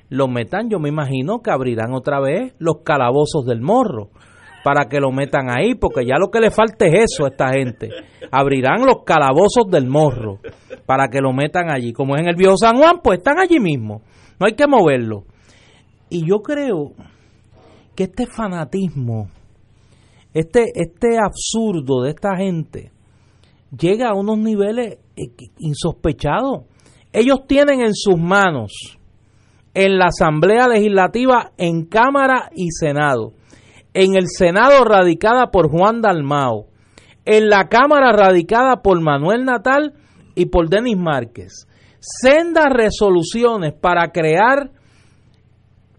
[0.09, 4.09] lo metan, yo me imagino que abrirán otra vez los calabozos del morro
[4.63, 7.51] para que lo metan ahí, porque ya lo que le falta es eso a esta
[7.53, 7.89] gente.
[8.31, 10.39] Abrirán los calabozos del morro
[10.85, 11.93] para que lo metan allí.
[11.93, 14.01] Como es en el viejo San Juan, pues están allí mismo.
[14.39, 15.23] No hay que moverlo.
[16.09, 16.91] Y yo creo
[17.95, 19.29] que este fanatismo,
[20.33, 22.91] este, este absurdo de esta gente,
[23.77, 26.65] llega a unos niveles eh, insospechados.
[27.13, 28.97] Ellos tienen en sus manos,
[29.73, 33.33] en la Asamblea Legislativa, en Cámara y Senado,
[33.93, 36.67] en el Senado radicada por Juan Dalmao,
[37.25, 39.93] en la Cámara radicada por Manuel Natal
[40.35, 41.67] y por Denis Márquez,
[41.99, 44.71] sendas resoluciones para crear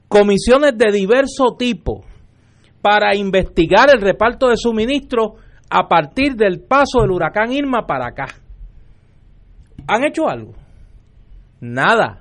[0.08, 2.04] comisiones de diverso tipo
[2.82, 5.32] para investigar el reparto de suministros
[5.70, 8.26] a partir del paso del huracán Irma para acá.
[9.86, 10.61] ¿Han hecho algo?
[11.62, 12.18] Nada.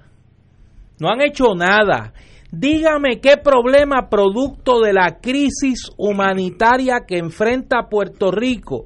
[0.99, 2.13] No han hecho nada.
[2.51, 8.85] Dígame qué problema producto de la crisis humanitaria que enfrenta Puerto Rico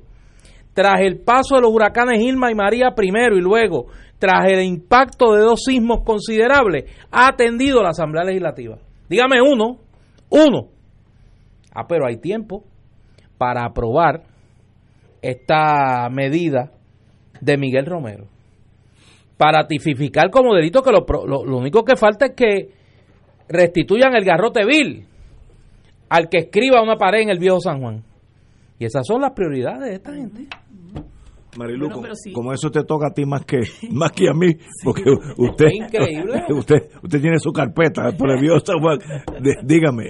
[0.73, 3.87] tras el paso de los huracanes Irma y María primero y luego
[4.17, 8.77] tras el impacto de dos sismos considerables ha atendido la Asamblea Legislativa.
[9.09, 9.79] Dígame uno,
[10.29, 10.69] uno.
[11.73, 12.63] Ah, pero hay tiempo
[13.37, 14.23] para aprobar
[15.21, 16.71] esta medida
[17.41, 18.34] de Miguel Romero.
[19.37, 22.69] Para tipificar como delito que lo, pro- lo, lo único que falta es que
[23.49, 25.05] restituyan el garrote vil
[26.09, 28.03] al que escriba una pared en el viejo San Juan.
[28.79, 30.47] Y esas son las prioridades de esta gente.
[31.57, 32.33] Marilu, Bueno, como- pero sí.
[32.33, 33.59] como eso te toca a ti más que
[33.91, 35.03] más que a mí, porque
[35.37, 36.43] usted Increíble.
[36.49, 38.99] usted usted tiene su carpeta por el Dios San Juan.
[39.41, 40.03] De- dígame,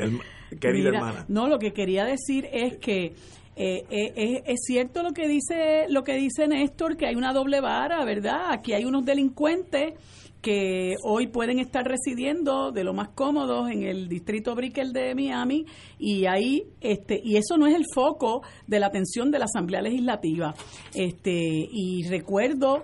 [0.60, 1.26] querida Mira, hermana.
[1.28, 3.14] No, lo que quería decir es que
[3.56, 7.34] eh, eh, es, es cierto lo que dice lo que dice Néstor, que hay una
[7.34, 8.52] doble vara, ¿verdad?
[8.52, 9.94] Aquí hay unos delincuentes
[10.42, 15.66] que hoy pueden estar residiendo de lo más cómodos en el distrito Brickell de Miami
[15.98, 19.82] y ahí este y eso no es el foco de la atención de la Asamblea
[19.82, 20.54] Legislativa.
[20.94, 21.32] Este
[21.72, 22.84] y recuerdo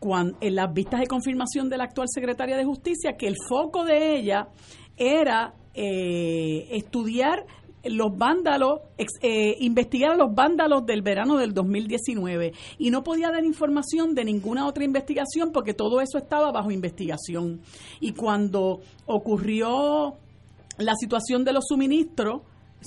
[0.00, 3.84] cuan- en las vistas de confirmación de la actual secretaria de Justicia que el foco
[3.84, 4.48] de ella
[4.96, 7.44] era eh, estudiar
[7.86, 8.80] los vándalos,
[9.22, 14.24] eh, investigar a los vándalos del verano del 2019 y no podía dar información de
[14.24, 17.60] ninguna otra investigación porque todo eso estaba bajo investigación.
[18.00, 20.14] Y cuando ocurrió
[20.78, 22.42] la situación de los suministros,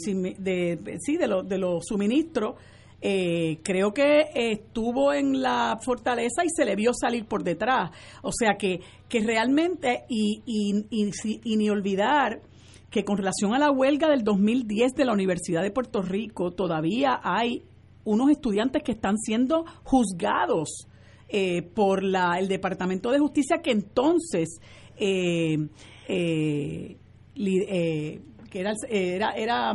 [0.05, 2.55] de, sí, de, los de los suministros,
[2.99, 7.91] eh, creo que estuvo en la fortaleza y se le vio salir por detrás.
[8.23, 11.11] O sea que, que realmente, y, y,
[11.43, 12.41] y ni olvidar
[12.89, 17.19] que con relación a la huelga del 2010 de la Universidad de Puerto Rico, todavía
[17.23, 17.63] hay
[18.05, 20.87] unos estudiantes que están siendo juzgados
[21.29, 24.61] eh, por la, el Departamento de Justicia que entonces
[24.95, 25.57] eh,
[26.07, 26.95] eh,
[27.35, 29.73] eh, que era, el- era, era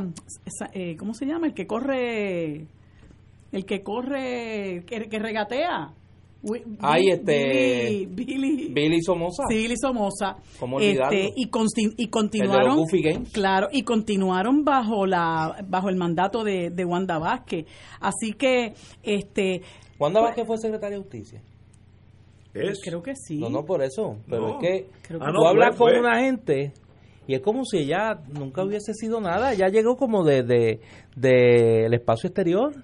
[0.73, 1.47] eh, ¿cómo se llama?
[1.47, 2.67] El que corre
[3.53, 5.93] el que corre que, que regatea
[6.43, 9.45] Wi- Ay, Billy- este- Billy, Billy, Billy Somoza.
[9.49, 10.37] Sí, Billy Somoza.
[10.59, 11.17] ¿Cómo olvidarlo?
[11.17, 12.67] Este, y, consti- y El de continuaron.
[12.67, 13.31] los Goofy Games.
[13.33, 17.67] Claro, y continuaron bajo la bajo el mandato de, de Wanda Vázquez.
[18.01, 18.75] Así que,
[19.05, 19.63] este.
[19.99, 21.41] ¿Cuándo Vázquez fue secretaria de Justicia?
[22.53, 23.39] Creo que sí.
[23.39, 24.17] No, no por eso.
[24.29, 24.49] Pero No.
[24.49, 25.93] es que Creo que tú fue, hablas fue.
[25.93, 26.73] con una gente
[27.27, 29.53] y es como si ella nunca hubiese sido nada.
[29.55, 30.81] Ella llegó como de, de,
[31.17, 32.75] de el espacio exterior.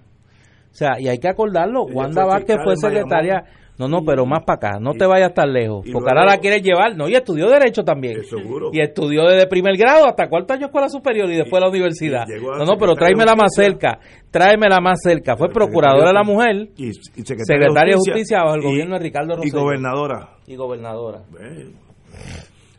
[0.78, 1.86] O sea, y hay que acordarlo.
[1.88, 3.42] Ella Wanda Vázquez fue secretaria.
[3.78, 4.80] No, no, pero más para acá.
[4.80, 5.84] No y- te vayas tan lejos.
[5.86, 6.96] y Porque luego- ahora la quieres llevar.
[6.96, 8.20] No, y estudió Derecho también.
[8.20, 8.70] Eh, seguro.
[8.72, 12.24] Y estudió desde primer grado hasta cuarto año escuela superior y después la universidad.
[12.28, 13.98] y llegó a No, no, pero tráemela más cerca.
[14.30, 15.36] Tráemela más cerca.
[15.36, 16.68] Fue procuradora de la mujer.
[16.76, 19.60] y, y secretaria, Secretaria de Justicia bajo el y- gobierno de Ricardo y Rosselló.
[19.62, 21.22] gobernadora Y gobernadora.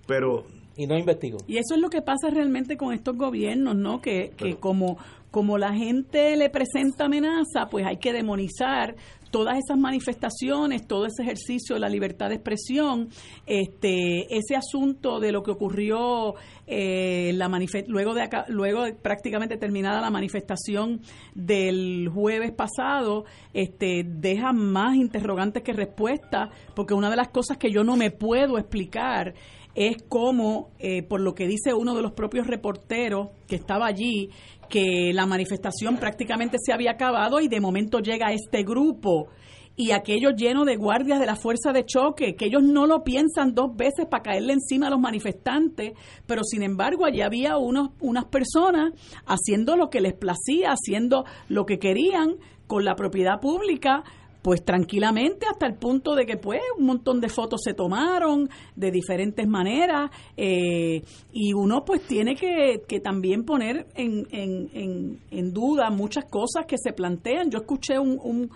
[0.08, 0.44] Pero
[0.76, 1.38] Y no investigó.
[1.48, 4.00] Y eso es lo que pasa realmente con estos gobiernos, ¿no?
[4.02, 4.98] Que, que como,
[5.32, 8.96] como la gente le presenta amenaza, pues hay que demonizar
[9.32, 13.10] todas esas manifestaciones, todo ese ejercicio de la libertad de expresión,
[13.46, 16.34] este, ese asunto de lo que ocurrió
[16.66, 17.48] eh, la
[17.88, 21.02] luego de acá- luego de prácticamente terminada la manifestación
[21.36, 27.72] del jueves pasado, este, deja más interrogantes que respuestas, porque una de las cosas que
[27.72, 29.36] yo no me puedo explicar
[29.76, 34.30] es como, eh, por lo que dice uno de los propios reporteros que estaba allí,
[34.70, 39.28] que la manifestación prácticamente se había acabado y de momento llega este grupo.
[39.76, 43.56] Y aquello lleno de guardias de la fuerza de choque, que ellos no lo piensan
[43.56, 45.94] dos veces para caerle encima a los manifestantes,
[46.26, 48.92] pero sin embargo allí había unos, unas personas
[49.26, 52.36] haciendo lo que les placía, haciendo lo que querían
[52.68, 54.04] con la propiedad pública,
[54.42, 58.92] pues tranquilamente hasta el punto de que pues un montón de fotos se tomaron de
[58.92, 61.02] diferentes maneras eh,
[61.32, 66.66] y uno pues tiene que, que también poner en, en, en, en duda muchas cosas
[66.66, 67.52] que se plantean.
[67.52, 68.50] Yo escuché un, un,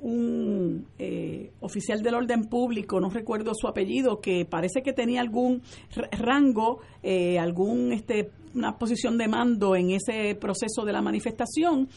[0.00, 5.62] un eh, oficial del orden público, no recuerdo su apellido, que parece que tenía algún
[6.12, 11.88] rango, eh, algún este una posición de mando en ese proceso de la manifestación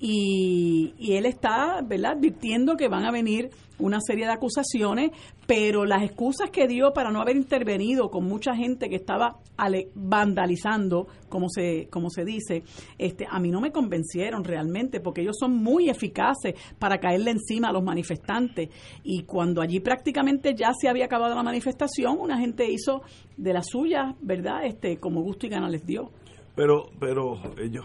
[0.00, 2.12] y, y él está ¿verdad?
[2.12, 3.50] advirtiendo que van a venir
[3.80, 5.12] una serie de acusaciones,
[5.46, 9.90] pero las excusas que dio para no haber intervenido con mucha gente que estaba ale-
[9.94, 12.64] vandalizando, como se, como se dice,
[12.98, 17.68] este, a mí no me convencieron realmente, porque ellos son muy eficaces para caerle encima
[17.68, 18.68] a los manifestantes.
[19.04, 23.02] Y cuando allí prácticamente ya se había acabado la manifestación, una gente hizo
[23.36, 24.64] de la suya, ¿verdad?
[24.64, 26.10] Este, como gusto y gana les dio.
[26.56, 27.84] pero pero ellos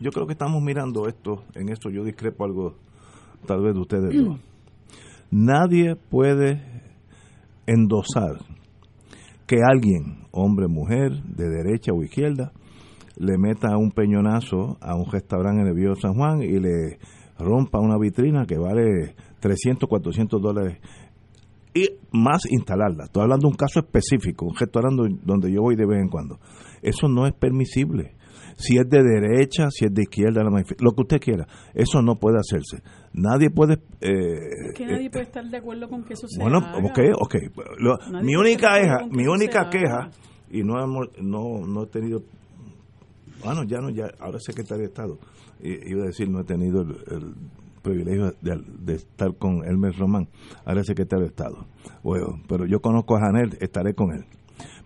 [0.00, 2.74] yo creo que estamos mirando esto en esto yo discrepo algo
[3.46, 4.40] tal vez de ustedes dos
[5.30, 6.62] nadie puede
[7.66, 8.38] endosar
[9.46, 12.52] que alguien hombre mujer de derecha o izquierda
[13.16, 16.98] le meta un peñonazo a un restaurante en el Viejo San Juan y le
[17.38, 20.78] rompa una vitrina que vale 300 400 dólares
[21.74, 23.04] y más instalarla.
[23.04, 26.38] Estoy hablando de un caso específico, un restaurante donde yo voy de vez en cuando.
[26.80, 28.16] Eso no es permisible.
[28.58, 32.16] Si es de derecha, si es de izquierda, la lo que usted quiera, eso no
[32.16, 32.82] puede hacerse.
[33.12, 33.74] Nadie puede...
[34.00, 36.78] eh, que nadie puede estar de acuerdo con que eso se bueno, haga.
[36.78, 37.34] ok, ok.
[37.78, 40.10] Lo- mi única queja, mi única queja,
[40.50, 42.22] y no, hemos, no, no he tenido...
[43.44, 45.18] Bueno, ya no, ya, ahora es secretario de Estado.
[45.60, 47.34] Y, iba a decir, no he tenido el, el
[47.82, 50.28] privilegio de, de estar con Elmer Román,
[50.64, 51.66] ahora es secretario de Estado.
[52.02, 54.24] Bueno, pero yo conozco a Janel, estaré con él.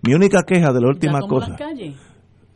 [0.02, 1.56] Mi única queja de la última ¿Ya tomó cosa.
[1.56, 1.94] calles?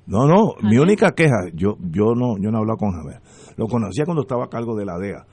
[0.07, 3.21] No, no, mi única queja, yo yo no yo no he hablado con Javier.
[3.57, 5.25] Lo conocía cuando estaba a cargo de la DEA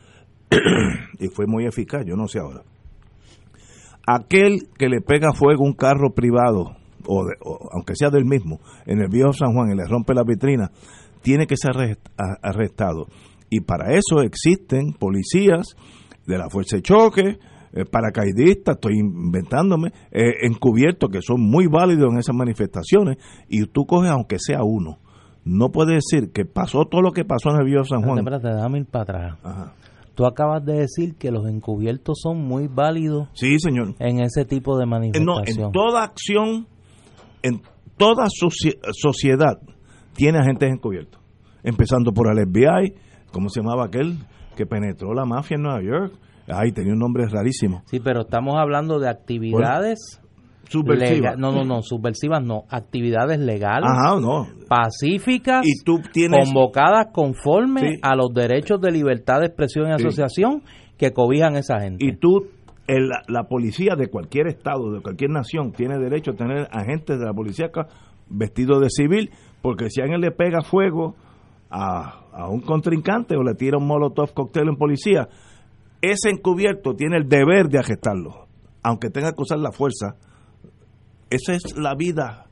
[1.20, 2.62] y fue muy eficaz, yo no sé ahora.
[4.08, 6.72] Aquel que le pega fuego a un carro privado,
[7.06, 10.14] o, de- o aunque sea del mismo, en el viejo San Juan y le rompe
[10.14, 10.72] la vitrina,
[11.22, 11.72] tiene que ser
[12.42, 13.08] arrestado.
[13.50, 15.76] Y para eso existen policías
[16.26, 17.38] de la Fuerza de Choque,
[17.74, 23.18] eh, paracaidistas, estoy inventándome, eh, encubiertos que son muy válidos en esas manifestaciones,
[23.48, 25.00] y tú coges aunque sea uno.
[25.44, 28.20] No puede decir que pasó todo lo que pasó en el viejo San Juan.
[28.20, 29.38] Espérate, déjame ir para atrás.
[29.44, 29.74] Ajá.
[30.14, 33.96] Tú acabas de decir que los encubiertos son muy válidos Sí, señor.
[34.00, 35.66] en ese tipo de Eh, No, manifestación.
[35.68, 36.68] en toda acción,
[37.42, 37.62] en
[37.98, 39.58] toda socie- sociedad,
[40.14, 41.20] tiene agentes encubiertos.
[41.64, 42.94] Empezando por el FBI,
[43.32, 44.18] ¿cómo se llamaba aquel
[44.56, 46.14] que penetró la mafia en Nueva York?
[46.48, 47.84] Ay, tenía un nombre rarísimo.
[47.86, 50.20] Sí, pero estamos hablando de actividades
[50.70, 51.32] Subversiva.
[51.32, 54.48] lega- No, no, no, subversivas no, actividades legales, Ajá, no.
[54.70, 56.46] pacíficas, Y tú tienes...
[56.46, 58.00] convocadas conforme Sí.
[58.02, 60.06] a los derechos de libertad de expresión y Sí.
[60.06, 60.64] asociación
[60.98, 62.06] que cobijan esa gente.
[62.06, 62.48] Y tú,
[62.88, 67.26] el- la, policía de cualquier estado, de cualquier nación, tiene derecho a tener agentes de
[67.26, 67.88] la policía acá
[68.30, 69.30] vestidos de civil,
[69.62, 71.16] porque si alguien le pega fuego
[71.70, 75.28] a, a un contrincante o le tira un molotov cóctel en policía,
[76.02, 78.48] ese encubierto tiene el deber de arrestarlo,
[78.84, 80.16] aunque tenga que usar la fuerza.
[81.30, 82.48] Esa es la vida.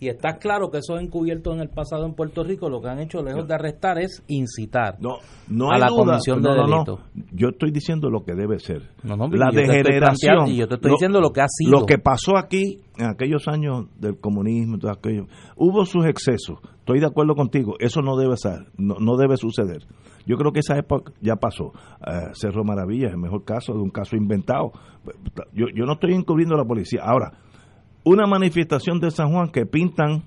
[0.00, 2.98] Y está claro que esos encubiertos en el pasado en Puerto Rico lo que han
[2.98, 5.18] hecho lejos de arrestar es incitar No,
[5.48, 6.04] no a hay la duda.
[6.14, 7.00] comisión de No, delito.
[7.32, 8.82] Yo estoy diciendo lo que debe ser.
[9.04, 10.48] No, no, la degeneración.
[10.48, 11.70] y yo te estoy diciendo lo que ha sido.
[11.70, 16.58] Lo que pasó aquí en aquellos años del comunismo, todo aquello, hubo sus excesos.
[16.80, 17.74] Estoy de acuerdo contigo.
[17.78, 19.84] Eso no debe ser, no, no debe suceder.
[20.26, 21.72] Yo creo que esa época ya pasó.
[22.06, 24.72] Eh, Cerro Maravilla es el mejor caso de un caso inventado.
[25.52, 27.00] Yo, yo no estoy encubriendo a la policía.
[27.04, 27.32] Ahora,
[28.04, 30.24] una manifestación de San Juan que pintan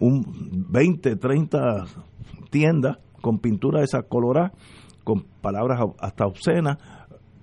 [0.00, 1.84] un 20, 30
[2.50, 4.52] tiendas con pintura de esa colorada,
[5.04, 6.78] con palabras hasta obscenas,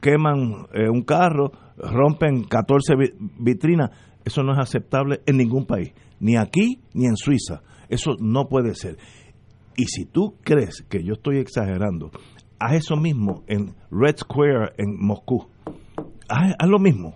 [0.02, 3.92] queman eh, un carro, rompen 14 vi- vitrinas.
[4.26, 7.62] Eso no es aceptable en ningún país, ni aquí ni en Suiza.
[7.88, 8.98] Eso no puede ser.
[9.80, 12.12] Y si tú crees que yo estoy exagerando,
[12.60, 15.48] haz eso mismo en Red Square en Moscú.
[16.28, 17.16] Haz, haz lo mismo.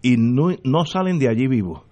[0.00, 1.82] Y no, no salen de allí vivos.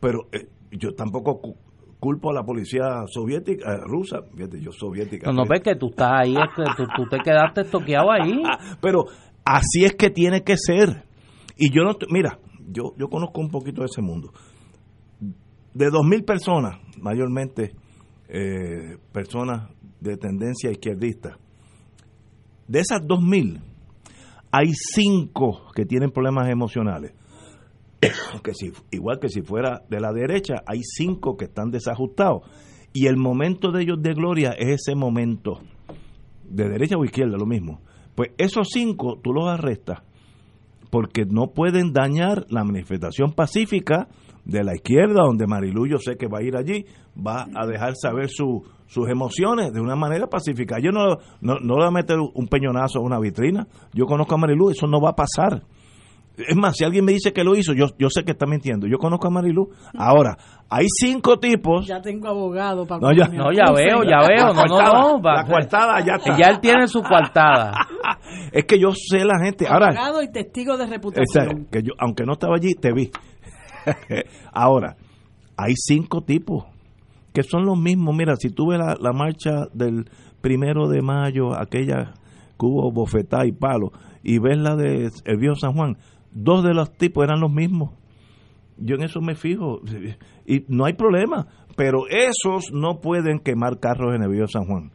[0.00, 1.56] Pero eh, yo tampoco cu-
[2.00, 5.30] culpo a la policía soviética, eh, rusa, fíjate, yo soviética.
[5.30, 8.42] No, no ves que tú estás ahí, tú, tú te quedaste toqueado ahí.
[8.82, 9.04] Pero
[9.44, 11.04] así es que tiene que ser.
[11.56, 12.38] Y yo no, mira,
[12.68, 14.32] yo, yo conozco un poquito de ese mundo.
[15.72, 17.76] De dos mil personas, mayormente
[18.32, 19.70] eh, personas
[20.00, 21.36] de tendencia izquierdista,
[22.68, 23.60] de esas dos mil,
[24.52, 27.12] hay cinco que tienen problemas emocionales.
[28.44, 32.42] que si, igual que si fuera de la derecha, hay cinco que están desajustados.
[32.92, 35.60] Y el momento de ellos de gloria es ese momento
[36.48, 37.80] de derecha o izquierda, lo mismo.
[38.14, 40.02] Pues esos cinco tú los arrestas
[40.90, 44.08] porque no pueden dañar la manifestación pacífica
[44.44, 46.84] de la izquierda, donde Marilu yo sé que va a ir allí,
[47.16, 50.78] va a dejar saber su- sus emociones de una manera pacífica.
[50.82, 53.66] Yo no, no, no le voy a meter un peñonazo a una vitrina.
[53.94, 55.62] Yo conozco a Marilu, eso no va a pasar.
[56.36, 58.86] Es más, si alguien me dice que lo hizo, yo, yo sé que está mintiendo.
[58.86, 59.68] Yo conozco a Marilu.
[59.98, 60.38] Ahora,
[60.70, 61.86] hay cinco tipos.
[61.86, 64.54] Ya tengo abogado para No, ya- No, veo, ya veo.
[64.54, 65.20] No, no, no.
[65.22, 66.38] la coartada ya está.
[66.38, 67.72] Ya él tiene su coartada.
[68.52, 69.66] Es que yo sé la gente.
[69.66, 71.66] Ahora, Abogado y testigo de reputación.
[71.70, 73.10] que yo, aunque no estaba allí, te vi.
[74.52, 74.96] Ahora,
[75.56, 76.64] hay cinco tipos
[77.32, 78.14] que son los mismos.
[78.16, 80.08] Mira, si tú ves la, la marcha del
[80.40, 82.14] primero de mayo, aquella
[82.58, 83.06] que hubo
[83.46, 83.92] y palo,
[84.22, 85.96] y ves la de el San Juan,
[86.32, 87.90] dos de los tipos eran los mismos.
[88.76, 89.80] Yo en eso me fijo.
[90.46, 91.46] Y no hay problema.
[91.76, 94.92] Pero esos no pueden quemar carros en el viejo San Juan.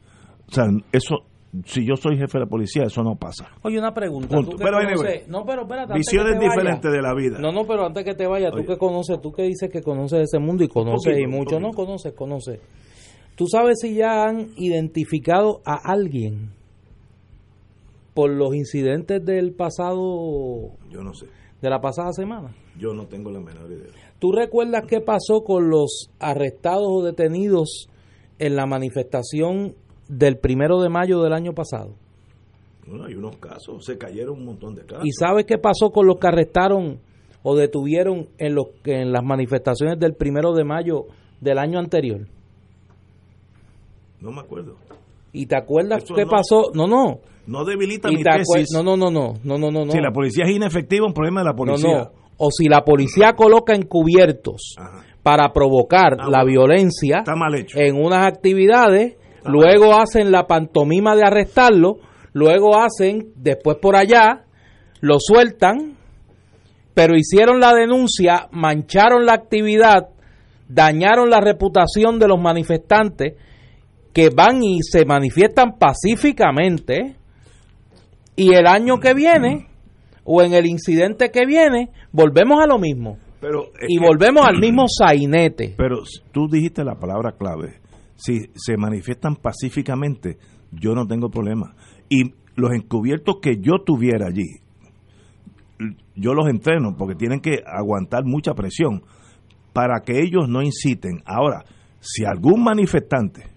[0.47, 1.25] O sea, eso,
[1.65, 3.47] si yo soy jefe de la policía, eso no pasa.
[3.63, 4.35] Oye, una pregunta.
[4.35, 5.93] Tú que Pero, conoces- no, pero espérate.
[5.93, 7.37] Visiones diferentes de la vida.
[7.39, 10.21] No, no, pero antes que te vayas, tú que conoces, tú que dices que conoces
[10.21, 12.59] ese mundo y conoces poquito, y mucho, no conoces, conoces.
[13.35, 16.51] ¿Tú sabes si ya han identificado a alguien
[18.13, 21.27] por los incidentes del pasado, Yo no sé.
[21.61, 22.55] de la pasada semana?
[22.77, 23.91] Yo no tengo la menor idea.
[24.19, 27.87] ¿Tú recuerdas qué pasó con los arrestados o detenidos
[28.39, 29.75] en la manifestación
[30.07, 31.93] del primero de mayo del año pasado?
[32.87, 35.05] Bueno, hay unos casos, se cayeron un montón de casos.
[35.05, 36.99] ¿Y sabes qué pasó con los que arrestaron
[37.43, 41.05] o detuvieron en, los, en las manifestaciones del primero de mayo
[41.41, 42.21] del año anterior?
[44.21, 44.75] No me acuerdo.
[45.33, 46.71] ¿Y te acuerdas Eso qué no- pasó?
[46.73, 47.19] No, no.
[47.47, 48.69] No debilita mi tesis.
[48.73, 49.91] No, no, no, no, no, no, no, no.
[49.91, 51.97] Si la policía es inefectiva, un problema de la No, policía.
[51.97, 52.11] no.
[52.37, 54.75] O si la policía coloca encubiertos
[55.23, 57.77] para provocar la violencia Está mal hecho.
[57.79, 59.15] en unas actividades,
[59.45, 61.97] luego hacen la pantomima de arrestarlo,
[62.33, 64.43] luego hacen, después por allá,
[65.01, 65.95] lo sueltan,
[66.93, 70.09] pero hicieron la denuncia, mancharon la actividad,
[70.67, 73.33] dañaron la reputación de los manifestantes
[74.13, 77.15] que van y se manifiestan pacíficamente
[78.35, 79.67] y el año que viene
[80.23, 83.17] o en el incidente que viene volvemos a lo mismo.
[83.41, 85.75] Pero y que- volvemos al mismo sainete.
[85.77, 85.97] Pero
[86.31, 87.79] tú dijiste la palabra clave.
[88.15, 90.37] Si se manifiestan pacíficamente,
[90.71, 91.75] yo no tengo problema.
[92.09, 94.61] Y los encubiertos que yo tuviera allí,
[96.15, 99.03] yo los entreno porque tienen que aguantar mucha presión
[99.73, 101.21] para que ellos no inciten.
[101.25, 101.65] Ahora,
[101.99, 103.55] si algún manifestante,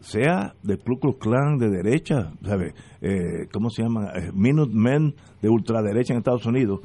[0.00, 2.74] sea del Ku Klux Klan de derecha, ¿sabe?
[3.00, 4.12] Eh, ¿cómo se llama?
[4.14, 6.80] Eh, Minutemen de ultraderecha en Estados Unidos,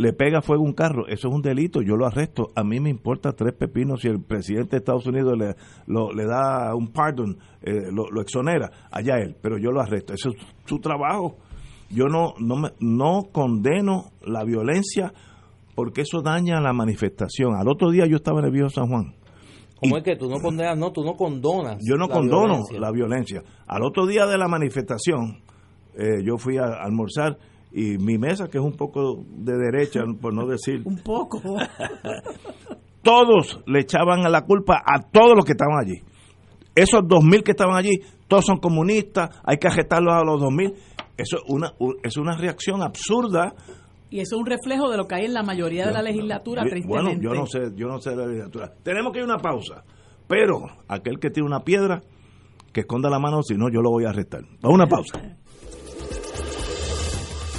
[0.00, 2.50] le pega fuego un carro, eso es un delito, yo lo arresto.
[2.54, 5.56] A mí me importa tres pepinos si el presidente de Estados Unidos le,
[5.88, 10.14] lo- le da un pardon, eh, lo, lo exonera, allá él, pero yo lo arresto.
[10.14, 11.38] Eso es su trabajo.
[11.90, 15.12] Yo no, no, me- no condeno la violencia
[15.74, 17.56] porque eso daña la manifestación.
[17.56, 19.16] Al otro día yo estaba en el viejo San Juan.
[19.80, 20.78] ¿Cómo es que tú no condenas?
[20.78, 21.78] No, tú no condonas.
[21.84, 22.80] Yo no la condono violencia.
[22.80, 23.42] la violencia.
[23.66, 25.40] Al otro día de la manifestación,
[25.96, 27.36] eh, yo fui a almorzar
[27.72, 31.40] y mi mesa, que es un poco de derecha, por no decir, Un poco.
[33.02, 36.02] todos le echaban la culpa a todos los que estaban allí.
[36.74, 40.52] Esos dos mil que estaban allí, todos son comunistas, hay que ajetarlos a los dos
[40.52, 40.74] mil.
[41.16, 41.72] Eso es una,
[42.02, 43.52] es una reacción absurda.
[44.10, 46.62] Y eso es un reflejo de lo que hay en la mayoría de la legislatura,
[46.62, 47.16] tristemente.
[47.16, 48.72] Bueno, yo no sé, yo no sé de la legislatura.
[48.82, 49.84] Tenemos que ir a una pausa.
[50.28, 52.02] Pero aquel que tiene una piedra,
[52.72, 54.42] que esconda la mano, si no, yo lo voy a arrestar.
[54.62, 55.18] A una pausa.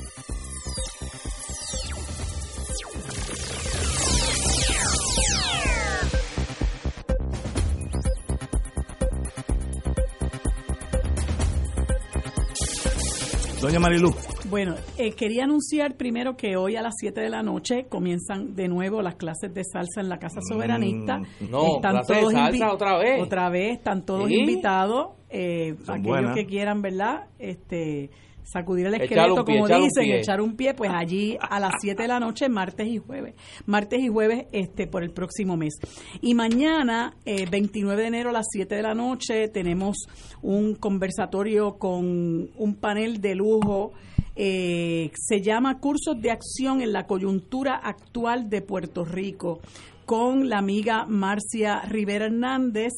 [13.61, 14.09] Doña Marilu.
[14.49, 18.67] Bueno, eh, quería anunciar primero que hoy a las 7 de la noche comienzan de
[18.67, 21.19] nuevo las clases de salsa en la Casa Soberanista.
[21.19, 23.21] Mm, no, clases de salsa otra vez.
[23.21, 24.33] Otra vez, están todos Sí.
[24.39, 25.09] invitados.
[25.29, 26.35] Eh, aquellos buenas.
[26.35, 27.27] que quieran, ¿verdad?
[27.37, 28.09] Este
[28.51, 32.01] sacudir el esqueleto, pie, como un dicen, echar un pie, pues allí a las 7
[32.01, 33.35] de la noche, martes y jueves.
[33.65, 35.75] Martes y jueves este por el próximo mes.
[36.21, 39.97] Y mañana, eh, 29 de enero a las 7 de la noche, tenemos
[40.41, 43.93] un conversatorio con un panel de lujo.
[44.35, 49.59] eh, se llama Cursos de Acción en la Coyuntura Actual de Puerto Rico,
[50.05, 52.93] con la amiga Marcia Rivera Hernández,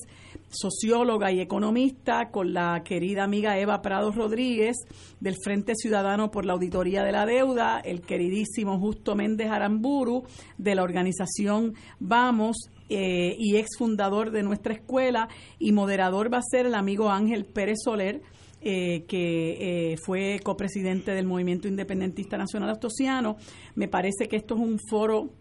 [0.53, 4.77] socióloga y economista, con la querida amiga Eva Prado Rodríguez
[5.19, 10.23] del Frente Ciudadano por la Auditoría de la Deuda, el queridísimo Justo Méndez Aramburu
[10.57, 15.27] de la organización Vamos eh, y ex fundador de nuestra escuela
[15.59, 18.21] y moderador va a ser el amigo Ángel Pérez Soler.
[18.65, 23.35] eh, que eh, fue copresidente del Movimiento Independentista Nacional Astosiano.
[23.75, 25.31] Me parece que esto es un foro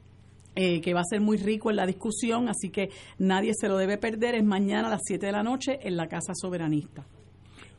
[0.54, 3.76] eh, que va a ser muy rico en la discusión, así que nadie se lo
[3.78, 4.34] debe perder.
[4.34, 7.04] Es mañana a las 7 de la noche en la Casa Soberanista.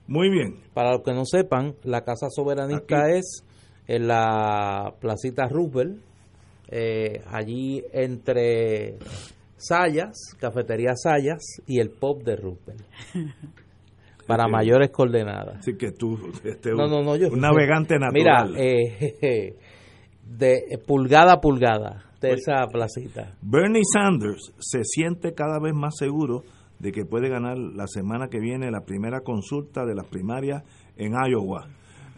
[0.08, 0.56] Muy bien.
[0.74, 3.44] Para los que no sepan, la Casa Soberanista es
[3.88, 6.02] en la Placita Roosevelt,
[6.70, 8.98] eh, allí entre
[9.58, 12.82] Sayas, Cafetería Sayas y el Pop de Roosevelt.
[14.28, 14.52] Para Sí.
[14.52, 15.58] mayores coordenadas.
[15.60, 17.28] Así que tú, este, No, no, no, yo.
[17.28, 18.56] un navegante Mira, natural.
[18.58, 19.56] eh,
[20.26, 23.36] de pulgada a pulgada esa placita.
[23.42, 26.44] Bernie Sanders se siente cada vez más seguro
[26.80, 30.64] de que puede ganar la semana que viene la primera consulta de las primarias
[30.98, 31.68] en Iowa.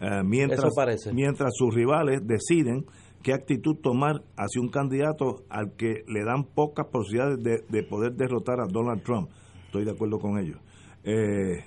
[0.00, 1.12] Eh, mientras, Eso parece.
[1.12, 2.84] mientras sus rivales deciden
[3.22, 8.12] qué actitud tomar hacia un candidato al que le dan pocas posibilidades de, de poder
[8.14, 9.30] derrotar a Donald Trump.
[9.66, 10.58] Estoy de acuerdo con ellos.
[11.04, 11.64] Eh,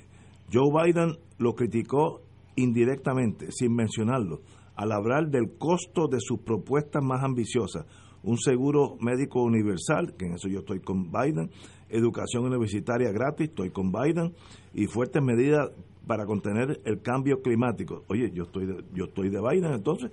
[0.52, 2.22] Joe Biden lo criticó
[2.56, 4.42] indirectamente, sin mencionarlo,
[4.76, 7.86] al hablar del costo de sus propuestas más ambiciosas.
[8.24, 11.50] Un seguro médico universal, que en eso yo estoy con Biden,
[11.90, 14.34] educación universitaria gratis, estoy con Biden,
[14.74, 15.72] y fuertes medidas
[16.06, 18.04] para contener el cambio climático.
[18.08, 20.12] Oye, yo estoy de, yo estoy de Biden, entonces,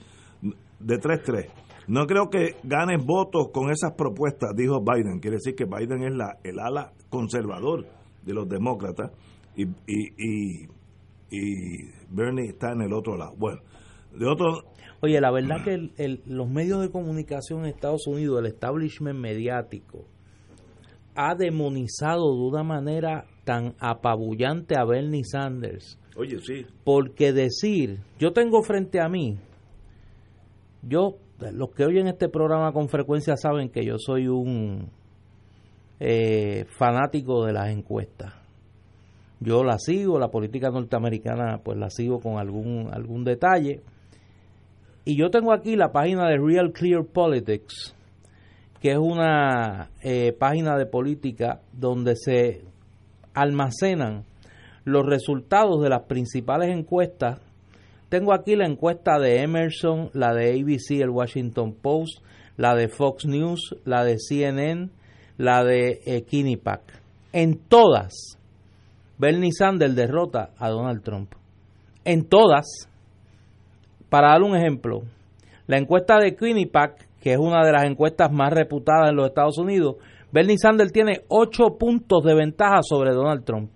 [0.79, 1.51] de 3-3.
[1.89, 5.21] No creo que ganen votos con esas propuestas, dijo Biden.
[5.21, 7.87] Quiere decir que Biden es la, el ala conservador
[8.25, 9.13] de los demócratas
[9.57, 10.69] y, y, y,
[11.31, 13.35] y Bernie está en el otro lado.
[13.39, 13.61] Bueno,
[14.19, 14.65] de otro,
[15.03, 19.19] Oye, la verdad que el- el- los medios de comunicación en Estados Unidos, el establishment
[19.19, 20.07] mediático,
[21.15, 25.99] ha demonizado de una manera tan apabullante a Bernie Sanders.
[26.17, 29.39] oye, sí, Porque decir, yo tengo frente a mí,
[30.83, 31.17] yo,
[31.53, 34.89] los que oyen este programa con frecuencia saben que yo soy un
[36.01, 38.35] eh, fanático de las encuestas.
[39.41, 43.81] Yo la sigo, la política norteamericana pues la sigo con algún, algún detalle.
[45.09, 47.95] Y yo tengo aquí la página de Real Clear Politics,
[48.81, 52.65] que es una eh, página de política donde se
[53.33, 54.25] almacenan
[54.83, 57.39] los resultados de las principales encuestas.
[58.09, 62.19] Tengo aquí la encuesta de Emerson, la de ABC, el Washington Post,
[62.57, 64.91] la de Fox News, la de CNN,
[65.39, 66.27] la de eh.
[67.33, 68.41] En todas,
[69.19, 71.33] Bernie Sanders derrota a Donald Trump.
[72.05, 72.89] En todas,
[74.09, 75.03] para dar un ejemplo,
[75.67, 79.59] la encuesta de Quinnipiac, que es una de las encuestas más reputadas en los Estados
[79.59, 79.97] Unidos,
[80.33, 83.71] Bernie Sanders tiene 8 puntos de ventaja sobre Donald Trump,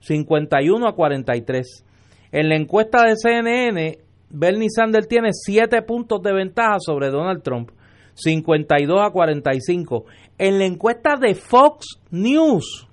[0.00, 1.84] 51 a 43.
[2.32, 3.98] En la encuesta de CNN,
[4.30, 7.70] Bernie Sanders tiene 7 puntos de ventaja sobre Donald Trump,
[8.14, 10.04] 52 a 45.
[10.38, 12.88] En la encuesta de Fox News,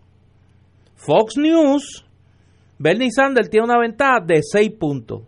[0.95, 2.05] Fox News,
[2.77, 5.21] Bernie Sanders tiene una ventaja de 6 puntos.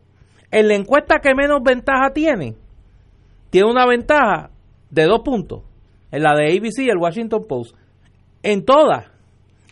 [0.54, 2.56] En la encuesta que menos ventaja tiene,
[3.50, 4.52] tiene una ventaja
[4.92, 5.64] de 2 puntos.
[6.12, 7.76] En la de ABC y el Washington Post.
[8.44, 9.08] En todas.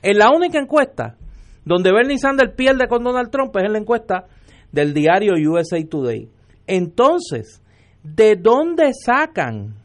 [0.01, 1.17] En la única encuesta
[1.63, 4.25] donde Bernie Sanders pierde con Donald Trump es en la encuesta
[4.71, 6.27] del diario USA Today.
[6.65, 7.61] Entonces,
[8.01, 9.75] ¿de dónde sacan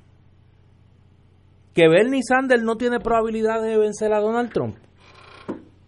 [1.75, 4.77] que Bernie Sanders no tiene probabilidades de vencer a Donald Trump?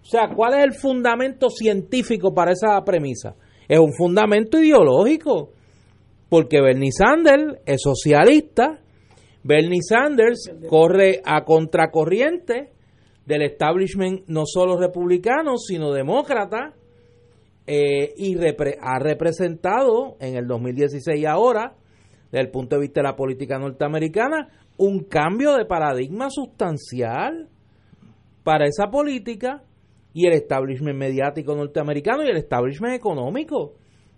[0.03, 3.35] O sea, ¿cuál es el fundamento científico para esa premisa?
[3.69, 5.51] Es un fundamento ideológico,
[6.29, 8.81] porque Bernie Sanders es socialista,
[9.45, 12.73] Bernie Sanders corre a contracorriente
[13.27, 16.75] del establishment no solo republicano, sino demócrata,
[17.67, 18.35] eh, y
[18.81, 21.75] ha representado en el 2016 y ahora,
[22.33, 27.49] desde el punto de vista de la política norteamericana, un cambio de paradigma sustancial
[28.43, 29.63] para esa política
[30.19, 33.75] y el establishment mediático norteamericano y el establishment económico.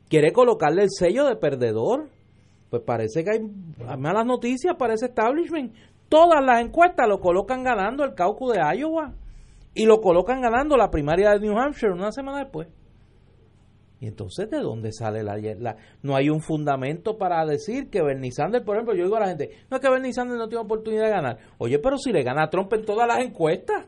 [0.08, 2.08] quiere colocarle el sello de perdedor.
[2.70, 3.40] Pues parece que hay
[3.98, 5.74] malas noticias para ese establishment.
[6.08, 9.12] Todas las encuestas lo colocan ganando el caucus de Iowa
[9.74, 12.68] y lo colocan ganando la primaria de New Hampshire una semana después.
[14.00, 18.32] Y entonces, ¿de dónde sale la, la, No hay un fundamento para decir que Bernie
[18.32, 20.64] Sanders, por ejemplo, yo digo a la gente, no es que Bernie Sanders no tiene
[20.64, 21.38] oportunidad de ganar.
[21.58, 23.84] Oye, pero si le gana a Trump en todas las encuestas,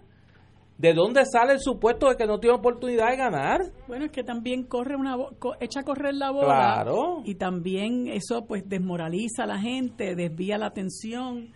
[0.82, 3.60] ¿de dónde sale el supuesto de que no tiene oportunidad de ganar?
[3.86, 5.16] Bueno, es que también corre una
[5.60, 6.46] echa a correr la bola.
[6.46, 7.22] Claro.
[7.24, 11.52] Y también eso pues desmoraliza a la gente, desvía la atención.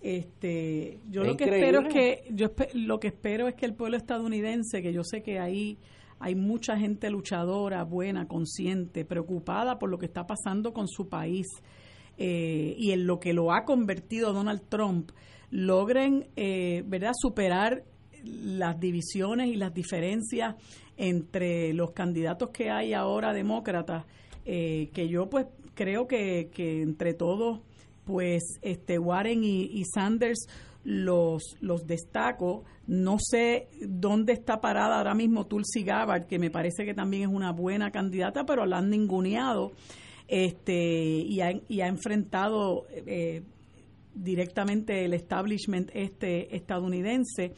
[0.00, 3.98] Este, yo lo que espero es que yo lo que espero es que el pueblo
[3.98, 5.76] estadounidense, que yo sé que ahí
[6.18, 11.46] hay mucha gente luchadora, buena, consciente, preocupada por lo que está pasando con su país
[12.16, 15.10] eh, y en lo que lo ha convertido Donald Trump,
[15.50, 17.12] logren eh, ¿verdad?
[17.14, 17.84] superar
[18.24, 20.56] las divisiones y las diferencias
[20.96, 24.04] entre los candidatos que hay ahora demócratas,
[24.44, 27.60] eh, que yo pues creo que, que entre todos,
[28.04, 30.46] pues este Warren y, Sanders
[30.84, 32.64] los, los destaco.
[32.86, 37.34] No sé dónde está parada ahora mismo Tulsi Gabbard, que me parece que también es
[37.34, 39.72] una buena candidata, pero la han ninguneado
[40.28, 43.42] este, y, ha, y ha enfrentado eh,
[44.14, 47.54] directamente el establishment este estadounidense.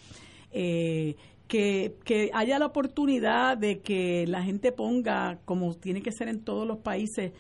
[0.52, 1.16] Eh,
[1.48, 6.40] que, que, haya la oportunidad de que la gente ponga, como tiene que ser en
[6.40, 7.32] todos los países,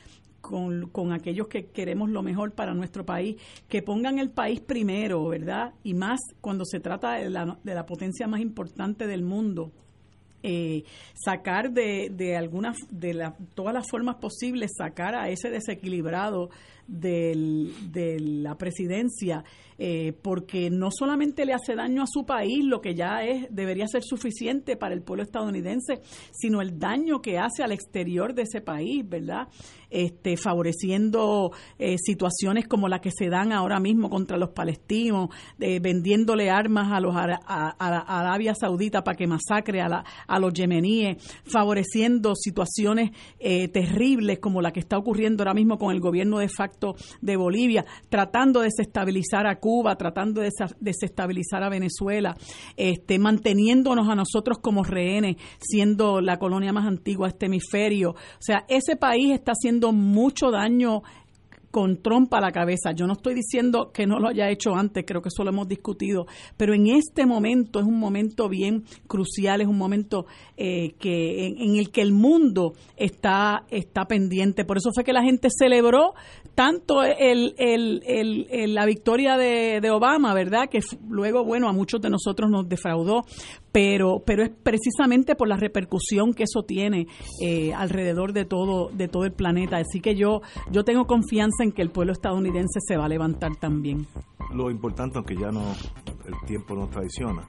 [0.42, 3.36] con, con, aquellos que queremos lo mejor para nuestro país,
[3.68, 5.72] que pongan el país primero, ¿verdad?
[5.82, 9.72] Y más cuando se trata de la, de la potencia más importante del mundo.
[10.44, 10.82] Eh,
[11.14, 16.50] sacar de, de algunas, de la, todas las formas posibles, sacar a ese desequilibrado
[16.86, 19.44] del, de la presidencia,
[19.78, 23.86] eh, porque no solamente le hace daño a su país, lo que ya es debería
[23.88, 26.00] ser suficiente para el pueblo estadounidense,
[26.32, 29.48] sino el daño que hace al exterior de ese país, ¿verdad?
[29.90, 35.28] Este, favoreciendo eh, situaciones como las que se dan ahora mismo contra los palestinos,
[35.58, 37.28] eh, vendiéndole armas a los a,
[37.78, 43.10] Arabia Saudita para que masacre a, la, a los yemeníes, favoreciendo situaciones
[43.72, 46.71] terribles como la que está ocurriendo ahora mismo con el gobierno de facto
[47.20, 50.50] de Bolivia, tratando de desestabilizar a Cuba, tratando de
[50.80, 52.36] desestabilizar a Venezuela,
[52.76, 58.10] este, manteniéndonos a nosotros como rehenes, siendo la colonia más antigua de este hemisferio.
[58.10, 61.02] O sea, ese país está haciendo mucho daño
[61.72, 62.92] con trompa a la cabeza.
[62.92, 65.66] Yo no estoy diciendo que no lo haya hecho antes, creo que eso lo hemos
[65.66, 66.26] discutido,
[66.56, 70.26] pero en este momento es un momento bien crucial, es un momento
[70.56, 74.64] eh, que en, el que el mundo está, está pendiente.
[74.64, 76.14] Por eso fue que la gente celebró
[76.54, 77.54] tanto el,
[78.74, 80.68] la victoria de Obama, ¿verdad?
[80.70, 83.24] Que luego, bueno, a muchos de nosotros nos defraudó,
[83.72, 87.06] pero pero es precisamente por la repercusión que eso tiene
[87.42, 89.78] eh, alrededor de todo de todo el planeta.
[89.78, 93.56] Así que yo yo tengo confianza en que el pueblo estadounidense se va a levantar
[93.56, 94.06] también.
[94.54, 95.62] Lo importante aunque ya no
[96.26, 97.48] el tiempo nos traiciona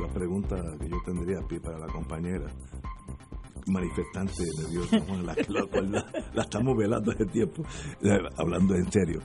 [0.00, 2.46] la pregunta que yo tendría para la compañera
[3.66, 6.04] manifestante de Dios la, la,
[6.34, 7.62] la, estamos velando hace tiempo
[8.02, 9.20] eh, hablando en serio.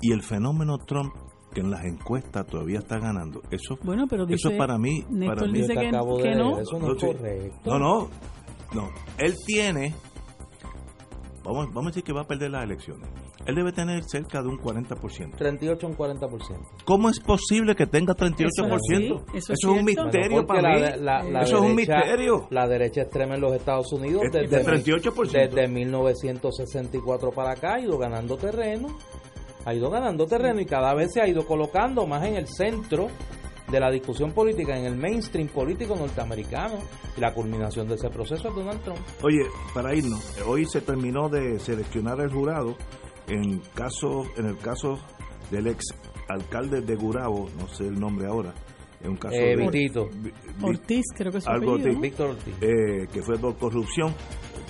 [0.00, 1.12] Y el fenómeno Trump
[1.52, 3.42] que en las encuestas todavía está ganando.
[3.50, 6.58] Eso, bueno, pero eso para mí, para mí dice que, no.
[6.58, 7.70] Eso no, es correcto.
[7.70, 8.08] No, no,
[8.72, 8.90] no.
[9.18, 9.94] Él tiene,
[11.44, 13.08] vamos, vamos a decir que va a perder las elecciones.
[13.46, 15.36] Él debe tener cerca de un 40%.
[15.36, 16.84] 38 un 40%.
[16.84, 18.36] ¿Cómo es posible que tenga 38%?
[18.46, 21.02] Eso, eso, es, un misterio para la, mí.
[21.02, 22.46] La, la eso derecha, es un misterio.
[22.50, 25.30] La derecha extrema en los Estados Unidos es, desde, 38%.
[25.30, 28.88] desde 1964 para acá ha ido ganando terreno
[29.64, 33.08] ha ido ganando terreno y cada vez se ha ido colocando más en el centro
[33.70, 36.78] de la discusión política, en el mainstream político norteamericano.
[37.16, 39.00] Y la culminación de ese proceso es Donald Trump.
[39.22, 39.42] Oye,
[39.74, 42.76] para irnos, hoy se terminó de seleccionar el jurado
[43.28, 44.98] en, caso, en el caso
[45.50, 45.84] del ex
[46.28, 48.54] alcalde de Gurabo, no sé el nombre ahora,
[49.02, 50.08] en un caso eh, de,
[50.62, 52.54] Ortiz, creo que es algo apellido, Víctor Ortiz.
[52.60, 54.14] Eh, que fue por corrupción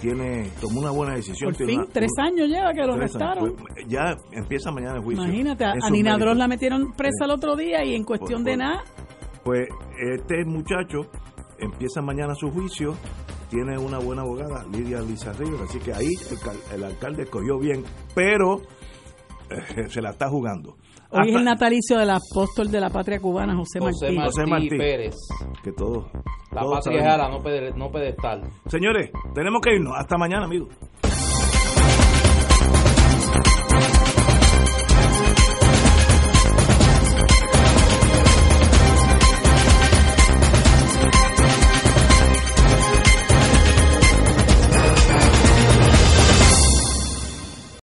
[0.01, 1.53] tiene tomó una buena decisión.
[1.53, 3.55] Por fin, tres años lleva que lo arrestaron.
[3.57, 5.25] Pues, ya empieza mañana el juicio.
[5.25, 8.83] Imagínate, a Nina Dross la metieron presa el otro día y en cuestión de nada.
[9.45, 9.69] Pues
[10.15, 11.11] este muchacho
[11.59, 12.95] empieza mañana su juicio,
[13.49, 18.61] tiene una buena abogada, Lidia Lizarrillo, así que ahí el, el alcalde escogió bien, pero
[19.51, 20.77] eh, se la está jugando.
[21.13, 24.27] Hoy es el natalicio del apóstol de la patria cubana, José, José Martí.
[24.27, 25.17] José Martí Pérez.
[25.63, 26.09] Que todo.
[26.53, 27.29] La todo patria es ala,
[27.77, 28.43] no, pedestal.
[28.67, 29.93] Señores, tenemos que irnos.
[29.99, 30.69] Hasta mañana, amigos.